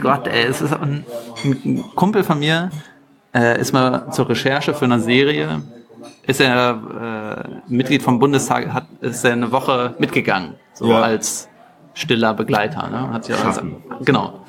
Gott, 0.00 0.26
ey, 0.26 0.44
es 0.44 0.62
ist 0.62 0.72
ein, 0.72 1.04
ein 1.44 1.84
Kumpel 1.94 2.24
von 2.24 2.38
mir 2.38 2.70
äh, 3.34 3.60
ist 3.60 3.72
mal 3.72 4.10
zur 4.12 4.28
Recherche 4.28 4.74
für 4.74 4.84
eine 4.84 5.00
Serie, 5.00 5.62
ist 6.26 6.40
er 6.40 7.44
äh, 7.68 7.72
Mitglied 7.72 8.02
vom 8.02 8.18
Bundestag, 8.18 8.72
hat 8.72 8.86
ist 9.00 9.24
er 9.24 9.32
eine 9.32 9.50
Woche 9.52 9.94
mitgegangen, 9.98 10.54
so 10.74 10.88
Ja. 10.90 11.00
als 11.00 11.48
stiller 11.94 12.34
Begleiter, 12.34 12.88
ne? 12.88 13.12
Hat 13.12 13.24
sich 13.24 13.34
auch 13.34 13.44
als, 13.44 13.60
genau. 14.04 14.40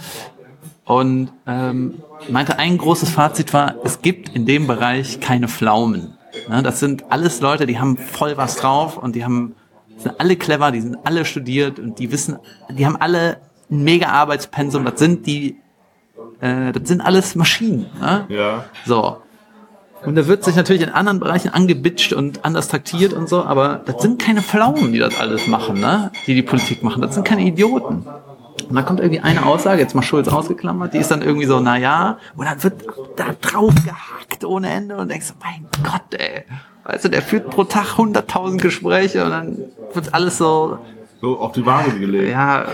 Und 0.85 1.31
ähm, 1.47 2.01
meinte, 2.29 2.59
ein 2.59 2.77
großes 2.77 3.09
Fazit 3.09 3.53
war, 3.53 3.75
es 3.83 4.01
gibt 4.01 4.29
in 4.29 4.45
dem 4.45 4.67
Bereich 4.67 5.19
keine 5.21 5.47
Pflaumen. 5.47 6.17
Ne? 6.49 6.61
Das 6.61 6.79
sind 6.81 7.05
alles 7.09 7.39
Leute, 7.39 7.65
die 7.65 7.79
haben 7.79 7.97
voll 7.97 8.35
was 8.35 8.57
drauf 8.57 8.97
und 8.97 9.15
die 9.15 9.23
haben 9.23 9.55
sind 9.97 10.19
alle 10.19 10.35
clever, 10.35 10.71
die 10.71 10.81
sind 10.81 10.97
alle 11.05 11.23
studiert 11.23 11.79
und 11.79 11.99
die 11.99 12.11
wissen, 12.11 12.37
die 12.69 12.85
haben 12.85 12.97
alle 12.97 13.37
ein 13.71 13.83
mega 13.83 14.07
Arbeitspensum. 14.07 14.83
Das 14.83 14.99
sind 14.99 15.25
die, 15.25 15.57
äh, 16.43 16.71
das 16.71 16.87
sind 16.87 17.01
alles 17.01 17.35
Maschinen. 17.35 17.85
Ne? 17.99 18.25
Ja. 18.29 18.65
So. 18.85 19.17
Und 20.05 20.15
da 20.15 20.27
wird 20.27 20.43
sich 20.43 20.55
natürlich 20.57 20.81
in 20.81 20.89
anderen 20.89 21.19
Bereichen 21.21 21.49
angebitscht 21.53 22.11
und 22.11 22.43
anders 22.43 22.67
taktiert 22.67 23.13
und 23.13 23.29
so, 23.29 23.43
aber 23.45 23.81
das 23.85 24.01
sind 24.01 24.21
keine 24.21 24.41
Pflaumen, 24.41 24.91
die 24.91 24.99
das 24.99 25.17
alles 25.17 25.47
machen, 25.47 25.79
ne? 25.79 26.11
Die 26.27 26.35
die 26.35 26.41
Politik 26.43 26.83
machen. 26.83 27.01
Das 27.01 27.13
sind 27.15 27.25
keine 27.25 27.43
Idioten. 27.43 28.05
Und 28.67 28.75
dann 28.75 28.85
kommt 28.85 28.99
irgendwie 28.99 29.21
eine 29.21 29.45
Aussage, 29.45 29.79
jetzt 29.81 29.95
mal 29.95 30.01
Schulz 30.01 30.27
ausgeklammert, 30.27 30.93
die 30.93 30.97
ist 30.97 31.09
dann 31.09 31.21
irgendwie 31.21 31.45
so, 31.45 31.61
na 31.61 31.77
ja, 31.77 32.17
und 32.35 32.45
dann 32.45 32.61
wird 32.61 32.83
da 33.15 33.27
drauf 33.41 33.73
gehackt 33.75 34.43
ohne 34.43 34.69
Ende 34.69 34.97
und 34.97 35.09
denkst, 35.09 35.33
mein 35.41 35.67
Gott, 35.83 36.19
ey. 36.19 36.43
Weißt 36.83 37.05
du, 37.05 37.09
der 37.09 37.21
führt 37.21 37.49
pro 37.49 37.63
Tag 37.63 37.95
100.000 37.97 38.57
Gespräche 38.57 39.23
und 39.23 39.31
dann 39.31 39.57
wird 39.93 40.13
alles 40.13 40.37
so, 40.37 40.79
So 41.21 41.39
auf 41.39 41.53
die 41.53 41.65
Waage 41.65 41.97
gelegt. 41.97 42.29
ja, 42.31 42.63
äh, 42.63 42.65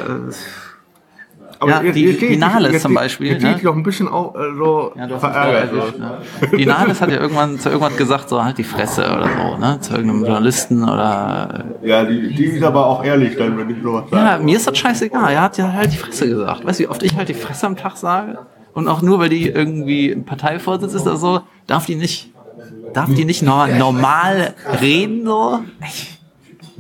Aber 1.62 1.84
Ja, 1.84 1.91
die- 1.91 2.18
die 2.18 2.38
Nahles 2.38 2.82
zum 2.82 2.93
Beispiel, 2.93 3.34
Jetzt 3.34 3.43
ne? 3.43 3.49
ne? 3.51 3.57
ich 3.60 3.68
auch 3.68 3.76
ein 3.76 3.84
bisschen 3.84 4.07
auch 4.07 4.34
äh, 4.34 4.39
so 4.57 4.93
Ja, 4.95 5.07
du 5.07 5.16
hast 5.16 5.20
verärgert. 5.22 5.74
erwischt, 5.74 5.99
ne? 5.99 6.18
Die 6.57 6.66
Nahles 6.66 7.01
hat 7.01 7.10
ja 7.12 7.18
irgendwann 7.20 7.60
zu 7.60 7.68
irgendwas 7.70 7.97
gesagt, 7.97 8.30
so 8.30 8.41
halt 8.43 8.57
die 8.57 8.64
Fresse 8.64 9.01
oder 9.03 9.28
so, 9.28 9.57
ne? 9.57 9.78
Zu 9.82 9.93
irgendeinem 9.95 10.24
Journalisten 10.26 10.84
oder. 10.84 11.66
Ja, 11.84 12.05
die, 12.05 12.34
die 12.34 12.45
ist 12.45 12.64
aber 12.64 12.86
auch 12.86 13.03
ehrlich 13.03 13.36
dann, 13.36 13.57
wenn 13.57 13.70
ich 13.70 13.84
sowas 13.84 14.05
sage. 14.10 14.26
Ja, 14.26 14.38
mir 14.38 14.55
ist 14.55 14.68
das 14.68 14.78
scheißegal. 14.78 15.34
Er 15.34 15.41
hat 15.41 15.57
ja 15.57 15.74
halt 15.74 15.91
die 15.91 15.97
Fresse 15.97 16.30
gesagt. 16.30 16.66
Weißt 16.66 16.80
du, 16.80 16.84
wie 16.84 16.88
oft 16.88 17.03
ich 17.03 17.18
halt 17.18 17.28
die 17.28 17.34
Fresse 17.34 17.68
am 17.68 17.76
Tag 17.76 17.97
sage? 17.97 18.38
Und 18.74 18.88
auch 18.88 19.01
nur, 19.01 19.20
weil 19.20 19.30
die 19.30 19.49
irgendwie 19.49 20.12
ein 20.12 20.24
Parteivorsitz 20.26 20.93
ist 20.93 21.01
oder 21.07 21.18
so, 21.18 21.41
darf 21.68 21.86
die 21.88 21.95
nicht, 21.95 22.32
darf 22.93 23.14
die 23.14 23.26
nicht 23.26 23.41
nor 23.41 23.68
normal 23.68 24.53
reden, 24.82 25.26
so? 25.26 25.60
Ich, 25.86 26.18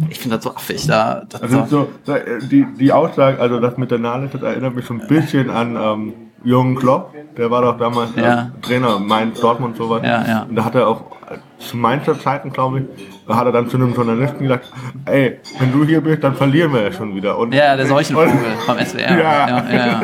ich 0.09 0.19
finde 0.19 0.37
das 0.37 0.43
so 0.45 0.55
affig, 0.55 0.87
da, 0.87 1.23
das 1.27 1.41
Also 1.41 1.65
so. 2.05 2.11
äh, 2.13 2.39
die, 2.49 2.65
die 2.79 2.91
Aussage, 2.91 3.39
also 3.39 3.59
das 3.59 3.77
mit 3.77 3.91
der 3.91 3.99
Nahles, 3.99 4.31
das 4.31 4.41
erinnert 4.41 4.75
mich 4.75 4.85
so 4.85 4.93
ein 4.93 5.07
bisschen 5.07 5.49
an 5.49 5.75
ähm, 5.75 6.13
Jürgen 6.43 6.75
Klopp. 6.75 7.13
Der 7.35 7.51
war 7.51 7.61
doch 7.61 7.77
damals 7.77 8.15
äh, 8.15 8.21
Ja. 8.21 8.51
Trainer, 8.61 8.99
Mainz, 8.99 9.39
Dortmund 9.41 9.77
und 9.79 9.85
sowas. 9.85 10.01
Ja, 10.03 10.25
ja. 10.25 10.41
Und 10.49 10.55
da 10.55 10.63
hat 10.63 10.75
er 10.75 10.87
auch 10.87 11.01
äh, 11.29 11.37
zu 11.59 11.75
Mainzer 11.75 12.17
Zeiten, 12.17 12.51
glaube 12.51 12.79
ich, 12.79 12.85
da 13.27 13.35
hat 13.35 13.45
er 13.45 13.51
dann 13.51 13.67
zu 13.69 13.75
einem 13.77 13.93
Journalisten 13.93 14.43
gesagt, 14.43 14.71
ey, 15.05 15.39
wenn 15.59 15.71
du 15.73 15.83
hier 15.85 15.99
bist, 16.01 16.23
dann 16.23 16.35
verlieren 16.35 16.73
wir 16.73 16.81
ja 16.83 16.91
schon 16.93 17.13
wieder. 17.15 17.37
Und, 17.37 17.53
Ja, 17.53 17.75
der 17.75 17.85
Seuchenvogel 17.87 18.29
und, 18.31 18.61
vom 18.65 18.77
SWR. 18.79 18.99
Ja. 19.19 19.47
ja, 19.49 19.75
ja. 19.75 20.01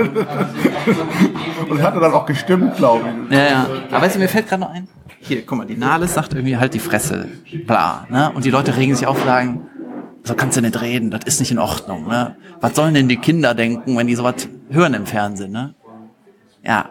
und 1.69 1.81
hat 1.81 1.93
er 1.95 2.01
dann 2.01 2.13
auch 2.13 2.25
gestimmt, 2.25 2.75
glaube 2.77 3.05
ich. 3.29 3.35
Ja, 3.37 3.43
ja. 3.45 3.65
Aber 3.91 4.01
weißt 4.05 4.15
du, 4.15 4.19
mir 4.19 4.27
fällt 4.27 4.47
gerade 4.49 4.61
noch 4.61 4.71
ein. 4.71 4.87
Hier, 5.21 5.43
guck 5.45 5.57
mal, 5.57 5.65
die 5.65 5.77
Nahles 5.77 6.13
sagt 6.13 6.33
irgendwie 6.33 6.57
halt 6.57 6.73
die 6.73 6.79
Fresse. 6.79 7.27
Bla, 7.65 8.05
ne? 8.09 8.31
Und 8.35 8.45
die 8.45 8.51
Leute 8.51 8.75
regen 8.77 8.93
sich 8.93 9.07
auf 9.07 9.19
und 9.19 9.25
sagen, 9.25 9.61
so 10.26 10.34
kannst 10.34 10.57
du 10.57 10.61
nicht 10.61 10.82
reden, 10.82 11.11
das 11.11 11.21
ist 11.26 11.39
nicht 11.39 11.51
in 11.51 11.59
Ordnung, 11.59 12.07
ne? 12.07 12.36
Was 12.59 12.76
sollen 12.76 12.95
denn 12.95 13.07
die 13.07 13.17
Kinder 13.17 13.53
denken, 13.53 13.95
wenn 13.95 14.07
die 14.07 14.15
sowas 14.15 14.49
hören 14.69 14.95
im 14.95 15.05
Fernsehen, 15.05 15.51
ne? 15.51 15.76
Ja. 16.63 16.89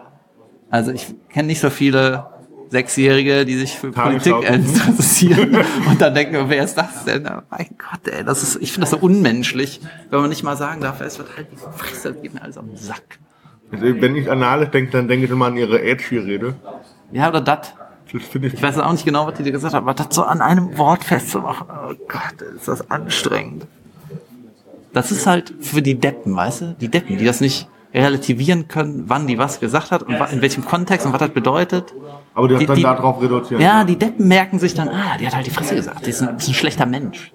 Also 0.69 0.91
ich 0.91 1.13
kenne 1.29 1.47
nicht 1.47 1.59
so 1.59 1.69
viele 1.69 2.25
Sechsjährige, 2.69 3.45
die 3.45 3.55
sich 3.55 3.73
für 3.77 3.91
Politik 3.91 4.35
interessieren 4.49 5.57
und 5.89 6.01
dann 6.01 6.13
denken, 6.13 6.45
wer 6.47 6.63
ist 6.63 6.75
das 6.75 7.05
denn? 7.05 7.23
Mein 7.49 7.67
Gott, 7.77 8.07
ey, 8.11 8.23
das 8.23 8.41
ist, 8.41 8.61
ich 8.61 8.71
finde 8.71 8.85
das 8.85 8.91
so 8.91 8.97
unmenschlich, 8.97 9.81
wenn 10.09 10.21
man 10.21 10.29
nicht 10.29 10.43
mal 10.43 10.57
sagen 10.57 10.81
darf, 10.81 11.01
es 11.01 11.19
wird 11.19 11.35
halt 11.35 11.47
die 11.51 11.57
Fresse, 11.57 12.13
geht 12.13 12.33
mir 12.33 12.41
alles 12.41 12.55
den 12.55 12.75
Sack. 12.75 13.19
Wenn 13.69 14.15
ich 14.15 14.31
an 14.31 14.39
Nahles 14.39 14.71
denke, 14.71 14.91
dann 14.91 15.07
denke 15.07 15.25
ich 15.25 15.31
immer 15.31 15.47
an 15.47 15.57
ihre 15.57 15.81
Edgy-Rede. 15.81 16.55
Ja, 17.11 17.29
oder 17.29 17.41
das. 17.41 17.73
Finde 18.05 18.47
ich 18.47 18.53
Ich 18.53 18.61
weiß 18.63 18.77
auch 18.79 18.91
nicht 18.91 19.05
genau, 19.05 19.27
was 19.27 19.33
die 19.35 19.43
dir 19.43 19.51
gesagt 19.51 19.73
hat, 19.73 19.81
aber 19.81 19.93
das 19.93 20.07
so 20.11 20.23
an 20.23 20.41
einem 20.41 20.77
Wort 20.77 21.03
festzumachen, 21.03 21.67
oh 21.69 21.93
Gott, 22.07 22.41
ist 22.55 22.67
das 22.67 22.89
anstrengend. 22.91 23.65
Das 24.93 25.11
ist 25.11 25.27
halt 25.27 25.53
für 25.59 25.81
die 25.81 25.95
Deppen, 25.95 26.35
weißt 26.35 26.61
du? 26.61 26.75
Die 26.79 26.87
Deppen, 26.87 27.17
die 27.17 27.25
das 27.25 27.41
nicht 27.41 27.67
relativieren 27.93 28.67
können, 28.67 29.05
wann 29.07 29.25
die 29.27 29.37
was 29.37 29.59
gesagt 29.59 29.91
hat 29.91 30.03
und 30.03 30.15
in 30.31 30.41
welchem 30.41 30.65
Kontext 30.65 31.05
und 31.05 31.13
was 31.13 31.19
das 31.19 31.29
bedeutet. 31.31 31.93
Aber 32.33 32.47
die 32.47 32.55
hat 32.55 32.61
Die- 32.61 32.65
dann 32.65 32.75
die- 32.75 32.81
darauf 32.83 33.21
reduziert. 33.21 33.59
Ja, 33.61 33.83
die 33.83 33.97
Deppen 33.97 34.27
merken 34.27 34.59
sich 34.59 34.73
dann, 34.73 34.89
ah, 34.89 35.17
die 35.19 35.25
hat 35.25 35.35
halt 35.35 35.45
die 35.47 35.51
Fresse 35.51 35.75
gesagt, 35.75 36.05
die 36.05 36.09
ist 36.11 36.21
ein, 36.21 36.37
ist 36.37 36.47
ein 36.47 36.53
schlechter 36.53 36.85
Mensch. 36.85 37.31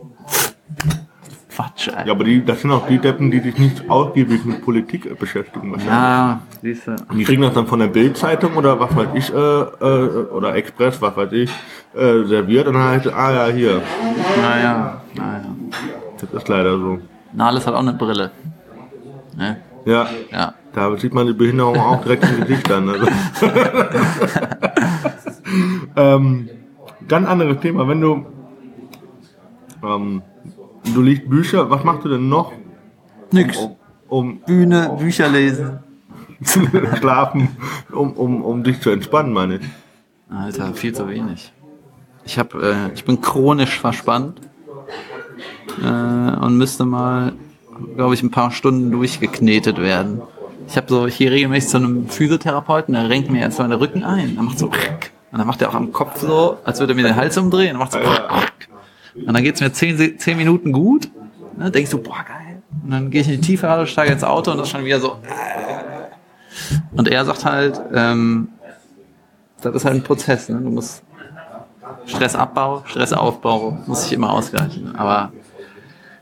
Quatsch, 1.60 1.86
Ja, 1.88 1.94
Alter. 1.94 2.10
aber 2.12 2.24
die, 2.24 2.44
das 2.44 2.60
sind 2.62 2.70
auch 2.72 2.86
die 2.86 2.98
Deppen, 2.98 3.30
die 3.30 3.40
sich 3.40 3.58
nicht 3.58 3.88
ausgiebig 3.90 4.44
mit 4.44 4.62
Politik 4.64 5.18
beschäftigen. 5.18 5.72
wahrscheinlich. 5.72 5.94
Ja, 5.94 6.40
siehst 6.62 6.86
du. 6.86 6.96
Die 7.14 7.24
kriegen 7.24 7.42
das 7.42 7.54
dann 7.54 7.66
von 7.66 7.78
der 7.80 7.88
Bild-Zeitung 7.88 8.56
oder 8.56 8.78
was 8.80 8.94
weiß 8.96 9.08
ich, 9.14 9.32
äh, 9.32 9.36
äh, 9.36 10.26
oder 10.32 10.54
Express, 10.54 11.00
was 11.02 11.16
weiß 11.16 11.32
ich, 11.32 11.50
äh, 11.94 12.24
serviert 12.24 12.66
und 12.66 12.74
dann 12.74 12.84
heißt 12.84 13.06
es, 13.06 13.12
ah 13.12 13.32
ja, 13.48 13.52
hier. 13.52 13.82
Naja, 14.40 15.00
naja. 15.14 15.44
Das 16.20 16.30
ist 16.32 16.48
leider 16.48 16.78
so. 16.78 16.98
Nahles 17.32 17.66
hat 17.66 17.74
auch 17.74 17.80
eine 17.80 17.92
Brille. 17.94 18.30
Ne? 19.36 19.56
Ja, 19.84 20.06
Ja. 20.30 20.54
da 20.72 20.96
sieht 20.96 21.14
man 21.14 21.26
die 21.26 21.32
Behinderung 21.32 21.78
auch 21.78 22.02
direkt 22.02 22.24
im 22.24 22.40
Gesicht 22.40 22.68
dann. 22.70 22.88
Also. 22.88 23.06
ähm, 25.96 26.48
ganz 27.08 27.28
anderes 27.28 27.60
Thema. 27.60 27.86
Wenn 27.88 28.00
du, 28.00 28.26
ähm, 29.82 30.22
du 30.84 31.02
liest 31.02 31.28
Bücher, 31.28 31.70
was 31.70 31.84
machst 31.84 32.04
du 32.04 32.08
denn 32.08 32.28
noch, 32.28 32.52
Nix. 33.32 33.56
um, 33.56 33.76
um 34.08 34.40
Bühne, 34.40 34.96
Bücher 34.98 35.28
lesen. 35.28 35.80
zu 36.42 36.60
schlafen, 36.98 37.56
um, 37.92 38.12
um, 38.12 38.42
um 38.42 38.62
dich 38.62 38.80
zu 38.80 38.90
entspannen, 38.90 39.32
meine 39.32 39.56
ich? 39.56 39.62
Alter, 40.30 40.72
viel 40.74 40.94
zu 40.94 41.08
wenig. 41.08 41.52
Ich 42.24 42.38
hab, 42.38 42.54
äh, 42.54 42.92
ich 42.94 43.04
bin 43.04 43.20
chronisch 43.20 43.78
verspannt 43.78 44.40
äh, 45.82 45.86
und 45.86 46.56
müsste 46.56 46.84
mal, 46.84 47.32
glaube 47.96 48.14
ich, 48.14 48.22
ein 48.22 48.30
paar 48.30 48.50
Stunden 48.50 48.90
durchgeknetet 48.90 49.78
werden. 49.78 50.22
Ich 50.68 50.76
habe 50.76 50.86
so, 50.88 51.06
ich 51.06 51.18
gehe 51.18 51.30
regelmäßig 51.30 51.70
zu 51.70 51.76
einem 51.78 52.08
Physiotherapeuten, 52.08 52.94
der 52.94 53.08
renkt 53.08 53.30
mir 53.30 53.40
jetzt 53.40 53.56
so 53.56 53.62
den 53.64 53.72
Rücken 53.72 54.04
ein, 54.04 54.36
dann 54.36 54.44
macht 54.44 54.58
so 54.58 54.66
und 55.32 55.38
dann 55.38 55.46
macht 55.46 55.62
er 55.62 55.70
auch 55.70 55.74
am 55.74 55.92
Kopf 55.92 56.20
so, 56.20 56.58
als 56.64 56.80
würde 56.80 56.92
er 56.92 56.96
mir 56.96 57.04
den 57.04 57.16
Hals 57.16 57.36
umdrehen, 57.38 57.72
und 57.72 57.78
macht 57.78 57.92
so 57.92 57.98
und 59.14 59.34
dann 59.34 59.42
geht's 59.42 59.60
mir 59.60 59.72
zehn, 59.72 60.18
zehn 60.18 60.36
Minuten 60.36 60.72
gut, 60.72 61.08
ne, 61.56 61.70
denkst 61.70 61.90
du, 61.90 61.98
boah 61.98 62.24
geil, 62.26 62.62
und 62.84 62.90
dann 62.90 63.10
gehe 63.10 63.20
ich 63.20 63.28
in 63.28 63.40
die 63.40 63.46
Tiefe, 63.46 63.86
steige 63.86 64.12
ins 64.12 64.24
Auto 64.24 64.50
und 64.50 64.58
das 64.58 64.66
ist 64.66 64.72
schon 64.72 64.84
wieder 64.84 65.00
so. 65.00 65.16
Und 66.92 67.08
er 67.08 67.24
sagt 67.24 67.44
halt, 67.44 67.80
ähm, 67.94 68.48
das 69.60 69.74
ist 69.74 69.84
halt 69.84 69.96
ein 69.96 70.02
Prozess, 70.02 70.48
ne? 70.48 70.58
Du 70.60 70.70
musst 70.70 71.02
Stressabbau, 72.06 72.82
Stressaufbau 72.86 73.78
muss 73.86 74.06
ich 74.06 74.12
immer 74.12 74.32
ausgleichen. 74.32 74.94
Aber 74.96 75.32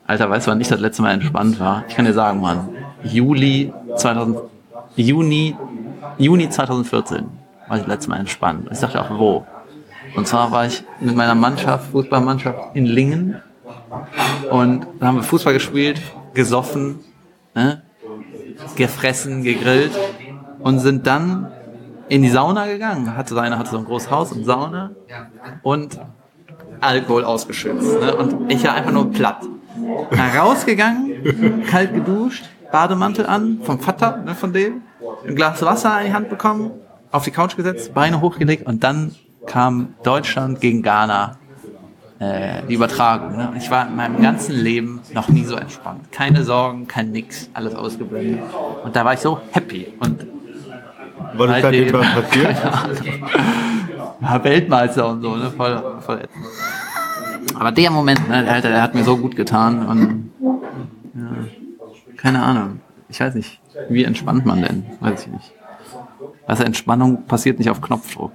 Alter, 0.06 0.30
weißt 0.30 0.46
du, 0.46 0.50
wann 0.50 0.60
ich 0.60 0.68
das 0.68 0.80
letzte 0.80 1.02
Mal 1.02 1.12
entspannt 1.12 1.60
war? 1.60 1.84
Ich 1.88 1.94
kann 1.94 2.04
dir 2.04 2.12
sagen, 2.12 2.40
Mann, 2.40 2.70
Juli 3.04 3.72
2000, 3.96 4.38
Juni, 4.96 5.56
Juni 6.18 6.48
2014 6.48 7.26
war 7.68 7.76
ich 7.76 7.82
das 7.82 7.86
letzte 7.86 8.10
Mal 8.10 8.20
entspannt. 8.20 8.68
Ich 8.70 8.78
sagte 8.78 9.00
auch, 9.00 9.10
wo? 9.10 9.46
Und 10.14 10.26
zwar 10.26 10.50
war 10.50 10.66
ich 10.66 10.84
mit 11.00 11.14
meiner 11.16 11.34
Mannschaft, 11.34 11.90
Fußballmannschaft 11.90 12.74
in 12.74 12.86
Lingen 12.86 13.42
und 14.50 14.86
da 14.98 15.06
haben 15.06 15.16
wir 15.16 15.22
Fußball 15.22 15.52
gespielt, 15.52 16.00
gesoffen, 16.34 17.00
ne? 17.54 17.82
gefressen, 18.76 19.42
gegrillt 19.42 19.92
und 20.60 20.78
sind 20.80 21.06
dann 21.06 21.50
in 22.08 22.22
die 22.22 22.30
Sauna 22.30 22.66
gegangen. 22.66 23.16
Hatte 23.16 23.34
seine 23.34 23.58
hatte 23.58 23.70
so 23.70 23.78
ein 23.78 23.84
großes 23.84 24.10
Haus 24.10 24.32
und 24.32 24.44
Sauna 24.44 24.90
und 25.62 25.98
Alkohol 26.80 27.24
ausgeschützt. 27.24 28.00
Ne? 28.00 28.14
Und 28.14 28.50
ich 28.50 28.64
war 28.64 28.74
einfach 28.74 28.92
nur 28.92 29.10
platt. 29.10 29.44
Da 30.10 30.42
rausgegangen, 30.42 31.64
kalt 31.66 31.94
geduscht, 31.94 32.44
Bademantel 32.72 33.26
an, 33.26 33.60
vom 33.62 33.78
Vater, 33.78 34.18
ne, 34.18 34.34
von 34.34 34.52
dem, 34.52 34.82
ein 35.26 35.34
Glas 35.34 35.62
Wasser 35.62 36.00
in 36.00 36.08
die 36.08 36.12
Hand 36.12 36.28
bekommen, 36.28 36.72
auf 37.10 37.24
die 37.24 37.30
Couch 37.30 37.56
gesetzt, 37.56 37.94
Beine 37.94 38.20
hochgelegt 38.20 38.66
und 38.66 38.82
dann 38.82 39.14
kam 39.48 39.94
Deutschland 40.04 40.60
gegen 40.60 40.82
Ghana 40.82 41.36
äh, 42.20 42.62
die 42.68 42.74
Übertragung. 42.74 43.36
Ne? 43.36 43.52
Ich 43.56 43.70
war 43.70 43.88
in 43.88 43.96
meinem 43.96 44.20
ganzen 44.20 44.54
Leben 44.54 45.00
noch 45.14 45.28
nie 45.28 45.44
so 45.44 45.56
entspannt. 45.56 46.12
Keine 46.12 46.44
Sorgen, 46.44 46.86
kein 46.86 47.10
Nix, 47.10 47.50
alles 47.54 47.74
ausgeblendet. 47.74 48.40
Und 48.84 48.94
da 48.94 49.04
war 49.04 49.14
ich 49.14 49.20
so 49.20 49.40
happy. 49.52 49.92
Und 49.98 50.26
was 51.34 51.56
ist 51.56 51.62
seitdem 51.62 51.92
was 51.92 52.14
passiert? 52.14 52.56
Ja, 54.20 54.42
Weltmeister 54.42 55.08
und 55.08 55.22
so, 55.22 55.36
ne? 55.36 55.48
Voll, 55.56 55.80
voll. 56.00 56.22
Aber 57.54 57.70
der 57.70 57.88
Moment, 57.88 58.28
ne, 58.28 58.44
der, 58.44 58.60
der 58.60 58.82
hat 58.82 58.92
mir 58.92 59.04
so 59.04 59.16
gut 59.16 59.36
getan 59.36 59.86
und 59.86 60.32
ja, 61.14 62.16
keine 62.16 62.42
Ahnung. 62.42 62.80
Ich 63.08 63.20
weiß 63.20 63.36
nicht, 63.36 63.60
wie 63.88 64.02
entspannt 64.02 64.44
man 64.44 64.60
denn? 64.60 64.84
Weiß 64.98 65.26
ich 65.26 65.32
nicht. 65.32 65.52
Also 66.48 66.64
Entspannung 66.64 67.26
passiert 67.26 67.60
nicht 67.60 67.70
auf 67.70 67.80
Knopfdruck. 67.80 68.32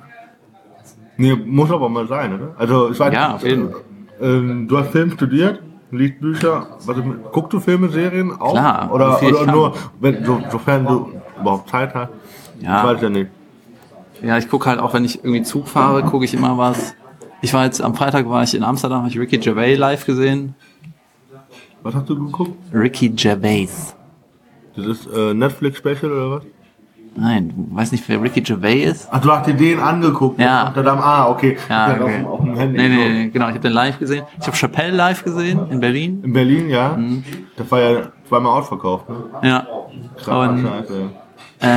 Nee, 1.17 1.35
muss 1.35 1.71
aber 1.71 1.89
mal 1.89 2.07
sein, 2.07 2.33
oder? 2.33 2.55
Also 2.57 2.91
ich 2.91 2.99
weiß 2.99 3.13
Ja, 3.13 3.35
auf 3.35 3.43
jeden 3.43 3.71
Fall. 3.71 3.81
Ähm, 4.21 4.67
du 4.67 4.77
hast 4.77 4.89
Film 4.91 5.11
studiert, 5.11 5.61
liest 5.91 6.19
Bücher. 6.19 6.67
Was, 6.85 6.97
guckst 7.31 7.53
du 7.53 7.59
Filme, 7.59 7.89
Serien 7.89 8.31
auch? 8.31 8.51
Klar, 8.51 8.89
Oder, 8.91 9.13
wie 9.15 9.19
viel 9.19 9.29
ich 9.29 9.35
oder 9.35 9.45
kann. 9.45 9.55
nur, 9.55 9.73
wenn, 9.99 10.25
so, 10.25 10.41
sofern 10.51 10.85
du 10.85 11.11
überhaupt 11.39 11.69
Zeit 11.69 11.93
hast? 11.93 12.09
Ja. 12.61 12.79
Ich 12.79 12.95
weiß 12.95 13.01
ja 13.01 13.09
nicht. 13.09 13.29
Ja, 14.21 14.37
ich 14.37 14.49
gucke 14.49 14.69
halt 14.69 14.79
auch, 14.79 14.93
wenn 14.93 15.03
ich 15.03 15.23
irgendwie 15.23 15.43
Zug 15.43 15.67
fahre, 15.67 16.03
gucke 16.03 16.25
ich 16.25 16.33
immer 16.33 16.57
was. 16.57 16.95
Ich 17.41 17.53
war 17.53 17.65
jetzt 17.65 17.81
am 17.81 17.93
Freitag 17.93 18.29
war 18.29 18.41
ich 18.43 18.55
in 18.55 18.63
Amsterdam, 18.63 18.99
habe 18.99 19.09
ich 19.09 19.19
Ricky 19.19 19.37
Gervais 19.37 19.75
live 19.75 20.05
gesehen. 20.05 20.55
Was 21.81 21.93
hast 21.93 22.09
du 22.09 22.15
geguckt? 22.25 22.51
Ricky 22.73 23.09
Gervais. 23.09 23.95
Das 24.77 24.85
ist 24.85 25.07
äh, 25.13 25.33
Netflix-Special 25.33 26.11
oder 26.11 26.31
was? 26.37 26.43
Nein, 27.15 27.53
du 27.55 27.75
weißt 27.75 27.91
nicht, 27.91 28.07
wer 28.09 28.21
Ricky 28.21 28.41
Gervais 28.41 28.85
ist? 28.85 29.07
Ach, 29.11 29.21
du 29.21 29.31
hast 29.31 29.45
dir 29.45 29.53
den 29.53 29.79
angeguckt? 29.79 30.39
Ja. 30.39 30.73
Und 30.75 30.83
dann, 30.83 30.97
ah, 30.97 31.27
okay. 31.29 31.57
Ja, 31.69 31.87
Auf 31.93 32.01
okay. 32.01 32.17
dem- 32.17 32.25
Auf, 32.25 32.39
dem 32.41 32.55
Handy. 32.55 32.77
Nee, 32.77 32.89
nee, 32.89 33.09
nee, 33.09 33.29
genau, 33.29 33.45
ich 33.47 33.51
habe 33.51 33.59
den 33.59 33.71
live 33.73 33.99
gesehen. 33.99 34.23
Ich 34.39 34.47
habe 34.47 34.57
Chappelle 34.57 34.95
live 34.95 35.23
gesehen 35.23 35.59
in 35.69 35.79
Berlin. 35.79 36.21
In 36.23 36.33
Berlin, 36.33 36.69
ja. 36.69 36.89
Mhm. 36.97 37.23
Das 37.55 37.69
war 37.71 37.79
ja 37.79 38.01
zweimal 38.27 38.57
ausverkauft. 38.57 39.07
Ne? 39.09 39.15
Ja. 39.43 39.67
Krass, 40.23 40.49
Und 40.49 40.67
scheiße. 40.67 41.09
Äh, 41.61 41.67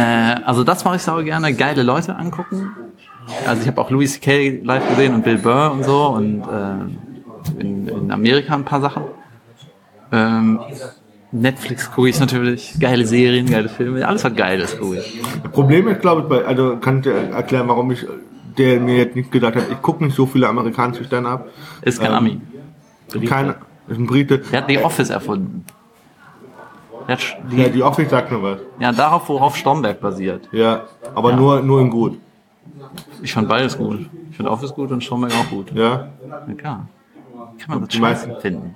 also 0.45 0.65
das 0.65 0.85
mache 0.85 0.97
ich 0.97 1.03
sau 1.03 1.23
gerne, 1.23 1.53
geile 1.53 1.83
Leute 1.83 2.17
angucken. 2.17 2.71
Also 3.47 3.61
ich 3.63 3.69
habe 3.69 3.81
auch 3.81 3.91
Louis 3.91 4.15
C.K. 4.15 4.61
live 4.65 4.89
gesehen 4.89 5.15
und 5.15 5.23
Bill 5.23 5.37
Burr 5.39 5.71
und 5.73 5.85
so 5.85 6.07
und 6.09 6.43
äh, 6.43 7.61
in, 7.61 7.89
in 7.89 8.11
Amerika 8.11 8.55
ein 8.55 8.65
paar 8.65 8.81
Sachen. 8.81 9.03
Ähm, 10.13 10.61
Netflix 11.41 11.91
gucke 11.91 12.09
ich 12.09 12.19
natürlich, 12.21 12.75
geile 12.81 13.07
Serien, 13.07 13.47
geile 13.51 13.69
Filme, 13.69 14.07
alles 14.07 14.25
was 14.25 14.35
geil 14.35 14.61
ist, 14.61 14.79
gucke 14.81 14.99
ich. 14.99 15.21
Das 15.43 15.53
Problem 15.53 15.89
ist, 15.89 16.01
glaube 16.01 16.23
ich, 16.23 16.29
bei, 16.29 16.45
also 16.45 16.77
kann 16.79 16.99
ich 16.99 17.03
dir 17.05 17.13
erklären, 17.15 17.69
warum 17.69 17.91
ich, 17.91 18.07
der 18.59 18.81
mir 18.81 18.97
jetzt 18.97 19.17
nicht 19.17 19.31
gesagt 19.31 19.57
hat, 19.57 19.65
ich 19.71 19.81
gucke 19.83 20.05
nicht 20.05 20.17
so 20.17 20.27
viele 20.27 20.49
amerikanische 20.49 21.05
Stand-up. 21.05 21.49
Ist 21.83 22.01
kein 22.01 22.11
Ähm, 22.11 22.17
Ami. 22.17 22.41
Kein, 23.29 23.55
ist 23.89 23.99
ein 23.99 24.07
Brite. 24.07 24.39
Der 24.39 24.63
hat 24.63 24.69
The 24.69 24.79
Office 24.79 25.11
erfunden. 25.11 25.65
Der 27.07 27.17
hat 27.17 27.37
die, 27.53 27.57
Ja, 27.63 27.69
die 27.69 27.83
Office 27.83 28.11
sagt 28.11 28.33
mir 28.33 28.43
was. 28.43 28.59
ja, 28.81 28.93
darauf, 28.93 29.29
worauf 29.29 29.57
Stromberg 29.57 30.01
basiert. 30.01 30.49
Ja, 30.53 30.85
aber 31.15 31.31
Ja. 31.31 31.37
nur, 31.37 31.63
nur 31.63 31.81
in 31.81 31.91
gut. 31.91 32.19
Ich 33.23 33.33
fand 33.33 33.49
beides 33.49 33.77
gut. 33.79 34.09
Ich 34.31 34.37
fand 34.37 34.49
Office 34.49 34.75
gut 34.75 34.91
und 34.91 35.03
Stromberg 35.05 35.33
auch 35.35 35.49
gut. 35.51 35.71
Ja. 35.73 36.09
Ja, 36.49 36.55
klar. 36.57 36.89
Kann 37.59 37.69
man 37.69 37.81
das 37.81 37.89
Die 37.91 38.01
meisten- 38.01 38.31
scheiße 38.31 38.41
finden. 38.41 38.75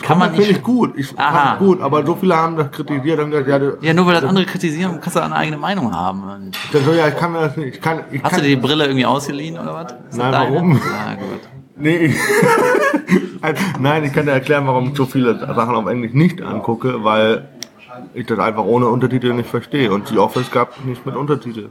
Kann 0.00 0.18
man 0.18 0.28
Das 0.28 0.36
finde 0.36 0.48
nicht. 0.48 0.58
ich 0.58 0.62
gut. 0.62 0.92
Ich 0.96 1.18
Aha. 1.18 1.56
gut, 1.56 1.80
aber 1.80 2.06
so 2.06 2.14
viele 2.14 2.36
haben 2.36 2.56
das 2.56 2.70
kritisiert 2.70 3.18
und 3.18 3.30
gesagt, 3.30 3.48
ja, 3.48 3.58
das, 3.58 3.74
Ja, 3.80 3.92
nur 3.92 4.06
weil 4.06 4.14
das 4.14 4.24
andere 4.24 4.44
kritisieren, 4.44 5.00
kannst 5.00 5.16
du 5.16 5.20
eine 5.22 5.34
eigene 5.34 5.56
Meinung 5.56 5.92
haben. 5.92 6.22
Das 6.72 6.82
ja, 6.96 7.08
ich 7.08 7.16
kann 7.16 7.32
mir 7.32 7.40
das 7.40 7.56
nicht. 7.56 7.74
Ich 7.76 7.80
kann, 7.80 8.00
ich 8.12 8.22
Hast 8.22 8.30
kann, 8.30 8.40
du 8.42 8.46
dir 8.48 8.56
die 8.56 8.62
Brille 8.62 8.84
irgendwie 8.84 9.06
ausgeliehen 9.06 9.58
oder 9.58 9.74
was? 9.74 9.92
Ist 10.10 10.18
Nein, 10.18 10.32
warum? 10.32 10.72
Ja, 10.74 11.14
gut. 11.14 11.40
Nee, 11.76 11.96
ich, 11.96 12.16
nein, 13.80 14.04
ich 14.04 14.12
kann 14.12 14.26
dir 14.26 14.32
erklären, 14.32 14.66
warum 14.66 14.90
ich 14.90 14.96
so 14.96 15.04
viele 15.04 15.38
Sachen 15.38 15.74
auf 15.74 15.86
Englisch 15.88 16.12
nicht 16.12 16.40
angucke, 16.42 17.02
weil 17.02 17.48
ich 18.14 18.26
das 18.26 18.38
einfach 18.38 18.64
ohne 18.64 18.86
Untertitel 18.86 19.32
nicht 19.32 19.48
verstehe. 19.50 19.92
Und 19.92 20.10
die 20.10 20.18
Office 20.18 20.50
gab 20.50 20.84
nicht 20.84 21.04
mit 21.04 21.16
Untertitel. 21.16 21.70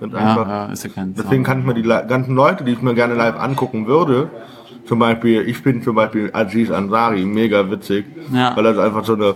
Ganz 0.00 0.12
Ja, 0.12 0.18
einfach. 0.18 0.48
ja, 0.48 0.66
ist 0.66 0.84
ja 0.84 0.90
kein 0.90 1.14
Deswegen 1.14 1.42
kann 1.42 1.60
ich 1.60 1.66
mir 1.66 1.74
die 1.74 1.82
ganzen 1.82 2.34
Leute, 2.34 2.64
die 2.64 2.72
ich 2.72 2.82
mir 2.82 2.94
gerne 2.94 3.14
live 3.14 3.38
angucken 3.38 3.86
würde, 3.86 4.30
zum 4.86 4.98
Beispiel, 4.98 5.48
ich 5.48 5.62
bin 5.62 5.82
zum 5.82 5.94
Beispiel 5.96 6.30
Aziz 6.32 6.70
Ansari, 6.70 7.24
mega 7.24 7.70
witzig, 7.70 8.04
Ja. 8.32 8.56
weil 8.56 8.66
er 8.66 8.78
einfach 8.84 9.04
so 9.04 9.14
eine, 9.14 9.34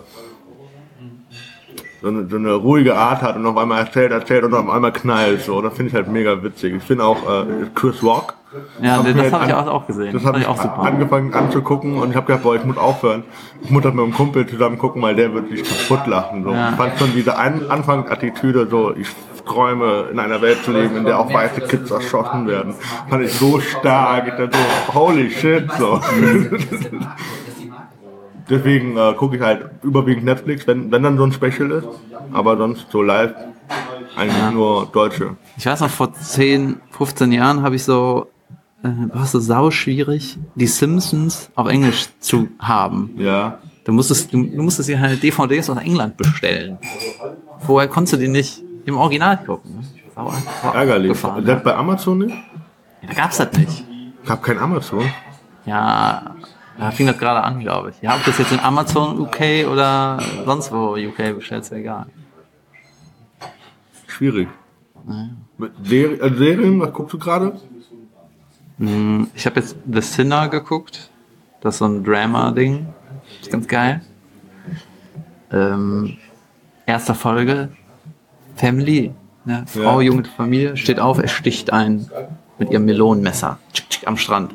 so 2.02 2.08
eine, 2.08 2.26
so 2.28 2.36
eine 2.36 2.52
ruhige 2.54 2.96
Art 2.96 3.20
hat 3.22 3.36
und 3.36 3.46
auf 3.46 3.56
einmal 3.56 3.80
erzählt, 3.80 4.12
erzählt 4.12 4.44
und 4.44 4.54
auf 4.54 4.68
einmal 4.70 4.92
knallt, 4.92 5.42
so, 5.42 5.60
das 5.60 5.74
finde 5.74 5.88
ich 5.90 5.94
halt 5.94 6.08
mega 6.08 6.42
witzig. 6.42 6.74
Ich 6.76 6.82
finde 6.82 7.04
auch 7.04 7.18
äh, 7.28 7.44
Chris 7.74 8.02
Rock. 8.02 8.34
Ja, 8.82 8.96
Hab 8.96 9.04
das 9.04 9.32
habe 9.32 9.46
ich 9.46 9.54
auch, 9.54 9.66
auch 9.68 9.86
gesehen. 9.86 10.12
Das 10.12 10.24
habe 10.24 10.32
Fand 10.40 10.42
ich 10.42 10.48
auch 10.48 10.60
super. 10.60 10.80
angefangen 10.80 11.32
anzugucken 11.34 11.94
und 11.98 12.10
ich 12.10 12.16
habe 12.16 12.26
gedacht, 12.26 12.42
boah, 12.42 12.56
ich 12.56 12.64
muss 12.64 12.78
aufhören. 12.78 13.22
Ich 13.62 13.70
muss 13.70 13.82
das 13.84 13.94
mit 13.94 14.02
einem 14.02 14.12
Kumpel 14.12 14.44
zusammen 14.46 14.76
gucken, 14.76 15.00
weil 15.02 15.14
der 15.14 15.32
wird 15.32 15.50
sich 15.50 15.62
kaputt 15.62 16.06
lachen. 16.08 16.42
So. 16.42 16.50
Ja. 16.50 16.70
Ich 16.70 16.74
fand 16.76 16.98
schon 16.98 17.12
diese 17.14 17.36
An 17.38 17.66
Anfangsattitüde 17.68 18.66
so, 18.68 18.92
ich 18.96 19.06
träume 19.50 20.08
in 20.12 20.18
einer 20.18 20.40
Welt 20.40 20.62
zu 20.64 20.72
leben, 20.72 20.96
in 20.96 21.04
der 21.04 21.18
auch 21.18 21.32
weiße 21.32 21.62
Kids 21.62 21.90
erschossen 21.90 22.46
werden. 22.46 22.74
Fand 23.08 23.24
ich 23.24 23.32
so 23.32 23.60
stark. 23.60 24.28
Ich 24.28 24.34
dachte 24.34 24.56
so, 24.56 24.94
holy 24.94 25.30
shit, 25.30 25.70
so. 25.78 26.00
Deswegen 28.48 28.96
äh, 28.96 29.14
gucke 29.14 29.36
ich 29.36 29.42
halt 29.42 29.70
überwiegend 29.82 30.24
Netflix, 30.24 30.66
wenn, 30.66 30.90
wenn 30.90 31.02
dann 31.02 31.16
so 31.16 31.24
ein 31.24 31.32
Special 31.32 31.70
ist. 31.70 31.88
Aber 32.32 32.56
sonst 32.56 32.86
so 32.90 33.02
live 33.02 33.34
eigentlich 34.16 34.52
nur 34.52 34.86
Deutsche. 34.86 35.36
Ich 35.56 35.66
weiß 35.66 35.80
noch, 35.80 35.90
vor 35.90 36.12
10, 36.12 36.80
15 36.90 37.32
Jahren 37.32 37.62
habe 37.62 37.76
ich 37.76 37.84
so, 37.84 38.26
äh, 38.82 38.88
war 39.12 39.22
es 39.24 39.32
so 39.32 39.40
sau 39.40 39.70
schwierig, 39.70 40.38
die 40.54 40.66
Simpsons 40.66 41.50
auf 41.54 41.68
Englisch 41.68 42.08
zu 42.18 42.48
haben. 42.58 43.10
Ja. 43.16 43.58
Du 43.84 43.92
musstest, 43.92 44.32
du, 44.32 44.42
du 44.42 44.62
musstest 44.62 44.88
dir 44.88 45.00
halt 45.00 45.22
DVDs 45.22 45.70
aus 45.70 45.78
England 45.78 46.16
bestellen. 46.16 46.78
Vorher 47.60 47.88
konntest 47.88 48.14
du 48.14 48.18
die 48.18 48.28
nicht 48.28 48.62
im 48.84 48.96
Original 48.96 49.38
gucken. 49.44 49.76
ne? 49.78 49.84
Sau, 50.14 50.32
sau 50.62 50.72
Ärgerlich. 50.72 51.10
abgefahren, 51.12 51.44
Das 51.44 51.62
bei 51.62 51.74
Amazon 51.74 52.18
nicht? 52.18 52.34
Ja, 53.02 53.08
da 53.08 53.14
gab's 53.14 53.36
das 53.38 53.52
nicht. 53.52 53.84
Ich 54.22 54.28
habe 54.30 54.42
kein 54.42 54.58
Amazon. 54.58 55.04
Ja, 55.64 56.34
da 56.78 56.90
fing 56.90 57.06
das 57.06 57.18
gerade 57.18 57.42
an, 57.42 57.60
glaube 57.60 57.90
ich. 57.90 58.00
Ja, 58.02 58.14
ob 58.16 58.24
das 58.24 58.38
jetzt 58.38 58.52
in 58.52 58.60
Amazon 58.60 59.18
UK 59.20 59.66
oder 59.70 60.18
sonst 60.44 60.72
wo 60.72 60.94
UK 60.96 61.36
bestellt, 61.36 61.62
ist 61.62 61.70
ja 61.72 61.78
egal. 61.78 62.06
Schwierig. 64.06 64.48
Seri 65.82 66.14
äh, 66.14 66.34
Serien, 66.36 66.80
was 66.80 66.92
guckst 66.92 67.14
du 67.14 67.18
gerade? 67.18 67.58
Hm, 68.78 69.28
Ich 69.34 69.46
habe 69.46 69.60
jetzt 69.60 69.76
The 69.90 70.00
Sinner 70.02 70.48
geguckt. 70.48 71.10
Das 71.60 71.74
ist 71.74 71.78
so 71.78 71.86
ein 71.86 72.02
Drama-Ding. 72.04 72.86
Ist 73.40 73.50
ganz 73.50 73.66
geil. 73.68 74.00
Ähm, 75.52 76.16
erster 76.86 77.14
Folge. 77.14 77.70
Family. 78.60 79.12
Ne? 79.44 79.64
Frau, 79.66 80.00
Ja. 80.00 80.06
junge 80.08 80.24
Familie, 80.36 80.76
steht 80.76 81.00
auf, 81.00 81.18
er 81.18 81.28
sticht 81.28 81.72
einen. 81.72 82.10
mit 82.58 82.70
ihrem 82.70 82.84
Melonenmesser 82.84 83.56
tschick, 83.72 83.88
tschick, 83.88 84.06
am 84.06 84.18
Strand. 84.18 84.52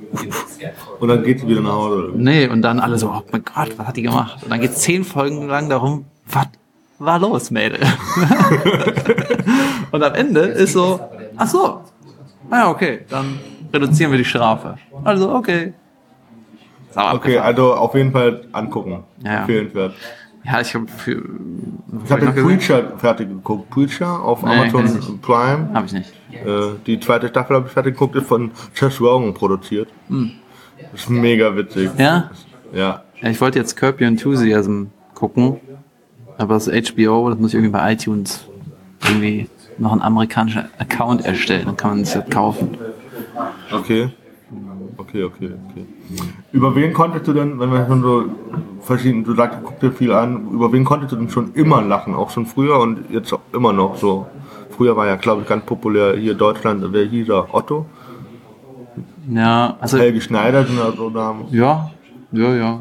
Und 1.00 1.08
dann 1.08 1.24
geht 1.24 1.40
sie 1.40 1.48
wieder 1.48 1.62
nach 1.62 1.72
Hause. 1.74 2.12
Nee, 2.16 2.48
und 2.48 2.62
dann 2.62 2.80
alle 2.80 3.00
so, 3.00 3.10
oh 3.10 3.24
mein 3.32 3.44
Gott, 3.44 3.74
was 3.78 3.88
hat 3.88 3.98
die 3.98 4.04
gemacht? 4.04 4.44
Und 4.44 4.52
dann 4.52 4.62
geht 4.62 4.78
zehn 4.78 5.04
Folgen 5.04 5.48
lang 5.48 5.70
darum, 5.70 6.06
was 6.28 6.46
war 7.00 7.18
los, 7.18 7.50
Mädel? 7.50 7.80
und 9.92 10.04
am 10.04 10.14
Ende 10.14 10.42
ist 10.42 10.74
so, 10.74 11.00
ach 11.36 11.48
so, 11.48 11.82
ah 12.52 12.58
ja, 12.58 12.70
okay, 12.70 13.00
dann 13.10 13.40
reduzieren 13.74 14.12
wir 14.12 14.20
die 14.20 14.26
Strafe. 14.26 14.76
Also, 15.04 15.34
okay. 15.34 15.74
Okay, 16.96 17.40
also 17.40 17.74
auf 17.74 17.96
jeden 17.96 18.12
Fall 18.12 18.46
angucken. 18.54 19.04
Ja. 19.24 19.40
Empfehlenswert. 19.40 19.94
Ja, 20.46 20.62
ich 20.62 20.76
habe 20.76 20.88
für. 20.88 21.24
Ich 22.06 22.12
habe 22.12 22.32
den 22.32 22.36
Preacher 22.46 22.98
fertig 22.98 23.30
geguckt. 23.30 23.70
Preacher 23.72 24.22
auf 24.22 24.44
Nee, 24.44 24.70
Amazon. 24.70 25.20
Prime. 25.22 25.70
Habe 25.74 25.86
ich 25.88 25.94
nicht. 25.94 26.14
Äh, 26.32 26.76
die 26.86 27.00
zweite 27.00 27.28
Staffel 27.30 27.56
habe 27.56 27.68
ich 27.68 27.74
fertig 27.74 27.94
geguckt, 27.96 28.16
ist 28.16 28.28
von 28.28 28.52
Josh 28.76 29.02
Rogan 29.02 29.34
produziert. 29.34 29.90
Ist 30.94 31.10
mega 31.10 31.56
witzig. 31.56 31.90
Hm. 31.92 32.00
Ja? 32.00 32.32
Ja. 32.74 33.04
ja? 33.22 33.30
Ich 33.30 33.40
wollte 33.42 33.58
jetzt 33.60 33.76
Curb 33.76 34.02
Your 34.02 34.08
Enthusiasm 34.08 34.86
gucken, 35.16 35.58
aber 36.38 36.56
das 36.56 36.68
HBO, 36.68 37.30
das 37.30 37.40
muss 37.40 37.52
ich 37.52 37.56
irgendwie 37.56 37.72
bei 37.72 37.94
iTunes 37.94 38.46
irgendwie 39.04 39.50
noch 39.78 39.92
einen 39.94 40.02
amerikanischen 40.02 40.66
Account 40.78 41.26
erstellen, 41.26 41.66
dann 41.66 41.78
kann 41.78 41.92
man 41.92 42.02
es 42.02 42.14
ja 42.14 42.22
kaufen. 42.22 42.78
Okay. 43.72 44.10
Okay, 44.98 45.24
okay, 45.24 45.52
okay. 45.70 45.86
Über 46.52 46.74
wen 46.76 46.94
konntest 46.94 47.28
du 47.28 47.34
denn, 47.34 47.60
wenn 47.60 47.72
wir 47.72 47.86
schon 47.86 48.02
so 48.02 48.26
verschieden, 48.82 49.24
du 49.24 49.34
sagst, 49.36 49.60
guck 49.64 49.80
dir 49.80 49.92
viel 49.92 50.12
an, 50.14 50.48
über 50.52 50.72
wen 50.72 50.86
konntest 50.86 51.12
du 51.12 51.18
denn 51.18 51.30
schon 51.30 51.54
immer 51.54 51.82
lachen? 51.82 52.16
Auch 52.16 52.30
schon 52.30 52.46
früher 52.46 52.80
und 52.80 53.10
jetzt 53.10 53.34
auch 53.34 53.42
immer 53.54 53.74
noch 53.74 53.98
so. 53.98 54.26
Früher 54.70 54.96
war 54.96 55.06
ja, 55.08 55.16
glaube 55.16 55.42
ich, 55.42 55.48
ganz 55.48 55.66
populär 55.66 56.16
hier 56.16 56.34
in 56.34 56.38
Deutschland, 56.38 56.84
wer 56.92 57.06
hieß 57.06 57.30
er? 57.30 57.54
Otto? 57.54 57.86
Ja, 59.30 59.76
also 59.80 59.98
Helge 59.98 60.22
Schneider 60.22 60.66
sind 60.66 60.78
da 60.78 60.92
so 60.92 61.10
Namen. 61.10 61.46
ja, 61.52 61.90
ja, 62.32 62.56
ja. 62.56 62.80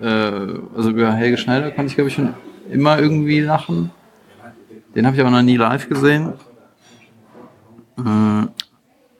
Äh, 0.00 0.58
also 0.76 0.90
über 0.90 1.12
Helge 1.12 1.36
Schneider 1.36 1.70
konnte 1.70 1.86
ich 1.90 1.94
glaube 1.94 2.08
ich 2.08 2.14
schon 2.14 2.34
immer 2.70 2.98
irgendwie 2.98 3.40
lachen. 3.40 3.90
Den 4.94 5.06
habe 5.06 5.14
ich 5.14 5.20
aber 5.22 5.30
noch 5.30 5.42
nie 5.42 5.56
live 5.56 5.88
gesehen. 5.88 6.32
Mm, 7.96 8.44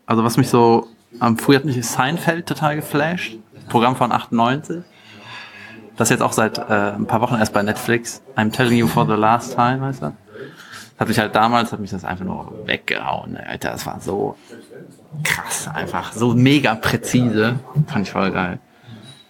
Also 0.07 0.25
was 0.25 0.37
mich 0.37 0.49
so, 0.49 0.87
am 1.21 1.39
früher 1.39 1.57
hat 1.57 1.65
mich 1.65 1.85
Seinfeld 1.87 2.47
total 2.47 2.77
geflasht. 2.77 3.37
Programm 3.69 3.97
von 3.97 4.13
98. 4.13 4.83
Das 5.97 6.11
jetzt 6.11 6.23
auch 6.23 6.33
seit 6.33 6.59
äh, 6.59 6.93
ein 6.93 7.07
paar 7.07 7.21
Wochen 7.21 7.37
erst 7.37 7.53
bei 7.53 7.63
Netflix. 7.63 8.23
I'm 8.37 8.51
telling 8.51 8.77
you 8.77 8.87
for 8.87 9.07
the 9.07 9.13
last 9.13 9.55
time, 9.55 9.81
heißt 9.81 10.03
das. 10.03 10.13
Hat 10.99 11.09
mich 11.09 11.19
halt 11.19 11.35
damals, 11.35 11.73
hat 11.73 11.81
mich 11.81 11.91
das 11.91 12.05
einfach 12.05 12.25
nur 12.25 12.53
weggehauen. 12.67 13.37
Alter, 13.37 13.71
das 13.71 13.87
war 13.87 14.01
so 14.01 14.37
krass 15.23 15.69
einfach. 15.73 16.13
So 16.13 16.35
mega 16.35 16.75
präzise. 16.75 17.59
Fand 17.87 18.07
ich 18.07 18.13
voll 18.13 18.31
geil. 18.31 18.59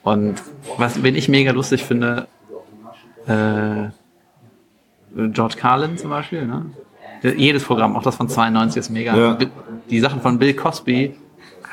Und 0.02 0.42
was, 0.76 1.02
wen 1.02 1.14
ich 1.14 1.28
mega 1.28 1.52
lustig 1.52 1.84
finde, 1.84 2.26
äh, 3.26 3.88
George 5.14 5.56
Carlin 5.56 5.96
zum 5.96 6.10
Beispiel, 6.10 6.46
ne? 6.46 6.66
Jedes 7.22 7.64
Programm, 7.64 7.96
auch 7.96 8.02
das 8.02 8.16
von 8.16 8.28
92 8.28 8.80
ist 8.80 8.90
mega. 8.90 9.16
Ja. 9.16 9.38
Die 9.88 10.00
Sachen 10.00 10.20
von 10.20 10.38
Bill 10.38 10.52
Cosby, 10.52 11.14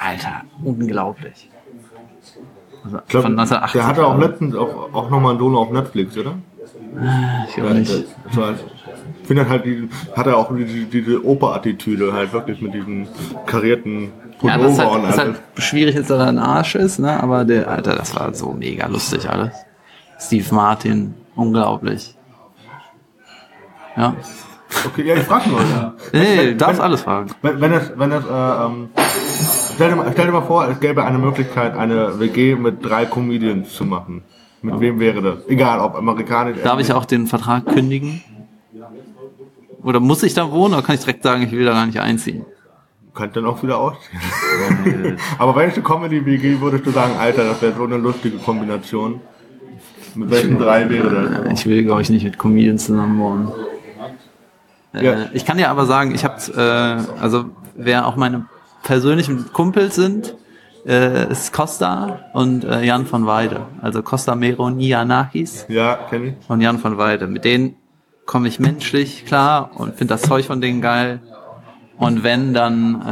Alter, 0.02 0.42
unglaublich. 0.64 1.50
Also 2.84 2.98
glaub, 3.08 3.24
von 3.24 3.40
1980. 3.40 3.72
der 3.74 3.88
hatte 3.88 4.08
auch 4.08 4.18
letztens 4.18 4.56
auch, 4.56 4.94
auch 4.94 5.10
nochmal 5.12 5.34
ein 5.36 5.38
Dono 5.38 5.62
auf 5.62 5.72
Netflix, 5.72 6.18
oder? 6.18 6.34
ich 7.48 7.56
glaube 7.56 7.76
nicht. 7.76 8.06
Das 8.26 8.38
war, 8.38 8.54
ich 8.54 9.28
finde 9.28 9.48
halt, 9.48 9.64
die, 9.66 9.88
hat 10.16 10.26
er 10.26 10.38
auch 10.38 10.56
diese, 10.56 10.86
diese 10.86 11.24
Oper-Attitüde, 11.24 12.14
halt 12.14 12.34
wirklich 12.34 12.62
mit 12.62 12.74
diesen 12.74 13.08
karierten 13.46 14.12
Ja, 14.42 14.58
das 14.58 14.72
ist 14.72 14.78
Pullover 14.78 14.92
und 14.96 15.02
halt, 15.04 15.14
ist 15.14 15.20
alles. 15.20 15.38
halt 15.38 15.64
schwierig, 15.64 15.96
dass 15.96 16.10
er 16.10 16.28
ein 16.28 16.40
Arsch 16.40 16.74
ist, 16.76 16.98
ne? 16.98 17.22
Aber 17.22 17.46
der, 17.46 17.70
Alter, 17.70 17.96
das 17.96 18.16
war 18.16 18.34
so 18.34 18.52
mega 18.54 18.88
lustig 18.88 19.30
alles. 19.30 19.54
Steve 20.20 20.54
Martin, 20.54 21.14
unglaublich. 21.36 22.16
Ja. 23.96 24.16
Okay, 24.86 25.06
ja, 25.06 25.16
ich 25.16 25.24
frage 25.24 25.50
nur. 25.50 25.60
Ja. 25.60 25.94
Nee, 26.14 26.48
du 26.48 26.56
darfst 26.56 26.82
alles 26.82 27.02
fragen. 27.02 27.30
Wenn, 27.42 27.62
wenn 27.62 27.74
es, 27.74 27.92
wenn 27.96 28.12
es, 28.12 28.24
äh, 28.26 28.66
ähm, 28.66 28.90
stell, 29.76 29.90
dir 29.90 29.96
mal, 29.96 30.10
stell 30.12 30.26
dir 30.28 30.32
mal 30.32 30.42
vor, 30.42 30.68
es 30.68 30.80
gäbe 30.80 31.04
eine 31.04 31.18
Möglichkeit, 31.18 31.76
eine 31.76 32.20
WG 32.20 32.56
mit 32.56 32.84
drei 32.84 33.06
Comedians 33.06 33.74
zu 33.74 33.86
machen. 33.86 34.24
Mit 34.62 34.80
wem 34.80 35.00
wäre 35.00 35.22
das? 35.22 35.48
Egal, 35.48 35.80
ob 35.80 35.96
amerikanisch. 35.96 36.58
Darf 36.64 36.80
ich 36.80 36.94
auch 36.94 37.06
den 37.06 37.26
Vertrag 37.28 37.66
kündigen? 37.66 38.22
Oder 39.84 40.00
muss 40.00 40.22
ich 40.22 40.34
da 40.36 40.52
wohnen 40.52 40.76
oder 40.76 40.84
kann 40.84 40.96
ich 40.96 41.02
direkt 41.02 41.24
sagen, 41.24 41.42
ich 41.42 41.52
will 41.52 41.66
da 41.66 41.72
gar 41.74 41.86
nicht 41.88 42.00
einziehen? 42.00 42.46
Könnt 43.14 43.36
dann 43.36 43.46
auch 43.46 43.62
wieder 43.64 43.80
ausziehen. 43.80 44.22
Aber 45.40 45.56
welche 45.56 45.82
Comedy-WG 45.82 46.62
würdest 46.62 46.86
du 46.86 46.92
sagen, 46.92 47.14
Alter, 47.20 47.44
das 47.46 47.62
wäre 47.62 47.74
so 47.76 47.84
eine 47.84 47.98
lustige 47.98 48.38
Kombination? 48.38 49.20
Mit 50.14 50.30
welchen 50.30 50.60
drei 50.60 50.88
wäre 50.90 51.44
das? 51.46 51.60
Ich 51.60 51.66
will, 51.66 51.84
glaube 51.84 52.02
ich, 52.04 52.10
nicht 52.10 52.24
mit 52.24 52.38
Comedians 52.38 52.86
zusammen 52.86 53.20
wohnen. 53.20 53.52
Äh, 54.94 55.06
Ja. 55.06 55.16
Ich 55.34 55.46
kann 55.46 55.58
dir 55.58 55.70
aber 55.70 55.86
sagen, 55.86 56.14
ich 56.14 56.24
habe, 56.24 56.36
äh, 56.56 57.22
also 57.22 57.46
wer 57.76 58.06
auch 58.08 58.16
meine 58.16 58.46
persönlichen 58.84 59.52
Kumpels 59.54 59.96
sind, 59.96 60.36
äh, 60.86 61.32
ist 61.32 61.54
Costa 61.54 62.26
und 62.34 62.64
äh, 62.64 62.84
Jan 62.84 63.06
von 63.06 63.26
Weide. 63.26 63.68
Also 63.82 64.02
Costa 64.02 64.36
Meronianakis 64.36 65.66
Ja, 65.70 65.96
kenn 66.10 66.26
ich. 66.26 66.34
und 66.50 66.62
Jan 66.62 66.80
von 66.80 66.98
Weide. 66.98 67.28
Mit 67.28 67.46
denen 67.46 67.76
komme 68.26 68.48
ich 68.48 68.60
menschlich 68.60 69.26
klar 69.26 69.72
und 69.76 69.96
finde 69.96 70.14
das 70.16 70.24
Zeug 70.24 70.46
von 70.46 70.62
denen 70.62 70.82
geil. 70.82 71.22
Und 71.98 72.24
wenn, 72.24 72.54
dann, 72.54 72.96
äh, 73.02 73.06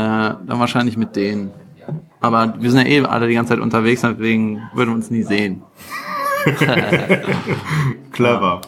dann 0.47 0.59
wahrscheinlich 0.59 0.97
mit 0.97 1.15
denen. 1.15 1.51
Aber 2.22 2.55
wir 2.59 2.72
sind 2.72 2.82
ja 2.82 2.88
eh 2.88 3.01
alle 3.05 3.28
die 3.28 3.36
ganze 3.36 3.53
Zeit 3.53 3.59
unterwegs, 3.61 4.01
deswegen 4.01 4.61
würden 4.74 4.89
wir 4.89 4.95
uns 4.95 5.11
nie 5.11 5.24
sehen. 5.24 5.61
Clever. 8.11 8.61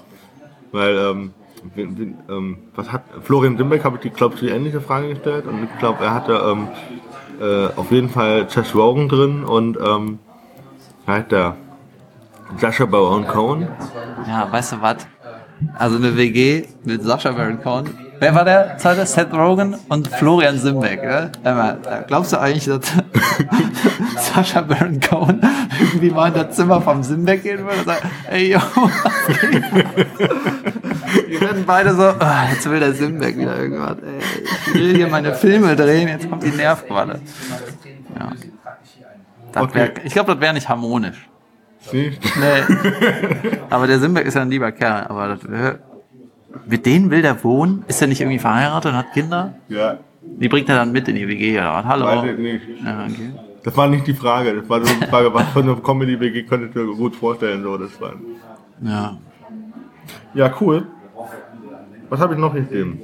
Weil, 0.72 0.98
ähm, 0.98 1.34
ähm, 1.78 2.58
was 2.76 2.92
hat, 2.92 3.04
Florian 3.22 3.58
Dimbeck 3.58 3.84
habe 3.84 3.98
ich 3.98 4.02
die, 4.02 4.10
glaube 4.10 4.36
ich, 4.36 4.42
die 4.42 4.50
ähnliche 4.50 4.82
Frage 4.82 5.10
gestellt 5.10 5.46
und 5.46 5.64
ich 5.64 5.80
glaube, 5.80 6.04
er 6.04 6.14
hatte 6.14 6.34
ähm, 6.34 6.68
äh, 7.40 7.68
auf 7.76 7.92
jeden 7.92 8.10
Fall 8.10 8.48
Josh 8.50 8.76
Rogan 8.76 9.10
drin 9.10 9.44
und 9.44 9.78
ähm, 9.78 10.20
heißt 11.08 11.32
der 11.32 11.56
Sasha 12.58 12.86
Baron 12.86 13.26
Cohen. 13.28 13.68
Ja, 14.28 14.52
weißt 14.52 14.74
du 14.74 14.82
was? 14.82 15.08
Also 15.78 15.98
eine 15.98 16.18
WG 16.18 16.66
mit 16.84 17.04
Sascha 17.04 17.32
Baron 17.32 17.62
Cohen. 17.62 18.11
Wer 18.22 18.36
war 18.36 18.46
der 18.46 18.78
zweite? 18.78 19.04
Seth 19.08 19.34
Rogen 19.34 19.76
und 19.90 20.08
Florian 20.08 20.56
Simbeck. 20.56 21.02
Äh, 21.02 21.30
Glaubst 22.06 22.32
du 22.32 22.40
eigentlich, 22.40 22.66
dass 22.66 22.82
Sascha 24.36 24.62
Baron 24.62 25.00
Cohen 25.00 25.42
irgendwie 25.80 26.12
mal 26.12 26.28
in 26.28 26.36
das 26.36 26.56
Zimmer 26.56 26.80
vom 26.82 27.02
Simbeck 27.02 27.42
gehen 27.42 27.66
würde 27.66 27.80
und 27.80 27.86
sagen, 27.86 28.10
ey 28.30 28.52
yo, 28.52 28.60
was 28.60 29.40
geht? 29.40 29.64
Wir 31.30 31.42
werden 31.42 31.64
beide 31.66 31.96
so, 31.96 32.04
ah, 32.04 32.46
jetzt 32.52 32.70
will 32.70 32.80
der 32.80 32.94
Simbeck 32.94 33.40
wieder 33.40 33.58
irgendwas. 33.58 33.98
Ey, 34.04 34.20
ich 34.68 34.74
will 34.76 34.96
hier 34.98 35.08
meine 35.08 35.34
Filme 35.34 35.76
drehen, 35.76 36.08
jetzt 36.08 36.30
kommt 36.30 36.44
die 36.44 36.50
Nervqualle. 36.50 37.22
Ja. 38.20 38.32
Okay. 39.64 39.94
ich 40.04 40.14
glaube, 40.14 40.34
das 40.34 40.42
wäre 40.42 40.54
nicht 40.54 40.70
harmonisch. 40.70 41.28
Nee. 41.92 42.12
aber 43.72 43.88
der 43.88 43.98
Simbeck 43.98 44.28
ist 44.28 44.36
ja 44.36 44.44
ein 44.44 44.52
lieber 44.52 44.72
Kerl. 44.72 45.08
Aber 45.08 45.28
das 45.30 45.50
wär, 45.50 45.80
mit 46.68 46.86
denen 46.86 47.10
will 47.10 47.22
der 47.22 47.44
wohnen? 47.44 47.84
Ist 47.88 48.02
er 48.02 48.08
nicht 48.08 48.22
irgendwie 48.22 48.40
verheiratet 48.40 48.92
und 48.92 48.98
hat 48.98 49.14
Kinder? 49.14 49.54
Ja, 49.70 49.98
Die 50.22 50.48
bringt 50.50 50.70
er 50.70 50.76
dann 50.76 50.92
mit 50.92 51.08
in 51.08 51.16
die 51.16 51.28
WG 51.28 51.58
oder 51.58 51.74
was? 51.74 51.86
Hallo? 51.86 52.06
weiß 52.06 52.32
ich 52.32 52.38
nicht. 52.38 52.62
Ja, 52.84 53.06
okay. 53.06 53.32
Das 53.64 53.78
war 53.78 53.88
nicht 53.88 54.08
die 54.08 54.14
Frage. 54.14 54.56
Das 54.56 54.70
war 54.70 54.80
nur 54.80 54.88
die 54.90 55.06
Frage, 55.08 55.34
was 55.34 55.48
für 55.50 55.60
eine 55.60 55.76
Comedy-WG 55.76 56.44
könntest 56.44 56.76
du 56.76 56.88
dir 56.88 56.96
gut 56.96 57.16
vorstellen. 57.16 57.62
So, 57.64 57.78
das 57.78 58.00
war. 58.02 58.14
Ja. 58.82 59.18
Ja, 60.34 60.54
cool. 60.60 60.88
Was 62.10 62.20
habe 62.20 62.34
ich 62.34 62.40
noch 62.40 62.54
gegeben? 62.54 63.02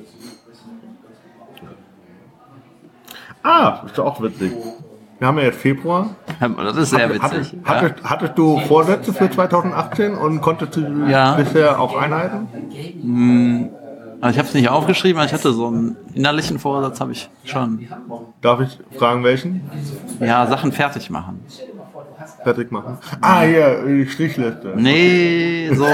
Ah, 3.43 3.83
ist 3.85 3.97
doch 3.97 4.05
auch 4.05 4.21
witzig. 4.21 4.51
Wir 5.19 5.27
haben 5.27 5.37
ja 5.39 5.45
jetzt 5.45 5.59
Februar. 5.59 6.11
Das 6.39 6.77
ist 6.77 6.91
sehr 6.91 7.09
witzig. 7.09 7.21
Hattest, 7.23 7.55
hattest, 7.65 8.03
hattest 8.03 8.37
du 8.37 8.59
Vorsätze 8.59 9.13
für 9.13 9.29
2018 9.29 10.13
und 10.13 10.41
konntest 10.41 10.75
du 10.75 10.81
Ja. 11.09 11.33
bisher 11.35 11.79
auch 11.79 11.95
einhalten? 11.97 13.69
Also 14.21 14.33
ich 14.33 14.37
habe 14.39 14.47
es 14.47 14.53
nicht 14.53 14.69
aufgeschrieben, 14.69 15.17
aber 15.19 15.25
ich 15.27 15.33
hatte 15.33 15.53
so 15.53 15.67
einen 15.67 15.95
innerlichen 16.13 16.59
Vorsatz, 16.59 16.99
habe 17.01 17.11
ich 17.13 17.29
schon. 17.45 17.87
Darf 18.41 18.59
ich 18.61 18.79
fragen, 18.97 19.23
welchen? 19.23 19.61
Ja, 20.19 20.45
Sachen 20.47 20.71
fertig 20.71 21.09
machen. 21.09 21.39
Fertig 22.43 22.71
machen. 22.71 22.97
Ah, 23.21 23.41
hier, 23.41 23.83
die 23.85 24.05
Strichliste. 24.07 24.73
Nee, 24.75 25.69
so. 25.73 25.85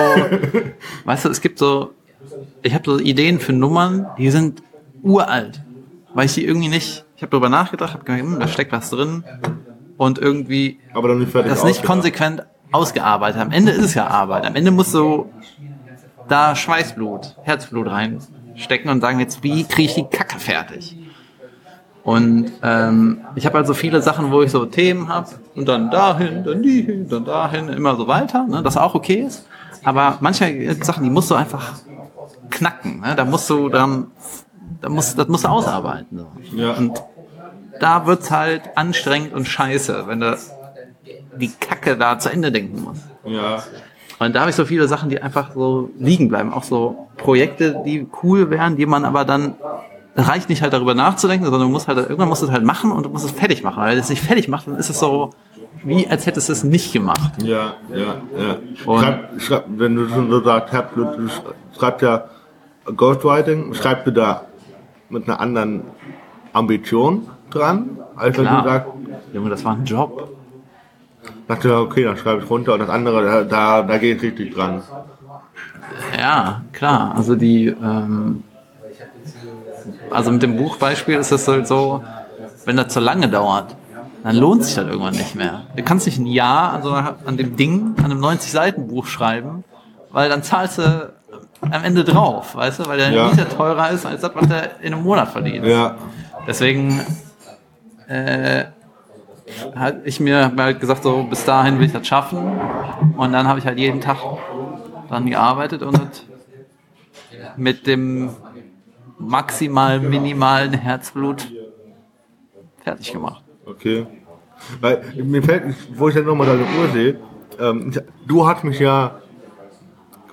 weißt 1.05 1.26
du, 1.26 1.30
es 1.30 1.41
gibt 1.41 1.59
so. 1.59 1.91
Ich 2.61 2.74
habe 2.74 2.84
so 2.86 2.99
Ideen 2.99 3.39
für 3.39 3.53
Nummern, 3.53 4.07
die 4.17 4.30
sind 4.32 4.61
uralt. 5.01 5.61
Weil 6.13 6.26
ich 6.26 6.34
die 6.34 6.45
irgendwie 6.45 6.69
nicht. 6.69 7.03
Ich 7.16 7.22
habe 7.22 7.32
darüber 7.32 7.49
nachgedacht, 7.49 7.93
habe 7.93 8.03
gedacht, 8.03 8.22
hm, 8.22 8.39
da 8.39 8.47
steckt 8.47 8.72
was 8.72 8.89
drin. 8.89 9.24
Und 9.97 10.18
irgendwie 10.18 10.80
Aber 10.93 11.07
dann 11.07 11.20
nicht 11.20 11.34
das 11.36 11.64
nicht 11.64 11.84
konsequent 11.84 12.43
ausgearbeitet. 12.72 13.39
Am 13.39 13.51
Ende 13.51 13.72
ist 13.72 13.86
es 13.86 13.93
ja 13.93 14.07
Arbeit. 14.07 14.45
Am 14.45 14.55
Ende 14.55 14.72
musst 14.72 14.93
du 14.93 15.32
da 16.28 16.55
Schweißblut, 16.55 17.38
Herzblut 17.43 17.88
reinstecken 17.88 18.89
und 18.89 19.01
sagen, 19.01 19.20
jetzt 19.20 19.43
wie 19.43 19.64
kriege 19.64 19.89
ich 19.89 19.95
die 19.95 20.05
Kacke 20.05 20.39
fertig? 20.39 20.97
Und 22.03 22.51
ähm, 22.64 23.22
ich 23.36 23.45
habe 23.45 23.57
also 23.57 23.74
viele 23.74 24.01
Sachen, 24.01 24.32
wo 24.32 24.41
ich 24.41 24.51
so 24.51 24.66
Themen 24.66 25.07
habe 25.07 25.30
und 25.55 25.68
dann 25.68 25.89
dahin, 25.89 26.43
dann 26.43 26.61
die 26.61 26.82
hin, 26.82 27.07
dann 27.07 27.24
dahin, 27.24 27.70
immer 27.70 27.95
so 27.95 28.07
weiter, 28.07 28.45
ne, 28.45 28.61
das 28.61 28.76
auch 28.76 28.93
okay 28.93 29.22
ist. 29.22 29.47
Aber 29.86 30.18
manche 30.20 30.76
Sachen, 30.84 31.03
die 31.03 31.09
musst 31.09 31.32
du 31.32 31.36
einfach 31.36 31.74
knacken. 32.49 33.01
Ne? 33.01 33.16
Da 33.16 33.24
musst 33.26 33.49
du 33.49 33.70
dann, 33.70 34.07
da 34.82 34.89
musst, 34.89 35.17
das 35.17 35.28
musst 35.28 35.45
du 35.45 35.49
ausarbeiten. 35.49 36.19
So. 36.19 36.57
Ja. 36.57 36.74
Und 36.74 37.01
da 37.80 38.05
wird's 38.05 38.32
halt 38.32 38.61
anstrengend 38.76 39.34
und 39.34 39.47
scheiße, 39.47 40.03
wenn 40.07 40.19
du 40.19 40.38
die 41.38 41.51
Kacke 41.59 41.97
da 41.97 42.19
zu 42.19 42.30
Ende 42.30 42.51
denken 42.51 42.84
musst. 42.84 43.03
Ja. 43.26 43.63
Und 44.19 44.36
da 44.36 44.41
habe 44.41 44.49
ich 44.51 44.55
so 44.55 44.65
viele 44.65 44.88
Sachen, 44.88 45.09
die 45.09 45.21
einfach 45.21 45.53
so 45.53 45.89
liegen 45.99 46.30
bleiben. 46.30 46.53
Auch 46.53 46.63
so 46.63 47.07
Projekte, 47.17 47.82
die 47.86 48.07
cool 48.21 48.49
wären, 48.49 48.78
die 48.78 48.86
man 48.86 49.05
aber 49.05 49.26
dann 49.26 49.55
da 50.15 50.24
reicht 50.24 50.47
nicht 50.47 50.61
halt 50.61 50.74
darüber 50.74 50.93
nachzudenken, 50.93 51.45
sondern 51.45 51.63
du 51.63 51.69
musst 51.69 51.88
halt 51.88 51.97
irgendwann 51.97 52.30
musst 52.30 52.43
du 52.43 52.45
es 52.45 52.51
halt 52.51 52.63
machen 52.63 52.91
und 52.91 53.03
du 53.03 53.09
musst 53.09 53.26
es 53.26 53.32
fertig 53.32 53.63
machen. 53.63 53.82
Weil 53.82 53.93
wenn 53.93 53.99
es 53.99 54.09
nicht 54.09 54.21
fertig 54.21 54.47
machst, 54.47 54.67
dann 54.67 54.78
ist 54.78 54.89
es 54.89 54.99
so 54.99 55.32
wie 55.84 56.07
als 56.07 56.26
hättest 56.28 56.49
du 56.49 56.53
es 56.53 56.63
nicht 56.63 56.93
gemacht. 56.93 57.32
Ja, 57.41 57.74
ja, 57.89 57.97
ja. 57.97 58.57
Und- 58.86 59.01
Schreib, 59.01 59.41
schreib, 59.41 59.65
wenn 59.69 59.95
du 59.95 60.07
schon 60.07 60.30
so 60.30 60.41
sagst, 60.43 60.74
du 60.95 61.30
schreibst 61.78 62.01
ja 62.03 62.26
Ghostwriting, 62.95 63.74
schreibst 63.74 64.05
du 64.07 64.11
da 64.11 64.45
mit 65.14 65.28
einer 65.28 65.39
anderen 65.39 65.84
Ambition 66.51 67.30
dran, 67.49 67.97
als 68.16 68.38
wenn 68.38 68.45
du 68.45 68.64
sagst, 68.64 68.89
Junge, 69.34 69.49
das 69.49 69.64
war 69.64 69.74
ein 69.74 69.86
Job. 69.86 70.30
dachte 71.47 71.70
ja, 71.70 71.80
okay, 71.80 72.03
dann 72.03 72.18
schreibe 72.18 72.43
ich 72.43 72.49
runter 72.49 72.74
und 72.74 72.80
das 72.80 72.89
andere, 72.89 73.24
da, 73.24 73.43
da, 73.43 73.82
da 73.84 73.97
gehe 73.97 74.16
ich 74.16 74.22
richtig 74.22 74.53
dran. 74.53 74.82
Ja, 76.18 76.61
klar. 76.72 77.14
Also 77.16 77.36
die, 77.36 77.68
ähm, 77.68 78.43
also 80.09 80.32
mit 80.32 80.41
dem 80.43 80.57
Buchbeispiel 80.57 81.16
ist 81.16 81.32
es 81.32 81.47
halt 81.47 81.68
so, 81.68 82.03
wenn 82.66 82.78
das 82.78 82.89
zu 82.89 82.99
lange 82.99 83.30
dauert, 83.30 83.76
dann 84.24 84.36
lohnt 84.36 84.64
sich 84.64 84.76
das 84.76 84.88
irgendwann 84.88 85.16
nicht 85.16 85.36
mehr. 85.36 85.64
Du 85.76 85.84
kannst 85.84 86.05
nicht 86.05 86.18
ein 86.18 86.26
Jahr 86.26 86.74
an, 86.74 86.84
so 86.84 86.91
einer, 86.91 87.16
an 87.26 87.38
dem 87.38 87.55
Ding, 87.55 87.95
an 87.97 88.05
einem 88.05 88.24
90-Seiten-Buch 88.24 89.05
schreiben, 89.05 89.64
weil 90.11 90.30
dann 90.30 90.43
zahlst 90.43 90.78
du 90.78 91.12
am 91.72 91.84
Ende 91.84 92.03
drauf, 92.03 92.55
weißt 92.55 92.80
du, 92.80 92.88
weil 92.88 92.97
der 92.97 93.11
Ja. 93.11 93.28
Miete 93.30 93.47
teurer 93.49 93.89
ist 93.91 94.05
als 94.05 94.22
das, 94.22 94.32
was 94.36 94.47
du 94.47 94.55
in 94.82 94.93
einem 94.93 95.03
Monat 95.03 95.30
verdienst. 95.30 95.68
Ja, 95.68 95.95
Deswegen 96.47 97.01
äh, 98.07 98.66
hat 99.76 99.97
ich 100.05 100.20
mir 100.20 100.51
halt 100.57 100.80
gesagt, 100.80 101.03
so 101.03 101.24
bis 101.24 101.45
dahin 101.45 101.80
will 101.80 101.86
ich 101.86 101.93
das 101.93 102.05
schaffen. 102.07 102.39
Und 103.18 103.32
dann 103.34 103.47
habe 103.47 103.59
ich 103.59 103.66
halt 103.66 103.78
jeden 103.78 104.01
Tag 104.01 104.18
dran 105.09 105.26
gearbeitet 105.30 105.82
und 105.84 106.26
mit 107.57 107.88
dem 107.88 108.30
maximal 109.20 109.99
minimalen 109.99 110.74
Herzblut 110.74 111.47
fertig 112.84 113.11
gemacht. 113.14 113.43
okay. 113.66 114.05
Weil 114.80 115.01
mir 115.16 115.43
fällt, 115.43 115.76
wo 115.97 116.07
ich 116.07 116.16
dann 116.16 116.24
nochmal 116.26 116.47
deine 116.47 116.61
Uhr 116.61 116.89
sehe, 116.93 117.20
ähm, 117.59 117.91
du 118.26 118.47
hast 118.47 118.64
mich 118.64 118.80
ja 118.80 119.16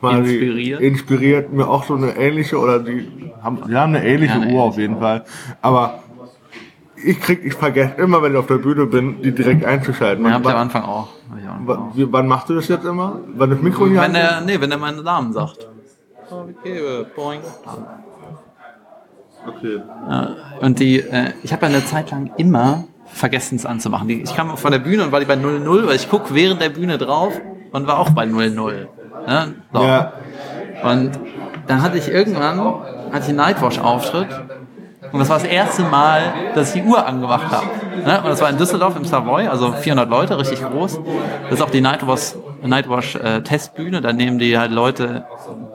quasi 0.01 0.35
Inspiriert. 0.35 0.81
inspiriert, 0.81 1.53
mir 1.53 1.69
auch 1.69 1.85
so 1.85 1.95
eine 1.95 2.17
ähnliche 2.17 2.59
oder 2.59 2.79
die 2.81 3.31
haben, 3.43 3.59
die 3.69 3.75
haben 3.77 3.95
eine 3.95 4.05
ähnliche 4.07 4.35
Ja, 4.35 4.41
eine 4.41 4.53
Uhr 4.55 4.63
auf 4.63 4.79
jeden 4.79 4.99
Fall. 4.99 5.25
Aber 5.63 6.03
ich 7.03 7.21
krieg, 7.21 7.41
ich 7.45 7.55
vergesse 7.55 7.95
immer, 7.99 8.23
wenn 8.23 8.33
ich 8.33 8.39
auf 8.39 8.47
der 8.47 8.59
Bühne 8.59 8.87
bin, 8.87 9.23
die 9.23 9.33
direkt 9.33 9.65
einzuschalten. 9.65 10.25
Ja, 10.25 10.33
hab 10.33 10.43
ich 10.43 10.49
am 10.49 10.57
Anfang 10.57 10.83
auch. 10.83 11.09
Auch. 11.69 11.97
wie- 11.97 12.11
wann 12.13 12.27
machst 12.27 12.49
du 12.49 12.55
das 12.55 12.69
jetzt 12.69 12.85
immer? 12.85 13.21
Wann 13.37 13.51
das 13.51 13.61
Mikro 13.63 13.87
hier 13.87 14.01
Wenn 14.01 14.13
der, 14.15 14.41
nee, 14.43 14.61
wenn 14.61 14.71
er 14.71 14.79
meinen 14.79 15.03
Namen 15.05 15.33
sagt. 15.33 15.69
Ich 16.51 16.63
gebe, 16.63 17.07
boing. 17.17 17.41
Okay. 19.47 19.81
Und 20.61 20.79
die, 20.81 21.01
äh, 21.01 21.33
ich 21.43 21.53
habe 21.53 21.67
ja 21.67 21.69
eine 21.73 21.85
Zeit 21.85 22.11
lang 22.11 22.31
immer 22.37 22.85
vergessen 23.07 23.57
es 23.57 23.67
anzumachen. 23.67 24.09
Ich 24.09 24.35
kam 24.37 24.57
von 24.57 24.71
der 24.71 24.79
Bühne 24.79 25.03
und 25.05 25.13
war 25.13 25.21
die 25.21 25.27
bei 25.27 25.35
0-0, 25.35 25.87
weil 25.87 25.97
ich 25.97 26.09
guck 26.09 26.35
während 26.35 26.61
der 26.61 26.69
Bühne 26.69 26.99
drauf 26.99 27.41
und 27.73 27.87
war 27.87 27.99
auch 27.99 28.11
bei 28.11 28.25
0-0. 28.25 28.87
Ne? 29.27 29.55
So. 29.73 29.83
Ja, 29.83 30.13
Und 30.83 31.13
dann 31.67 31.83
hatte 31.83 31.99
ich 31.99 32.09
irgendwann, 32.09 32.59
hatte 33.13 33.23
ich 33.23 33.29
einen 33.29 33.37
Nightwash-Auftritt 33.37 34.29
und 35.13 35.19
das 35.19 35.29
war 35.29 35.39
das 35.39 35.47
erste 35.47 35.83
Mal, 35.83 36.23
dass 36.55 36.75
ich 36.75 36.83
die 36.83 36.89
Uhr 36.89 37.05
angemacht 37.07 37.51
habe. 37.51 37.67
Ne? 38.05 38.19
Und 38.23 38.29
das 38.31 38.41
war 38.41 38.49
in 38.51 38.57
Düsseldorf 38.59 38.97
im 38.97 39.05
Savoy, 39.05 39.47
also 39.49 39.73
400 39.73 40.09
Leute, 40.09 40.39
richtig 40.39 40.63
groß. 40.63 41.01
Das 41.45 41.53
ist 41.59 41.63
auch 41.63 41.71
die 41.71 41.81
Nightwash, 41.81 42.35
Nightwash 42.63 43.17
äh, 43.17 43.43
Testbühne, 43.43 44.01
da 44.01 44.13
nehmen 44.13 44.39
die 44.39 44.57
halt 44.59 44.71
Leute, 44.71 45.25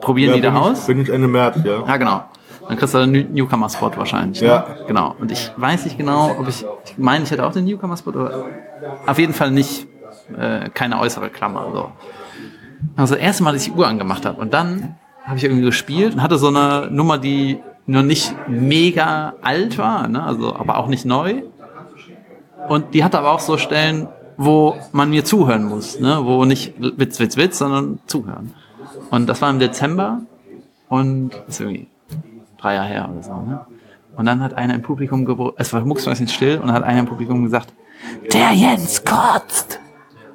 probieren 0.00 0.30
ja 0.30 0.36
die 0.36 0.42
da 0.42 0.50
bin, 0.50 0.58
aus. 0.58 0.80
ich, 0.80 0.86
bin 0.86 1.00
ich 1.02 1.08
Ende 1.10 1.28
März, 1.28 1.58
ja. 1.64 1.82
Ja, 1.86 1.96
genau. 1.96 2.24
Dann 2.68 2.76
kriegst 2.78 2.94
du 2.94 2.98
einen 2.98 3.12
New- 3.12 3.42
Newcomer-Spot 3.44 3.92
wahrscheinlich. 3.96 4.40
Ne? 4.40 4.48
Ja. 4.48 4.66
Genau. 4.88 5.14
Und 5.20 5.30
ich 5.30 5.52
weiß 5.56 5.84
nicht 5.84 5.96
genau, 5.98 6.34
ob 6.38 6.48
ich, 6.48 6.64
ich 6.84 6.98
meine, 6.98 7.22
ich 7.24 7.30
hätte 7.30 7.46
auch 7.46 7.52
den 7.52 7.64
Newcomer-Spot, 7.64 8.10
aber 8.10 8.44
auf 9.06 9.18
jeden 9.20 9.34
Fall 9.34 9.52
nicht, 9.52 9.86
äh, 10.36 10.68
keine 10.70 10.98
äußere 10.98 11.28
Klammer. 11.30 11.66
So. 11.72 11.92
Also 12.94 13.14
das 13.14 13.22
erste 13.22 13.42
Mal, 13.42 13.52
dass 13.52 13.66
ich 13.66 13.72
die 13.72 13.78
Uhr 13.78 13.86
angemacht 13.86 14.24
habe. 14.26 14.40
Und 14.40 14.54
dann 14.54 14.96
habe 15.24 15.38
ich 15.38 15.44
irgendwie 15.44 15.62
gespielt 15.62 16.14
und 16.14 16.22
hatte 16.22 16.38
so 16.38 16.48
eine 16.48 16.88
Nummer, 16.90 17.18
die 17.18 17.58
nur 17.86 18.02
nicht 18.02 18.34
mega 18.48 19.34
alt 19.42 19.78
war, 19.78 20.08
ne? 20.08 20.22
also 20.22 20.54
aber 20.54 20.78
auch 20.78 20.88
nicht 20.88 21.04
neu. 21.04 21.42
Und 22.68 22.94
die 22.94 23.04
hatte 23.04 23.18
aber 23.18 23.32
auch 23.32 23.40
so 23.40 23.58
Stellen, 23.58 24.08
wo 24.36 24.76
man 24.92 25.10
mir 25.10 25.24
zuhören 25.24 25.64
muss, 25.64 26.00
ne? 26.00 26.20
wo 26.22 26.44
nicht 26.44 26.74
Witz, 26.78 27.20
Witz, 27.20 27.36
Witz, 27.36 27.58
sondern 27.58 28.00
zuhören. 28.06 28.52
Und 29.10 29.28
das 29.28 29.40
war 29.40 29.50
im 29.50 29.58
Dezember 29.58 30.22
und 30.88 31.30
ist 31.48 31.60
irgendwie 31.60 31.86
drei 32.58 32.74
Jahre 32.74 32.88
her 32.88 33.08
oder 33.12 33.22
so. 33.22 33.32
Ne? 33.32 33.60
Und 34.16 34.26
dann 34.26 34.42
hat 34.42 34.54
einer 34.54 34.74
im 34.74 34.82
Publikum, 34.82 35.52
es 35.56 35.72
war 35.72 35.84
mucksmäuschen 35.84 36.28
still 36.28 36.58
und 36.58 36.72
hat 36.72 36.82
einer 36.82 37.00
im 37.00 37.06
Publikum 37.06 37.44
gesagt, 37.44 37.72
der 38.32 38.52
Jens 38.52 39.04
kotzt. 39.04 39.80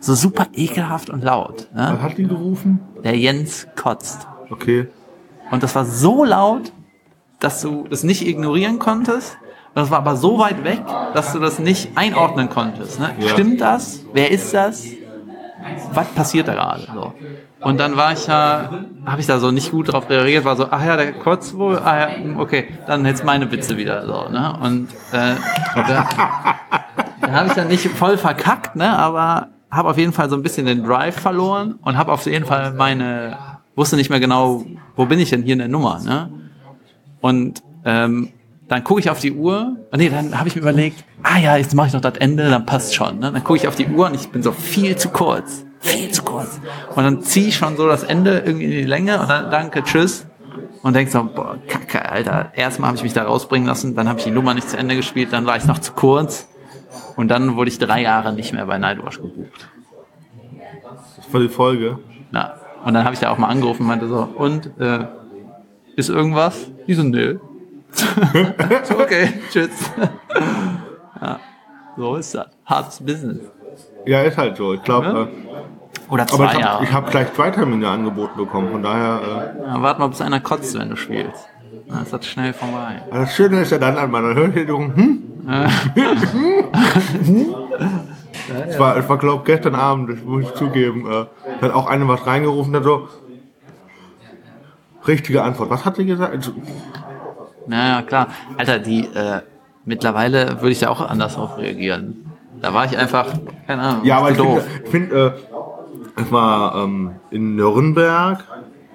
So 0.01 0.15
super 0.15 0.47
ekelhaft 0.53 1.09
und 1.09 1.23
laut. 1.23 1.67
Ne? 1.73 1.91
Was 1.93 2.01
hat 2.01 2.17
die 2.17 2.27
gerufen? 2.27 2.79
Der 3.03 3.15
Jens 3.15 3.67
kotzt. 3.75 4.27
Okay. 4.49 4.87
Und 5.51 5.61
das 5.61 5.75
war 5.75 5.85
so 5.85 6.25
laut, 6.25 6.73
dass 7.39 7.61
du 7.61 7.87
das 7.87 8.03
nicht 8.03 8.27
ignorieren 8.27 8.79
konntest. 8.79 9.37
Das 9.75 9.91
war 9.91 9.99
aber 9.99 10.15
so 10.15 10.39
weit 10.39 10.63
weg, 10.63 10.81
dass 11.13 11.31
du 11.33 11.39
das 11.39 11.59
nicht 11.59 11.91
einordnen 11.95 12.49
konntest. 12.49 12.99
Ne? 12.99 13.11
Ja. 13.19 13.29
Stimmt 13.29 13.61
das? 13.61 14.03
Wer 14.11 14.31
ist 14.31 14.53
das? 14.53 14.85
Was 15.93 16.07
passiert 16.09 16.47
da 16.47 16.55
gerade? 16.55 16.87
So. 16.93 17.13
Und 17.61 17.79
dann 17.79 17.95
war 17.95 18.11
ich 18.13 18.25
ja, 18.25 18.85
habe 19.05 19.21
ich 19.21 19.27
da 19.27 19.37
so 19.39 19.51
nicht 19.51 19.69
gut 19.69 19.93
drauf 19.93 20.09
reagiert, 20.09 20.45
war 20.45 20.55
so, 20.55 20.67
ach 20.71 20.83
ja, 20.83 20.97
der 20.97 21.13
kotzt 21.13 21.55
wohl, 21.55 21.77
ah 21.77 21.99
ja, 21.99 22.39
okay, 22.39 22.67
dann 22.87 23.05
jetzt 23.05 23.23
meine 23.23 23.51
Witze 23.51 23.77
wieder 23.77 24.05
so, 24.07 24.29
ne? 24.29 24.57
Und 24.63 24.89
äh, 25.11 25.35
da, 25.75 26.09
da 27.21 27.31
habe 27.31 27.47
ich 27.47 27.53
dann 27.53 27.67
nicht 27.67 27.87
voll 27.89 28.17
verkackt, 28.17 28.75
ne? 28.75 28.97
Aber 28.97 29.49
habe 29.71 29.89
auf 29.89 29.97
jeden 29.97 30.13
Fall 30.13 30.29
so 30.29 30.35
ein 30.35 30.43
bisschen 30.43 30.65
den 30.65 30.83
Drive 30.83 31.19
verloren 31.19 31.75
und 31.81 31.97
habe 31.97 32.11
auf 32.11 32.25
jeden 32.25 32.45
Fall 32.45 32.73
meine, 32.73 33.37
wusste 33.75 33.95
nicht 33.95 34.09
mehr 34.09 34.19
genau, 34.19 34.65
wo 34.95 35.05
bin 35.05 35.19
ich 35.19 35.29
denn 35.29 35.43
hier 35.43 35.53
in 35.53 35.59
der 35.59 35.67
Nummer, 35.67 35.99
ne? 35.99 36.29
Und 37.21 37.63
ähm, 37.85 38.29
dann 38.67 38.83
gucke 38.83 39.01
ich 39.01 39.09
auf 39.09 39.19
die 39.19 39.33
Uhr. 39.33 39.75
Und 39.91 39.99
nee, 39.99 40.09
dann 40.09 40.37
habe 40.37 40.47
ich 40.47 40.55
mir 40.55 40.61
überlegt, 40.61 41.03
ah 41.23 41.37
ja, 41.37 41.57
jetzt 41.57 41.75
mache 41.75 41.87
ich 41.87 41.93
noch 41.93 42.01
das 42.01 42.17
Ende, 42.17 42.49
dann 42.49 42.65
passt 42.65 42.95
schon. 42.95 43.19
Ne? 43.19 43.31
Dann 43.31 43.43
gucke 43.43 43.57
ich 43.57 43.67
auf 43.67 43.75
die 43.75 43.85
Uhr 43.85 44.05
und 44.05 44.15
ich 44.15 44.29
bin 44.29 44.41
so 44.41 44.53
viel 44.53 44.95
zu 44.95 45.09
kurz. 45.09 45.65
Viel 45.79 46.09
zu 46.11 46.23
kurz. 46.23 46.61
Und 46.95 47.03
dann 47.03 47.21
ziehe 47.21 47.47
ich 47.49 47.55
schon 47.57 47.75
so 47.75 47.87
das 47.87 48.03
Ende 48.03 48.39
irgendwie 48.39 48.65
in 48.65 48.71
die 48.71 48.83
Länge 48.83 49.19
und 49.19 49.29
dann 49.29 49.51
danke, 49.51 49.83
tschüss. 49.83 50.25
Und 50.83 50.95
denk 50.95 51.09
so, 51.09 51.23
boah, 51.23 51.57
kacke, 51.67 52.09
Alter. 52.09 52.51
Erstmal 52.55 52.87
habe 52.87 52.97
ich 52.97 53.03
mich 53.03 53.13
da 53.13 53.23
rausbringen 53.23 53.67
lassen, 53.67 53.95
dann 53.95 54.07
habe 54.07 54.19
ich 54.19 54.25
die 54.25 54.31
Nummer 54.31 54.53
nicht 54.53 54.69
zu 54.69 54.77
Ende 54.77 54.95
gespielt, 54.95 55.29
dann 55.31 55.45
war 55.45 55.57
ich 55.57 55.65
noch 55.65 55.79
zu 55.79 55.91
kurz. 55.93 56.47
Und 57.15 57.27
dann 57.29 57.55
wurde 57.55 57.69
ich 57.69 57.77
drei 57.79 58.01
Jahre 58.01 58.33
nicht 58.33 58.53
mehr 58.53 58.65
bei 58.65 58.77
Nightwash 58.77 59.17
gebucht. 59.21 59.67
Das 61.17 61.33
war 61.33 61.41
die 61.41 61.49
Folge. 61.49 61.99
Na, 62.31 62.53
und 62.85 62.93
dann 62.93 63.03
habe 63.03 63.13
ich 63.13 63.19
da 63.19 63.29
auch 63.31 63.37
mal 63.37 63.47
angerufen 63.47 63.81
und 63.83 63.87
meinte 63.87 64.07
so, 64.07 64.27
und, 64.35 64.71
äh, 64.79 65.05
ist 65.95 66.09
irgendwas? 66.09 66.67
Die 66.87 66.93
so, 66.93 67.03
nö. 67.03 67.39
so, 68.83 68.99
okay, 68.99 69.33
tschüss. 69.51 69.69
ja, 71.21 71.39
so 71.97 72.15
ist 72.15 72.33
das. 72.35 72.47
Hartes 72.65 72.99
Business. 73.03 73.39
Ja, 74.05 74.21
ist 74.23 74.37
halt 74.37 74.57
so. 74.57 74.73
Ich 74.73 74.83
glaube, 74.83 75.07
Ja. 75.07 75.23
äh, 75.23 75.27
Oder 76.09 76.23
aber 76.23 76.29
zwei 76.29 76.53
Jahre. 76.59 76.73
habe 76.75 76.83
ich 76.85 76.93
hab 76.93 77.11
gleich 77.11 77.33
zwei 77.33 77.51
Termine 77.51 77.89
angeboten 77.89 78.37
bekommen. 78.37 78.71
Von 78.71 78.81
daher, 78.83 79.53
Ja, 79.65 79.81
warte 79.81 79.99
mal, 79.99 80.07
bis 80.07 80.21
einer 80.21 80.39
kotzt, 80.39 80.77
wenn 80.79 80.89
du 80.89 80.95
spielst. 80.95 81.47
Dann 81.87 82.03
ist 82.03 82.13
das 82.13 82.25
schnell 82.25 82.53
vorbei. 82.53 83.01
äh, 83.11 83.15
das 83.19 83.35
Schöne 83.35 83.61
ist 83.61 83.71
ja 83.71 83.77
dann 83.77 83.97
an 83.97 84.09
meiner 84.09 84.33
Hörschädigung, 84.33 84.95
hm? 84.95 85.23
Es 88.67 88.79
war, 88.79 88.97
es 88.97 89.07
war 89.07 89.17
glaube 89.17 89.43
gestern 89.45 89.75
Abend, 89.75 90.09
das 90.09 90.23
muss 90.23 90.43
ich 90.43 90.53
zugeben, 90.53 91.05
äh, 91.05 91.25
da 91.59 91.67
hat 91.67 91.73
auch 91.73 91.87
einer 91.87 92.07
was 92.07 92.25
reingerufen, 92.25 92.73
der 92.73 92.83
so, 92.83 93.07
richtige 95.07 95.43
Antwort. 95.43 95.69
Was 95.69 95.85
hat 95.85 95.95
sie 95.95 96.05
gesagt? 96.05 96.33
Also, 96.33 96.51
Naja, 97.67 98.01
klar. 98.01 98.27
Alter, 98.57 98.79
die, 98.79 99.05
äh, 99.05 99.41
mittlerweile 99.85 100.61
würde 100.61 100.71
ich 100.71 100.79
da 100.79 100.89
auch 100.89 101.01
anders 101.01 101.35
drauf 101.35 101.57
reagieren. 101.57 102.25
Da 102.61 102.73
war 102.73 102.85
ich 102.85 102.97
einfach, 102.97 103.33
keine 103.65 103.81
Ahnung, 103.81 104.05
Ja, 104.05 104.17
aber 104.17 104.31
ich 104.31 104.37
finde, 104.37 104.63
ich 104.83 104.89
find, 104.89 105.11
äh, 105.11 105.31
es 106.17 106.31
war 106.31 106.75
ähm, 106.83 107.15
in 107.31 107.55
Nürnberg 107.55 108.43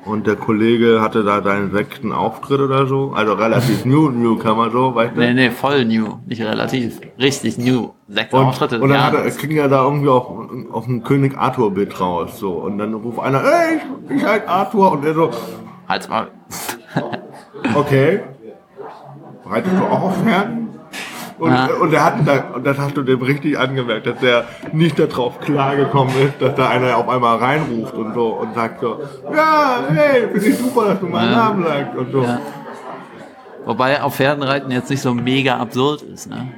und 0.06 0.26
der 0.26 0.36
Kollege 0.36 1.00
hatte 1.02 1.24
da 1.24 1.42
seinen 1.42 1.72
sechsten 1.72 2.12
Auftritt 2.12 2.60
oder 2.60 2.86
so. 2.86 3.12
Also 3.14 3.34
relativ 3.34 3.84
new, 3.84 4.08
Newcomer 4.10 4.70
so, 4.70 4.94
weißt 4.94 5.16
du? 5.16 5.20
Nee, 5.20 5.34
nee, 5.34 5.50
voll 5.50 5.84
new. 5.84 6.18
Nicht 6.26 6.42
relativ. 6.42 7.00
Richtig 7.18 7.58
new. 7.58 7.90
Sechs 8.08 8.32
Und, 8.32 8.44
Auftritte. 8.44 8.80
und 8.80 8.88
dann 8.88 8.98
ja. 8.98 9.04
hat 9.06 9.14
er, 9.14 9.30
ging 9.30 9.56
er 9.56 9.68
da 9.68 9.84
irgendwie 9.84 10.08
auf, 10.08 10.26
auf 10.72 10.86
ein 10.86 11.02
König 11.02 11.36
Arthur 11.36 11.72
Bild 11.72 12.00
raus, 12.00 12.38
so. 12.38 12.52
Und 12.52 12.78
dann 12.78 12.94
ruft 12.94 13.18
einer, 13.18 13.42
ey, 13.42 13.80
ich, 14.08 14.16
ich 14.16 14.24
halt 14.24 14.48
Arthur. 14.48 14.92
Und 14.92 15.04
er 15.04 15.14
so, 15.14 15.30
Halt's 15.88 16.08
mal. 16.08 16.28
okay. 17.74 18.20
Reitest 19.44 19.76
du 19.76 19.84
auch 19.84 20.02
auf 20.02 20.22
Pferden? 20.22 20.65
Und, 21.38 21.52
Ja. 21.52 21.66
und 21.80 21.92
er 21.92 22.04
hat 22.04 22.14
da, 22.26 22.44
und 22.54 22.64
das 22.66 22.78
hast 22.78 22.96
du 22.96 23.02
dem 23.02 23.20
richtig 23.20 23.58
angemerkt, 23.58 24.06
dass 24.06 24.18
der 24.20 24.46
nicht 24.72 24.98
darauf 24.98 25.38
klargekommen 25.40 26.14
ist, 26.26 26.40
dass 26.40 26.54
da 26.54 26.68
einer 26.70 26.96
auf 26.96 27.08
einmal 27.08 27.36
reinruft 27.36 27.94
und 27.94 28.14
so 28.14 28.28
und 28.28 28.54
sagt 28.54 28.80
so, 28.80 29.00
ja, 29.34 29.80
hey, 29.90 30.28
finde 30.32 30.46
ich 30.46 30.56
super, 30.58 30.86
dass 30.86 31.00
du 31.00 31.06
meinen 31.06 31.32
Ja. 31.32 31.36
Namen 31.36 31.64
sagst 31.64 31.96
und 31.96 32.12
so. 32.12 32.22
Ja. 32.22 32.38
Wobei 33.66 34.00
auf 34.02 34.14
Pferden 34.14 34.42
reiten 34.42 34.70
jetzt 34.70 34.88
nicht 34.90 35.02
so 35.02 35.12
mega 35.12 35.56
absurd 35.58 36.02
ist, 36.02 36.28
ne? 36.30 36.48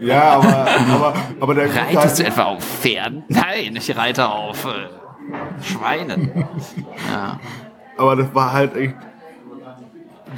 Ja, 0.00 0.34
aber, 0.34 0.66
aber, 0.94 1.14
aber 1.40 1.54
der 1.54 1.64
Reitest 1.74 2.18
du 2.20 2.26
etwa 2.26 2.42
auf 2.44 2.62
Pferden? 2.64 3.24
Nein, 3.28 3.74
ich 3.76 3.96
reite 3.96 4.28
auf 4.28 4.64
äh, 4.66 5.62
Schweinen. 5.62 6.46
Ja. 7.10 7.38
aber 7.96 8.16
das 8.16 8.34
war 8.34 8.52
halt 8.52 8.76
echt, 8.76 8.94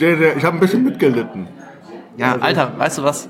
der, 0.01 0.16
der, 0.16 0.37
ich 0.37 0.45
habe 0.45 0.57
ein 0.57 0.61
bisschen 0.61 0.84
mitgelitten. 0.84 1.49
Ja, 2.17 2.37
Alter, 2.37 2.79
weißt 2.79 2.99
du 2.99 3.03
was? 3.03 3.29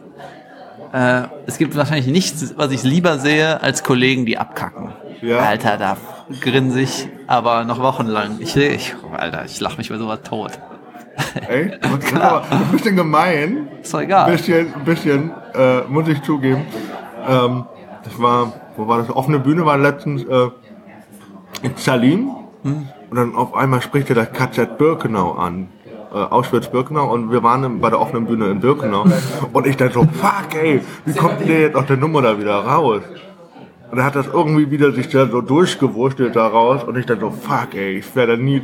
Äh, 0.92 1.22
es 1.46 1.58
gibt 1.58 1.76
wahrscheinlich 1.76 2.06
nichts, 2.06 2.54
was 2.56 2.70
ich 2.70 2.82
lieber 2.82 3.18
sehe, 3.18 3.62
als 3.62 3.82
Kollegen, 3.82 4.26
die 4.26 4.38
abkacken. 4.38 4.92
Ja. 5.22 5.38
Alter, 5.38 5.76
da 5.76 5.96
grinse 6.40 6.80
ich 6.80 7.08
aber 7.26 7.64
noch 7.64 7.80
wochenlang. 7.80 8.36
Ich, 8.40 8.56
ich 8.56 8.94
Alter, 9.16 9.44
ich 9.44 9.60
lache 9.60 9.78
mich 9.78 9.88
bei 9.88 9.96
sowas 9.96 10.20
tot. 10.22 10.52
Ey, 11.48 11.72
aber 12.20 12.44
ein 12.50 12.68
bisschen 12.72 12.96
gemein. 12.96 13.68
Ist 13.82 13.94
doch 13.94 14.00
egal. 14.00 14.26
Ein 14.26 14.32
bisschen, 14.32 14.74
ein 14.74 14.84
bisschen, 14.84 15.30
äh, 15.54 15.80
muss 15.88 16.08
ich 16.08 16.22
zugeben. 16.22 16.66
Ähm, 17.26 17.64
das 18.04 18.20
war, 18.20 18.52
wo 18.76 18.86
war 18.86 18.98
das? 18.98 19.10
Offene 19.10 19.38
Bühne 19.38 19.64
war 19.66 19.78
letztens 19.78 20.24
äh, 20.24 20.48
in 21.62 21.72
Salim. 21.76 22.30
Hm. 22.62 22.88
Und 23.10 23.16
dann 23.16 23.34
auf 23.34 23.54
einmal 23.54 23.82
spricht 23.82 24.10
er 24.10 24.16
das 24.16 24.32
KZ 24.32 24.78
Birkenau 24.78 25.32
an. 25.32 25.68
Äh, 26.12 26.18
Auschwitz-Birkenau 26.18 27.12
und 27.12 27.32
wir 27.32 27.42
waren 27.42 27.80
bei 27.80 27.90
der 27.90 28.00
offenen 28.00 28.26
Bühne 28.26 28.46
in 28.46 28.60
Birkenau 28.60 29.06
und 29.52 29.66
ich 29.66 29.76
dann 29.76 29.90
so, 29.90 30.02
fuck 30.02 30.54
ey, 30.54 30.80
wie 31.04 31.14
kommt 31.14 31.40
denn 31.40 31.48
der 31.48 31.60
jetzt 31.62 31.76
aus 31.76 31.86
der 31.86 31.96
Nummer 31.96 32.22
da 32.22 32.38
wieder 32.38 32.54
raus? 32.54 33.02
Und 33.90 33.98
er 33.98 34.04
hat 34.04 34.14
das 34.14 34.26
irgendwie 34.26 34.70
wieder 34.70 34.92
sich 34.92 35.08
da 35.08 35.26
so 35.26 35.40
durchgewurstelt 35.40 36.36
da 36.36 36.46
raus 36.46 36.84
und 36.84 36.96
ich 36.96 37.06
dann 37.06 37.18
so, 37.18 37.30
fuck 37.30 37.74
ey, 37.74 37.98
ich 37.98 38.16
werde 38.16 38.38
nie, 38.38 38.62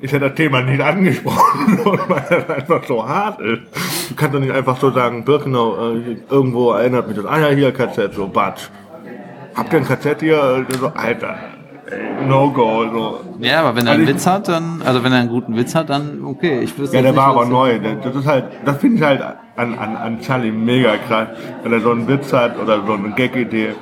ich 0.00 0.12
hätte 0.12 0.28
das 0.28 0.34
Thema 0.36 0.62
nicht 0.62 0.80
angesprochen, 0.80 1.80
weil 2.08 2.24
das 2.30 2.48
einfach 2.48 2.84
so 2.86 3.06
hart 3.06 3.40
ist. 3.40 3.62
Du 4.10 4.14
kannst 4.14 4.34
doch 4.34 4.40
nicht 4.40 4.52
einfach 4.52 4.78
so 4.78 4.90
sagen, 4.90 5.24
Birkenau, 5.24 5.92
äh, 5.92 6.16
irgendwo 6.30 6.72
erinnert 6.72 7.08
mich 7.08 7.16
das, 7.16 7.26
ah 7.26 7.40
ja, 7.40 7.48
hier 7.48 7.72
KZ, 7.72 8.14
so, 8.14 8.28
Batsch. 8.28 8.68
Habt 9.54 9.72
ihr 9.72 9.80
ein 9.80 9.84
KZ 9.84 10.20
hier? 10.20 10.66
So, 10.78 10.92
Alter, 10.94 11.36
ey, 11.92 12.26
no 12.26 12.50
go, 12.50 12.84
so. 12.92 13.20
Ja, 13.40 13.60
aber 13.60 13.76
wenn 13.76 13.86
er 13.86 13.92
Also 13.92 14.00
einen 14.00 14.02
ich- 14.08 14.14
Witz 14.14 14.26
hat, 14.26 14.48
dann, 14.48 14.82
also 14.84 15.02
wenn 15.04 15.12
er 15.12 15.20
einen 15.20 15.28
guten 15.28 15.56
Witz 15.56 15.74
hat, 15.74 15.90
dann 15.90 16.24
okay. 16.24 16.60
Ich 16.60 16.76
wüsste 16.78 16.96
Ja, 16.96 17.02
der 17.02 17.16
war 17.16 17.28
nicht, 17.28 17.36
aber 17.36 17.42
was- 17.42 17.48
neu. 17.50 17.78
Das 18.02 18.14
ist 18.16 18.26
halt, 18.26 18.44
das 18.64 18.76
finde 18.78 18.96
ich 18.96 19.02
halt 19.02 19.22
an, 19.56 19.78
an, 19.78 19.96
an 19.96 20.20
Charlie 20.20 20.50
mega 20.52 20.96
krass. 20.96 21.28
Wenn 21.62 21.72
er 21.72 21.80
so 21.80 21.90
einen 21.90 22.06
Witz 22.08 22.32
hat 22.32 22.58
oder 22.58 22.84
so 22.86 22.92
eine 22.94 23.10
Gag-Idee. 23.10 23.74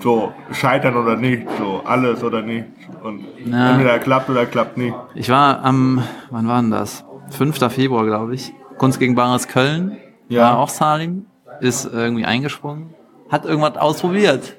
So, 0.00 0.32
scheitern 0.52 0.96
oder 0.96 1.16
nicht, 1.16 1.48
so, 1.58 1.82
alles 1.84 2.22
oder 2.22 2.40
nicht. 2.42 2.66
Und 3.02 3.24
Ja. 3.46 3.70
entweder 3.70 3.98
klappt 3.98 4.30
oder 4.30 4.46
klappt 4.46 4.76
nicht. 4.78 4.94
Ich 5.14 5.28
war 5.28 5.64
am, 5.64 6.02
wann 6.30 6.46
war 6.46 6.60
denn 6.60 6.70
das? 6.70 7.04
5. 7.30 7.68
Februar, 7.72 8.04
glaube 8.06 8.34
ich. 8.34 8.52
Kunst 8.78 9.00
gegen 9.00 9.14
Bares 9.16 9.48
Köln. 9.48 9.96
Ja. 10.28 10.42
War 10.42 10.58
auch 10.58 10.68
Salim. 10.68 11.26
Ist 11.60 11.90
irgendwie 11.92 12.24
eingesprungen. 12.24 12.94
Hat 13.28 13.44
irgendwas 13.44 13.76
ausprobiert. 13.76 14.54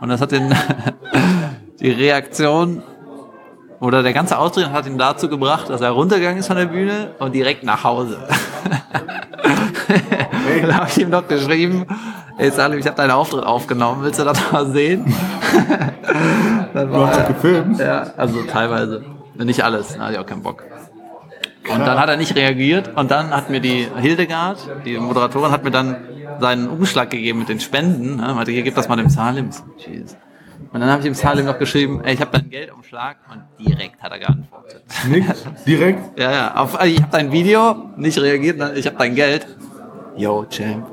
Und 0.00 0.08
das 0.08 0.20
hat 0.20 0.32
den, 0.32 0.54
die 1.80 1.90
Reaktion 1.90 2.82
oder 3.80 4.02
der 4.02 4.12
ganze 4.12 4.38
Auftritt 4.38 4.70
hat 4.70 4.86
ihn 4.86 4.98
dazu 4.98 5.28
gebracht, 5.28 5.70
dass 5.70 5.80
er 5.80 5.90
runtergegangen 5.90 6.38
ist 6.38 6.48
von 6.48 6.56
der 6.56 6.66
Bühne 6.66 7.14
und 7.18 7.34
direkt 7.34 7.62
nach 7.62 7.84
Hause. 7.84 8.18
da 10.66 10.74
habe 10.74 10.88
ich 10.88 10.98
ihm 10.98 11.10
noch 11.10 11.26
geschrieben, 11.28 11.86
ey 12.38 12.50
Salim, 12.50 12.80
ich 12.80 12.86
habe 12.86 12.96
deinen 12.96 13.12
Auftritt 13.12 13.44
aufgenommen, 13.44 14.02
willst 14.02 14.18
du 14.18 14.24
das 14.24 14.52
mal 14.52 14.66
sehen? 14.66 15.04
Dann 16.74 16.90
Du 16.90 17.06
hast 17.06 17.18
das 17.20 17.28
gefilmt. 17.28 17.78
ja, 17.78 18.06
also 18.16 18.42
teilweise. 18.42 19.04
Nicht 19.34 19.62
alles, 19.62 19.94
da 19.96 20.00
hatte 20.04 20.14
ich 20.14 20.18
auch 20.18 20.26
keinen 20.26 20.42
Bock. 20.42 20.64
Und 21.70 21.80
dann 21.80 21.98
hat 21.98 22.08
er 22.08 22.16
nicht 22.16 22.34
reagiert 22.34 22.96
und 22.96 23.10
dann 23.10 23.30
hat 23.30 23.50
mir 23.50 23.60
die 23.60 23.86
Hildegard, 23.96 24.58
die 24.84 24.96
Moderatorin, 24.98 25.50
hat 25.50 25.64
mir 25.64 25.70
dann 25.70 25.96
seinen 26.40 26.68
Umschlag 26.68 27.10
gegeben 27.10 27.40
mit 27.40 27.48
den 27.48 27.60
Spenden. 27.60 28.16
Ne? 28.16 28.34
Meinte, 28.34 28.52
hier, 28.52 28.62
gib 28.62 28.74
das 28.74 28.88
mal 28.88 28.96
dem 28.96 29.10
Salim. 29.10 29.50
Jeez. 29.76 30.16
Und 30.72 30.80
dann 30.80 30.90
habe 30.90 31.00
ich 31.00 31.04
dem 31.04 31.14
Salim 31.14 31.46
noch 31.46 31.58
geschrieben, 31.58 32.02
ey, 32.04 32.14
ich 32.14 32.20
habe 32.20 32.30
deinen 32.30 32.50
Geldumschlag 32.50 33.16
und 33.32 33.42
direkt 33.58 34.02
hat 34.02 34.12
er 34.12 34.18
geantwortet. 34.18 34.82
Nix, 35.08 35.44
direkt. 35.66 36.00
Ja, 36.18 36.32
ja, 36.32 36.54
auf, 36.56 36.82
ich 36.84 37.00
habe 37.00 37.12
dein 37.12 37.32
Video, 37.32 37.90
nicht 37.96 38.18
reagiert, 38.18 38.60
ich 38.76 38.86
habe 38.86 38.96
dein 38.96 39.14
Geld. 39.14 39.46
Yo, 40.16 40.44
Champ. 40.50 40.86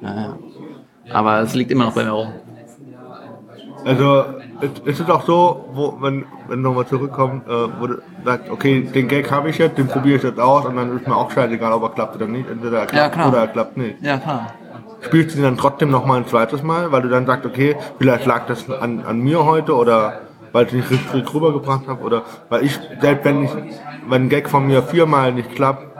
Ja, 0.00 0.14
ja. 0.14 0.38
Aber 1.12 1.40
es 1.40 1.54
liegt 1.54 1.70
immer 1.70 1.84
noch 1.84 1.94
bei 1.94 2.04
mir 2.04 2.10
rum. 2.10 2.32
Also, 3.84 4.24
es, 4.60 4.70
es 4.84 5.00
ist 5.00 5.10
auch 5.10 5.24
so, 5.24 5.68
wo, 5.72 5.96
wenn, 6.00 6.24
wenn 6.48 6.62
nochmal 6.62 6.86
zurückkommt, 6.86 7.46
äh, 7.46 7.50
wo 7.80 7.86
du 7.86 8.02
sagst, 8.24 8.50
okay, 8.50 8.82
den 8.82 9.08
Gag 9.08 9.30
habe 9.30 9.50
ich 9.50 9.58
jetzt, 9.58 9.78
den 9.78 9.88
probiere 9.88 10.16
ich 10.16 10.22
jetzt 10.22 10.40
aus 10.40 10.64
und 10.66 10.76
dann 10.76 10.96
ist 10.96 11.06
mir 11.06 11.16
auch 11.16 11.30
scheißegal, 11.30 11.72
ob 11.72 11.82
er 11.82 11.90
klappt 11.90 12.16
oder 12.16 12.26
nicht. 12.26 12.48
Entweder 12.48 12.80
er 12.80 12.86
klappt 12.86 13.14
klar. 13.14 13.28
oder 13.28 13.38
er 13.38 13.48
klappt 13.48 13.76
nicht. 13.76 14.02
Ja, 14.02 14.18
klar. 14.18 14.52
Spielst 15.00 15.34
du 15.34 15.40
ihn 15.40 15.44
dann 15.44 15.56
trotzdem 15.56 15.90
noch 15.90 16.06
mal 16.06 16.16
ein 16.16 16.26
zweites 16.26 16.62
Mal, 16.62 16.90
weil 16.90 17.02
du 17.02 17.08
dann 17.08 17.26
sagst, 17.26 17.44
okay, 17.44 17.76
vielleicht 17.98 18.26
lag 18.26 18.46
das 18.46 18.70
an, 18.70 19.04
an 19.06 19.20
mir 19.20 19.44
heute 19.44 19.74
oder 19.74 20.20
weil 20.52 20.66
ich 20.66 20.72
nicht 20.72 20.90
richtig 20.90 21.34
rübergebracht 21.34 21.88
habe 21.88 22.02
oder 22.02 22.22
weil 22.48 22.64
ich, 22.64 22.78
selbst 23.00 23.24
wenn 23.24 23.44
ich, 23.44 23.50
wenn 24.08 24.22
ein 24.22 24.28
Gag 24.28 24.48
von 24.48 24.66
mir 24.66 24.82
viermal 24.82 25.32
nicht 25.32 25.54
klappt 25.54 25.93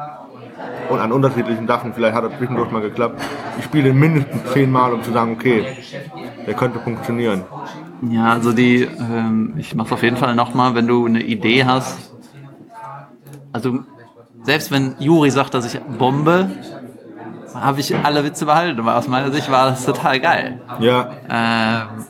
und 0.89 0.99
an 1.01 1.13
unterschiedlichen 1.13 1.67
Sachen, 1.67 1.95
vielleicht 1.95 2.15
hat 2.15 2.25
er 2.25 2.37
zwischendurch 2.39 2.71
mal 2.71 2.83
geklappt, 2.83 3.21
ich 3.59 3.65
spiele 3.65 3.93
mindestens 3.93 4.53
zehnmal, 4.53 4.93
um 4.93 5.03
zu 5.03 5.13
sagen, 5.13 5.33
okay, 5.33 5.65
der 6.47 6.55
könnte 6.55 6.79
funktionieren. 6.81 7.45
Ja, 8.11 8.33
also 8.33 8.53
die, 8.53 8.83
ähm, 8.83 9.55
ich 9.57 9.75
mach's 9.75 9.93
auf 9.93 10.03
jeden 10.03 10.17
Fall 10.17 10.35
nochmal, 10.35 10.75
wenn 10.75 10.87
du 10.87 11.07
eine 11.07 11.23
Idee 11.23 11.65
hast. 11.65 12.13
Also 13.53 13.81
selbst 14.43 14.71
wenn 14.71 14.97
Juri 14.99 15.31
sagt, 15.31 15.55
dass 15.55 15.73
ich 15.73 15.81
bombe, 15.99 16.51
habe 17.55 17.81
ich 17.81 17.95
alle 17.97 18.25
Witze 18.25 18.47
behalten, 18.47 18.81
aber 18.81 18.97
aus 18.97 19.09
meiner 19.09 19.31
Sicht 19.33 19.51
war 19.51 19.71
das 19.71 19.87
total 19.87 20.21
geil. 20.21 20.61
Ja, 20.81 21.11
Ähm, 21.31 22.05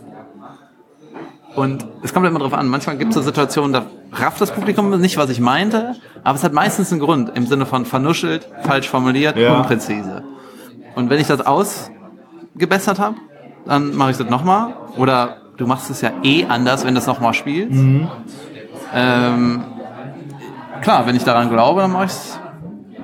und 1.54 1.86
es 2.02 2.12
kommt 2.12 2.26
immer 2.26 2.40
drauf 2.40 2.54
an. 2.54 2.66
Manchmal 2.68 2.96
gibt 2.96 3.10
es 3.10 3.14
so 3.14 3.22
Situationen, 3.22 3.72
da 3.72 3.86
rafft 4.14 4.40
das 4.40 4.50
Publikum 4.52 4.90
nicht, 5.00 5.16
was 5.16 5.30
ich 5.30 5.40
meinte, 5.40 5.94
aber 6.22 6.36
es 6.36 6.44
hat 6.44 6.52
meistens 6.52 6.90
einen 6.92 7.00
Grund 7.00 7.32
im 7.36 7.46
Sinne 7.46 7.66
von 7.66 7.84
vernuschelt, 7.86 8.48
falsch 8.62 8.88
formuliert, 8.88 9.36
Ja. 9.36 9.56
unpräzise. 9.58 10.22
Und 10.94 11.10
wenn 11.10 11.20
ich 11.20 11.26
das 11.26 11.40
ausgebessert 11.44 12.98
habe, 12.98 13.16
dann 13.66 13.94
mache 13.96 14.12
ich 14.12 14.16
das 14.16 14.28
nochmal. 14.30 14.74
Oder 14.96 15.38
du 15.56 15.66
machst 15.66 15.90
es 15.90 16.00
ja 16.00 16.10
eh 16.22 16.46
anders, 16.46 16.84
wenn 16.84 16.94
du 16.94 17.00
es 17.00 17.06
nochmal 17.06 17.34
spielst. 17.34 17.78
Ähm, 18.94 19.64
klar, 20.82 21.06
wenn 21.06 21.16
ich 21.16 21.24
daran 21.24 21.48
glaube, 21.50 21.80
dann 21.82 21.92
mache 21.92 22.04
ich 22.06 22.10
es. 22.12 22.38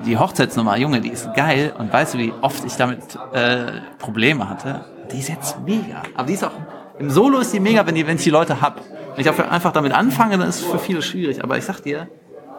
Die 0.05 0.17
Hochzeitsnummer, 0.17 0.77
Junge, 0.77 0.99
die 1.01 1.09
ist 1.09 1.31
geil. 1.35 1.73
Und 1.77 1.93
weißt 1.93 2.15
du, 2.15 2.17
wie 2.17 2.33
oft 2.41 2.63
ich 2.65 2.75
damit 2.75 2.99
äh, 3.33 3.65
Probleme 3.99 4.49
hatte? 4.49 4.85
Die 5.11 5.19
ist 5.19 5.29
jetzt 5.29 5.57
mega. 5.65 6.01
Aber 6.15 6.27
die 6.27 6.33
ist 6.33 6.43
auch, 6.43 6.51
im 6.97 7.09
Solo 7.11 7.39
ist 7.39 7.53
die 7.53 7.59
mega, 7.59 7.85
wenn, 7.85 7.93
die, 7.95 8.07
wenn 8.07 8.15
ich 8.15 8.23
die 8.23 8.29
Leute 8.31 8.61
hab. 8.61 8.81
Wenn 9.15 9.25
ich 9.25 9.41
einfach 9.41 9.71
damit 9.71 9.93
anfange, 9.93 10.37
dann 10.37 10.47
ist 10.47 10.61
es 10.61 10.65
für 10.65 10.79
viele 10.79 11.01
schwierig. 11.01 11.43
Aber 11.43 11.57
ich 11.57 11.65
sag 11.65 11.81
dir, 11.81 12.07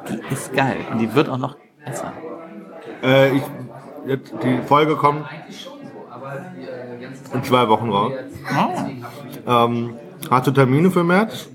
die 0.09 0.33
ist 0.33 0.53
geil. 0.55 0.77
Und 0.91 0.99
die 0.99 1.15
wird 1.15 1.29
auch 1.29 1.39
noch 1.39 1.57
besser. 1.85 2.13
äh, 3.03 3.37
ich, 3.37 3.43
jetzt, 4.07 4.33
die 4.43 4.59
Folge 4.67 4.97
kommt 4.97 5.25
in 7.35 7.43
zwei 7.45 7.69
Wochen 7.69 7.91
raus. 7.91 8.13
Ähm, 9.47 9.95
hast 10.31 10.47
du 10.47 10.51
Termine 10.51 10.91
für 10.91 11.05
März? 11.05 11.49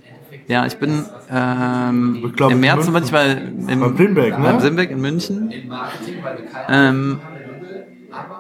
Ja, 0.47 0.65
ich 0.65 0.77
bin 0.77 1.05
ähm, 1.29 2.23
Ich 2.25 2.33
glaub, 2.33 2.51
im 2.51 2.61
März 2.61 2.87
München. 2.87 3.11
Beispiel 3.11 3.57
bei, 3.67 3.73
im, 3.73 3.79
Beim 3.81 3.97
Simbeck, 4.59 4.89
ne? 4.89 4.95
in 4.95 5.01
München. 5.01 5.53
Ähm, 6.69 7.19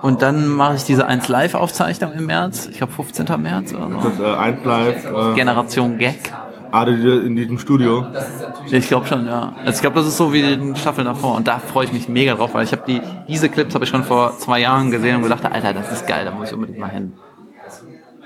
und 0.01 0.21
dann 0.21 0.47
mache 0.47 0.75
ich 0.75 0.85
diese 0.85 1.05
1 1.05 1.27
Live-Aufzeichnung 1.27 2.13
im 2.13 2.27
März. 2.27 2.67
Ich 2.71 2.77
glaube 2.77 2.93
15. 2.93 3.41
März 3.41 3.73
oder 3.73 3.89
so. 3.89 4.09
Das 4.09 4.19
äh, 4.19 4.35
eins 4.37 4.63
live, 4.63 5.05
äh, 5.05 5.35
Generation 5.35 5.97
Gag. 5.97 6.33
Gerade 6.71 7.19
in 7.19 7.35
diesem 7.35 7.59
Studio. 7.59 8.05
Ich 8.69 8.87
glaube 8.87 9.07
schon, 9.07 9.25
ja. 9.25 9.53
Also 9.59 9.77
ich 9.77 9.81
glaube, 9.81 9.97
das 9.97 10.07
ist 10.07 10.17
so 10.17 10.33
wie 10.33 10.41
die 10.41 10.75
Staffel 10.79 11.03
davor. 11.03 11.35
Und 11.35 11.47
da 11.47 11.59
freue 11.59 11.85
ich 11.85 11.93
mich 11.93 12.09
mega 12.09 12.35
drauf, 12.35 12.53
weil 12.53 12.63
ich 12.63 12.71
habe 12.71 12.83
die, 12.87 13.01
diese 13.27 13.49
Clips 13.49 13.73
habe 13.73 13.85
ich 13.85 13.89
schon 13.89 14.03
vor 14.03 14.37
zwei 14.37 14.59
Jahren 14.59 14.91
gesehen 14.91 15.17
und 15.17 15.23
gedacht, 15.23 15.45
Alter, 15.45 15.73
das 15.73 15.91
ist 15.91 16.07
geil, 16.07 16.25
da 16.25 16.31
muss 16.31 16.49
ich 16.49 16.53
unbedingt 16.53 16.79
mal 16.79 16.89
hin. 16.89 17.13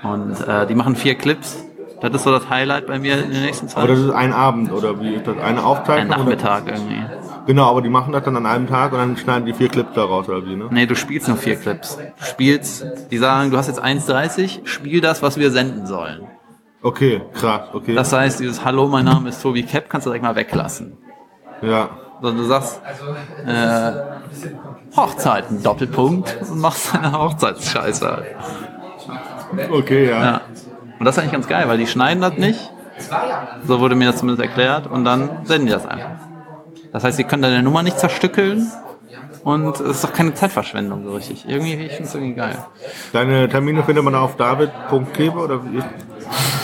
Und 0.02 0.40
äh, 0.46 0.66
die 0.66 0.74
machen 0.74 0.96
vier 0.96 1.14
Clips 1.14 1.64
Das 2.00 2.12
ist 2.12 2.24
so 2.24 2.32
das 2.32 2.50
Highlight 2.50 2.88
bei 2.88 2.98
mir 2.98 3.22
in 3.22 3.30
der 3.30 3.42
nächsten 3.42 3.68
Zeit. 3.68 3.78
Aber 3.78 3.88
das 3.88 4.00
ist 4.00 4.10
ein 4.10 4.32
Abend 4.32 4.72
oder 4.72 5.00
wie 5.00 5.14
ist 5.14 5.26
das? 5.26 5.36
Eine 5.36 5.44
Ein 5.44 5.58
Aufzeichnung? 5.58 6.18
Nachmittag 6.18 6.64
irgendwie. 6.66 6.96
Oder? 6.96 7.22
Genau, 7.46 7.70
aber 7.70 7.82
die 7.82 7.88
machen 7.88 8.12
das 8.12 8.24
dann 8.24 8.36
an 8.36 8.46
einem 8.46 8.66
Tag 8.66 8.92
und 8.92 8.98
dann 8.98 9.16
schneiden 9.16 9.46
die 9.46 9.52
vier 9.52 9.68
Clips 9.68 9.94
daraus 9.94 10.28
oder 10.28 10.44
wie, 10.44 10.56
ne? 10.56 10.68
Nee, 10.70 10.86
du 10.86 10.94
spielst 10.94 11.28
nur 11.28 11.36
vier 11.36 11.56
Clips. 11.56 11.96
Du 11.96 12.24
spielst, 12.24 12.84
die 13.10 13.18
sagen, 13.18 13.50
du 13.50 13.56
hast 13.56 13.68
jetzt 13.68 13.82
1,30, 13.82 14.66
spiel 14.66 15.00
das, 15.00 15.22
was 15.22 15.38
wir 15.38 15.50
senden 15.50 15.86
sollen. 15.86 16.22
Okay, 16.82 17.22
krass, 17.34 17.68
okay. 17.72 17.94
Das 17.94 18.12
heißt, 18.12 18.40
dieses 18.40 18.64
Hallo, 18.64 18.88
mein 18.88 19.04
Name 19.04 19.28
ist 19.28 19.40
Tobi 19.40 19.62
Kepp, 19.62 19.88
kannst 19.88 20.06
du 20.06 20.10
direkt 20.10 20.24
mal 20.24 20.34
weglassen. 20.36 20.98
ja. 21.62 21.90
Sondern 22.20 22.38
du 22.44 22.48
sagst, 22.48 22.80
äh, 23.44 23.92
Hochzeiten, 24.96 25.60
Doppelpunkt, 25.60 26.38
und 26.48 26.60
machst 26.60 26.94
deine 26.94 27.18
Hochzeitsscheiße 27.18 28.08
halt. 28.08 28.26
Okay, 29.72 30.08
ja. 30.08 30.22
Ja. 30.22 30.40
Und 31.00 31.04
das 31.04 31.16
ist 31.16 31.18
eigentlich 31.18 31.32
ganz 31.32 31.48
geil, 31.48 31.64
weil 31.66 31.78
die 31.78 31.88
schneiden 31.88 32.20
das 32.20 32.34
nicht. 32.34 32.70
So 33.66 33.80
wurde 33.80 33.96
mir 33.96 34.06
das 34.12 34.18
zumindest 34.18 34.48
erklärt. 34.48 34.86
Und 34.86 35.04
dann 35.04 35.44
senden 35.46 35.66
die 35.66 35.72
das 35.72 35.84
einfach. 35.84 36.10
Das 36.92 37.02
heißt, 37.02 37.16
sie 37.16 37.24
können 37.24 37.42
deine 37.42 37.64
Nummer 37.64 37.82
nicht 37.82 37.98
zerstückeln. 37.98 38.70
Und 39.44 39.74
es 39.74 39.80
ist 39.80 40.04
doch 40.04 40.12
keine 40.12 40.34
Zeitverschwendung 40.34 41.04
so 41.04 41.14
richtig. 41.14 41.48
Irgendwie, 41.48 41.74
ich 41.74 41.92
finde 41.92 42.04
es 42.04 42.14
irgendwie 42.14 42.34
geil. 42.34 42.56
Deine 43.12 43.48
Termine 43.48 43.82
findet 43.82 44.04
man 44.04 44.14
auf 44.14 44.36
david.kebe 44.36 45.36
oder 45.36 45.64
wie 45.64 45.82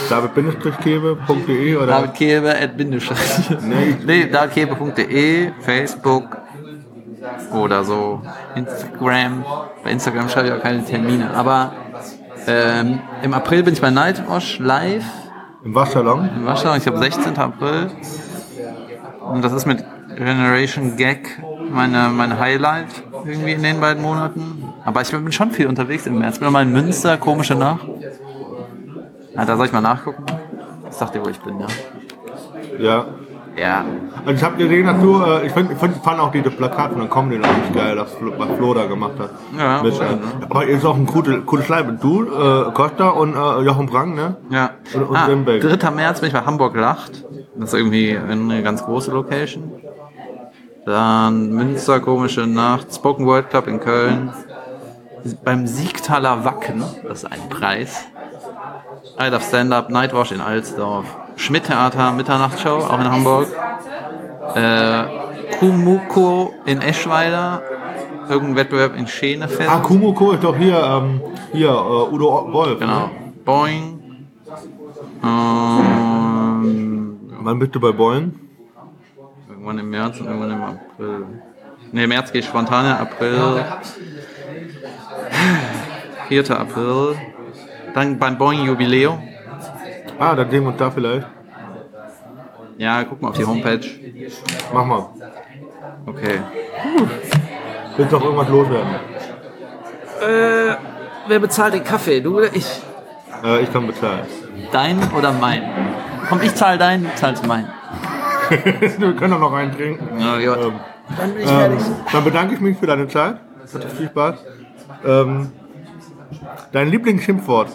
david-kebe.de 0.09 1.77
oder? 1.77 1.87
Davidkebe 1.87 2.55
at. 2.55 2.77
Nee. 2.77 3.97
Nee, 4.07 4.27
davidkebe.de, 4.31 5.53
Facebook 5.61 6.39
oder 7.53 7.85
so. 7.85 8.23
Instagram. 8.55 9.45
Bei 9.83 9.91
Instagram 9.91 10.29
schreibe 10.29 10.49
ich 10.49 10.55
auch 10.55 10.63
keine 10.63 10.85
Termine. 10.85 11.35
Aber 11.35 11.73
ähm, 12.47 13.01
im 13.23 13.35
April 13.35 13.65
bin 13.65 13.75
ich 13.75 13.81
bei 13.81 13.91
Nightwash 13.91 14.59
live. 14.61 15.05
Im 15.65 15.75
Waschsalon? 15.75 16.31
in 16.37 16.47
Warschau, 16.47 16.75
ich 16.77 16.85
glaube 16.85 16.99
16. 16.99 17.37
April. 17.37 17.91
Und 19.21 19.45
das 19.45 19.53
ist 19.53 19.67
mit 19.67 19.85
Generation 20.17 20.97
Gag 20.97 21.29
meine, 21.71 22.09
mein 22.11 22.39
Highlight 22.39 22.87
irgendwie 23.25 23.53
in 23.53 23.63
den 23.63 23.81
beiden 23.81 24.03
Monaten. 24.03 24.63
Aber 24.85 25.01
ich 25.03 25.11
bin 25.11 25.31
schon 25.33 25.51
viel 25.51 25.67
unterwegs 25.67 26.07
im 26.07 26.19
März. 26.19 26.35
Ich 26.37 26.41
bin 26.41 26.53
mal 26.53 26.63
in 26.63 26.73
Münster, 26.73 27.17
komische 27.17 27.55
Nacht. 27.55 27.87
Ja, 29.35 29.45
da 29.45 29.57
soll 29.57 29.67
ich 29.67 29.73
mal 29.73 29.81
nachgucken. 29.81 30.25
Ich 30.91 30.97
sag 30.97 31.13
dir, 31.13 31.25
wo 31.25 31.29
ich 31.29 31.39
bin, 31.41 31.61
ja. 31.61 31.67
Ja. 32.79 33.05
Ja. 33.57 33.85
Also 34.25 34.33
ich 34.35 34.43
habe 34.45 34.57
gesehen, 34.57 34.87
dass 34.87 35.01
du, 35.01 35.21
äh, 35.21 35.47
ich 35.47 35.53
find, 35.53 35.73
ich 35.73 35.79
find, 35.79 35.97
fand 35.97 36.21
auch 36.21 36.31
diese 36.31 36.49
Plakate 36.51 36.91
von 36.93 37.01
der 37.01 37.11
Comedy 37.11 37.39
noch 37.39 37.49
nicht 37.57 37.75
geil, 37.75 37.97
das 37.97 38.13
Flo- 38.13 38.33
was 38.39 38.49
Flo 38.57 38.73
da 38.73 38.87
gemacht 38.87 39.15
hat. 39.19 39.31
Ja, 39.59 39.83
Mit, 39.83 39.95
äh, 39.99 40.05
ne? 40.05 40.19
aber 40.49 40.65
ist 40.67 40.85
auch 40.85 40.95
ein 40.97 41.07
cooles, 41.07 41.45
cooles 41.45 41.69
Live. 41.69 41.87
Du, 42.01 42.23
äh, 42.25 42.71
Costa 42.73 43.09
und 43.09 43.35
äh, 43.35 43.61
Jochen 43.63 43.87
Brang, 43.87 44.15
ne? 44.15 44.37
Ja. 44.51 44.71
Und- 44.95 45.03
und 45.09 45.17
ah, 45.17 45.27
Limbeck. 45.27 45.61
3. 45.61 45.91
März 45.91 46.21
bin 46.21 46.29
ich 46.29 46.33
bei 46.35 46.43
Hamburg 46.43 46.77
Lacht. 46.77 47.25
Das 47.57 47.73
ist 47.73 47.79
irgendwie 47.79 48.17
eine 48.17 48.63
ganz 48.63 48.85
große 48.85 49.11
Location. 49.11 49.73
Dann 50.89 51.51
Münster, 51.51 52.01
komische 52.01 52.47
Nacht. 52.47 52.95
Spoken 52.95 53.27
Word 53.27 53.51
Club 53.51 53.67
in 53.67 53.79
Köln. 53.79 54.33
Beim 55.45 55.67
Siegtaler 55.67 56.47
Wacken, 56.47 56.83
das 57.07 57.25
ist 57.25 57.31
ein 57.31 57.47
Preis. 57.51 58.07
I 59.21 59.29
Love 59.29 59.43
Stand-Up, 59.43 59.91
Nightwash 59.91 60.33
in 60.33 60.41
Alsdorf. 60.41 61.05
Schmidt 61.37 61.65
Theater, 61.65 62.13
Mitternachtsshow, 62.13 62.79
auch 62.79 62.99
in 62.99 63.11
Hamburg. 63.11 63.49
Äh, 64.55 65.03
Kumuko 65.59 66.55
in 66.65 66.81
Eschweiler. 66.81 67.61
Irgendein 68.31 68.57
Wettbewerb 68.57 68.97
in 68.97 69.07
Schenefeld. 69.07 69.69
Ah, 69.69 69.81
Kumoko 69.81 70.33
ist 70.33 70.43
doch 70.43 70.57
hier, 70.57 70.83
ähm, 70.83 71.21
hier, 71.53 71.69
äh, 71.69 72.15
Udo 72.15 72.51
Wolf. 72.51 72.79
Genau. 72.79 73.01
Ne? 73.01 73.11
Boing. 73.45 74.01
Ähm, 75.23 77.21
Wann 77.43 77.59
bist 77.59 77.75
du 77.75 77.81
bei 77.81 77.93
Boyen? 77.93 78.48
Irgendwann 79.69 79.79
im 79.79 79.91
März 79.91 80.21
und 80.21 80.27
irgendwann 80.27 80.51
im 80.51 80.63
April. 80.63 81.27
Ne, 81.93 82.05
im 82.05 82.09
März 82.09 82.33
gehe 82.33 82.41
ich 82.41 82.47
spontan, 82.47 82.87
in 82.87 82.93
April. 82.93 83.65
4. 86.29 86.51
April. 86.51 87.17
Dann 87.95 88.19
beim 88.19 88.39
Boeing 88.39 88.65
Jubiläum. 88.65 89.23
Ah, 90.19 90.35
dann 90.35 90.51
sehen 90.51 90.63
wir 90.63 90.71
uns 90.71 90.79
da 90.79 90.91
vielleicht. 90.91 91.27
Ja, 92.79 93.05
guck 93.05 93.21
mal 93.21 93.29
auf 93.29 93.37
die 93.37 93.45
Homepage. 93.45 93.87
Mach 94.73 94.85
mal. 94.85 95.11
Okay. 96.07 96.41
Willst 97.97 98.13
doch 98.13 98.25
irgendwas 98.25 98.49
loswerden? 98.49 98.95
Äh, 100.21 100.77
wer 101.27 101.39
bezahlt 101.41 101.75
den 101.75 101.85
Kaffee? 101.85 102.21
Du 102.21 102.39
oder 102.39 102.55
ich? 102.55 102.67
Äh, 103.45 103.63
ich 103.63 103.73
kann 103.73 103.87
bezahlen. 103.87 104.21
Dein 104.73 104.99
oder 105.13 105.33
mein? 105.33 105.63
Komm, 106.29 106.41
ich 106.43 106.55
zahle 106.55 106.79
deinen, 106.79 107.05
du 107.05 107.15
zahlst 107.15 107.47
meinen. 107.47 107.69
wir 108.99 109.13
können 109.15 109.33
doch 109.33 109.41
noch 109.41 109.53
einen 109.53 109.73
trinken. 109.73 110.19
Ja, 110.19 110.37
gut. 110.37 110.65
Ähm, 110.65 110.73
Dann 111.17 111.35
bin 111.35 111.43
ich 111.43 111.51
ähm, 111.51 111.79
dann 112.13 112.25
bedanke 112.25 112.55
ich 112.55 112.61
mich 112.61 112.79
für 112.79 112.87
deine 112.87 113.09
Zeit. 113.09 113.37
Es 113.65 113.75
hat 113.75 113.85
viel 113.85 114.09
Spaß. 114.09 114.37
Ähm, 115.05 115.53
dein 116.73 116.89
Lieblingsschimpfwort? 116.89 117.69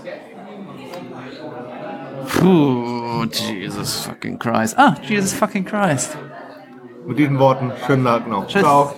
Puh, 2.39 3.26
Jesus 3.26 4.05
fucking 4.05 4.39
Christ. 4.39 4.78
Ah, 4.78 4.95
Jesus 5.03 5.34
fucking 5.34 5.65
Christ. 5.65 6.17
Mit 7.05 7.19
diesen 7.19 7.38
Worten, 7.39 7.71
schönen 7.86 8.05
Tag 8.05 8.28
noch. 8.28 8.47
Tschüss. 8.47 8.61
Ciao. 8.61 8.93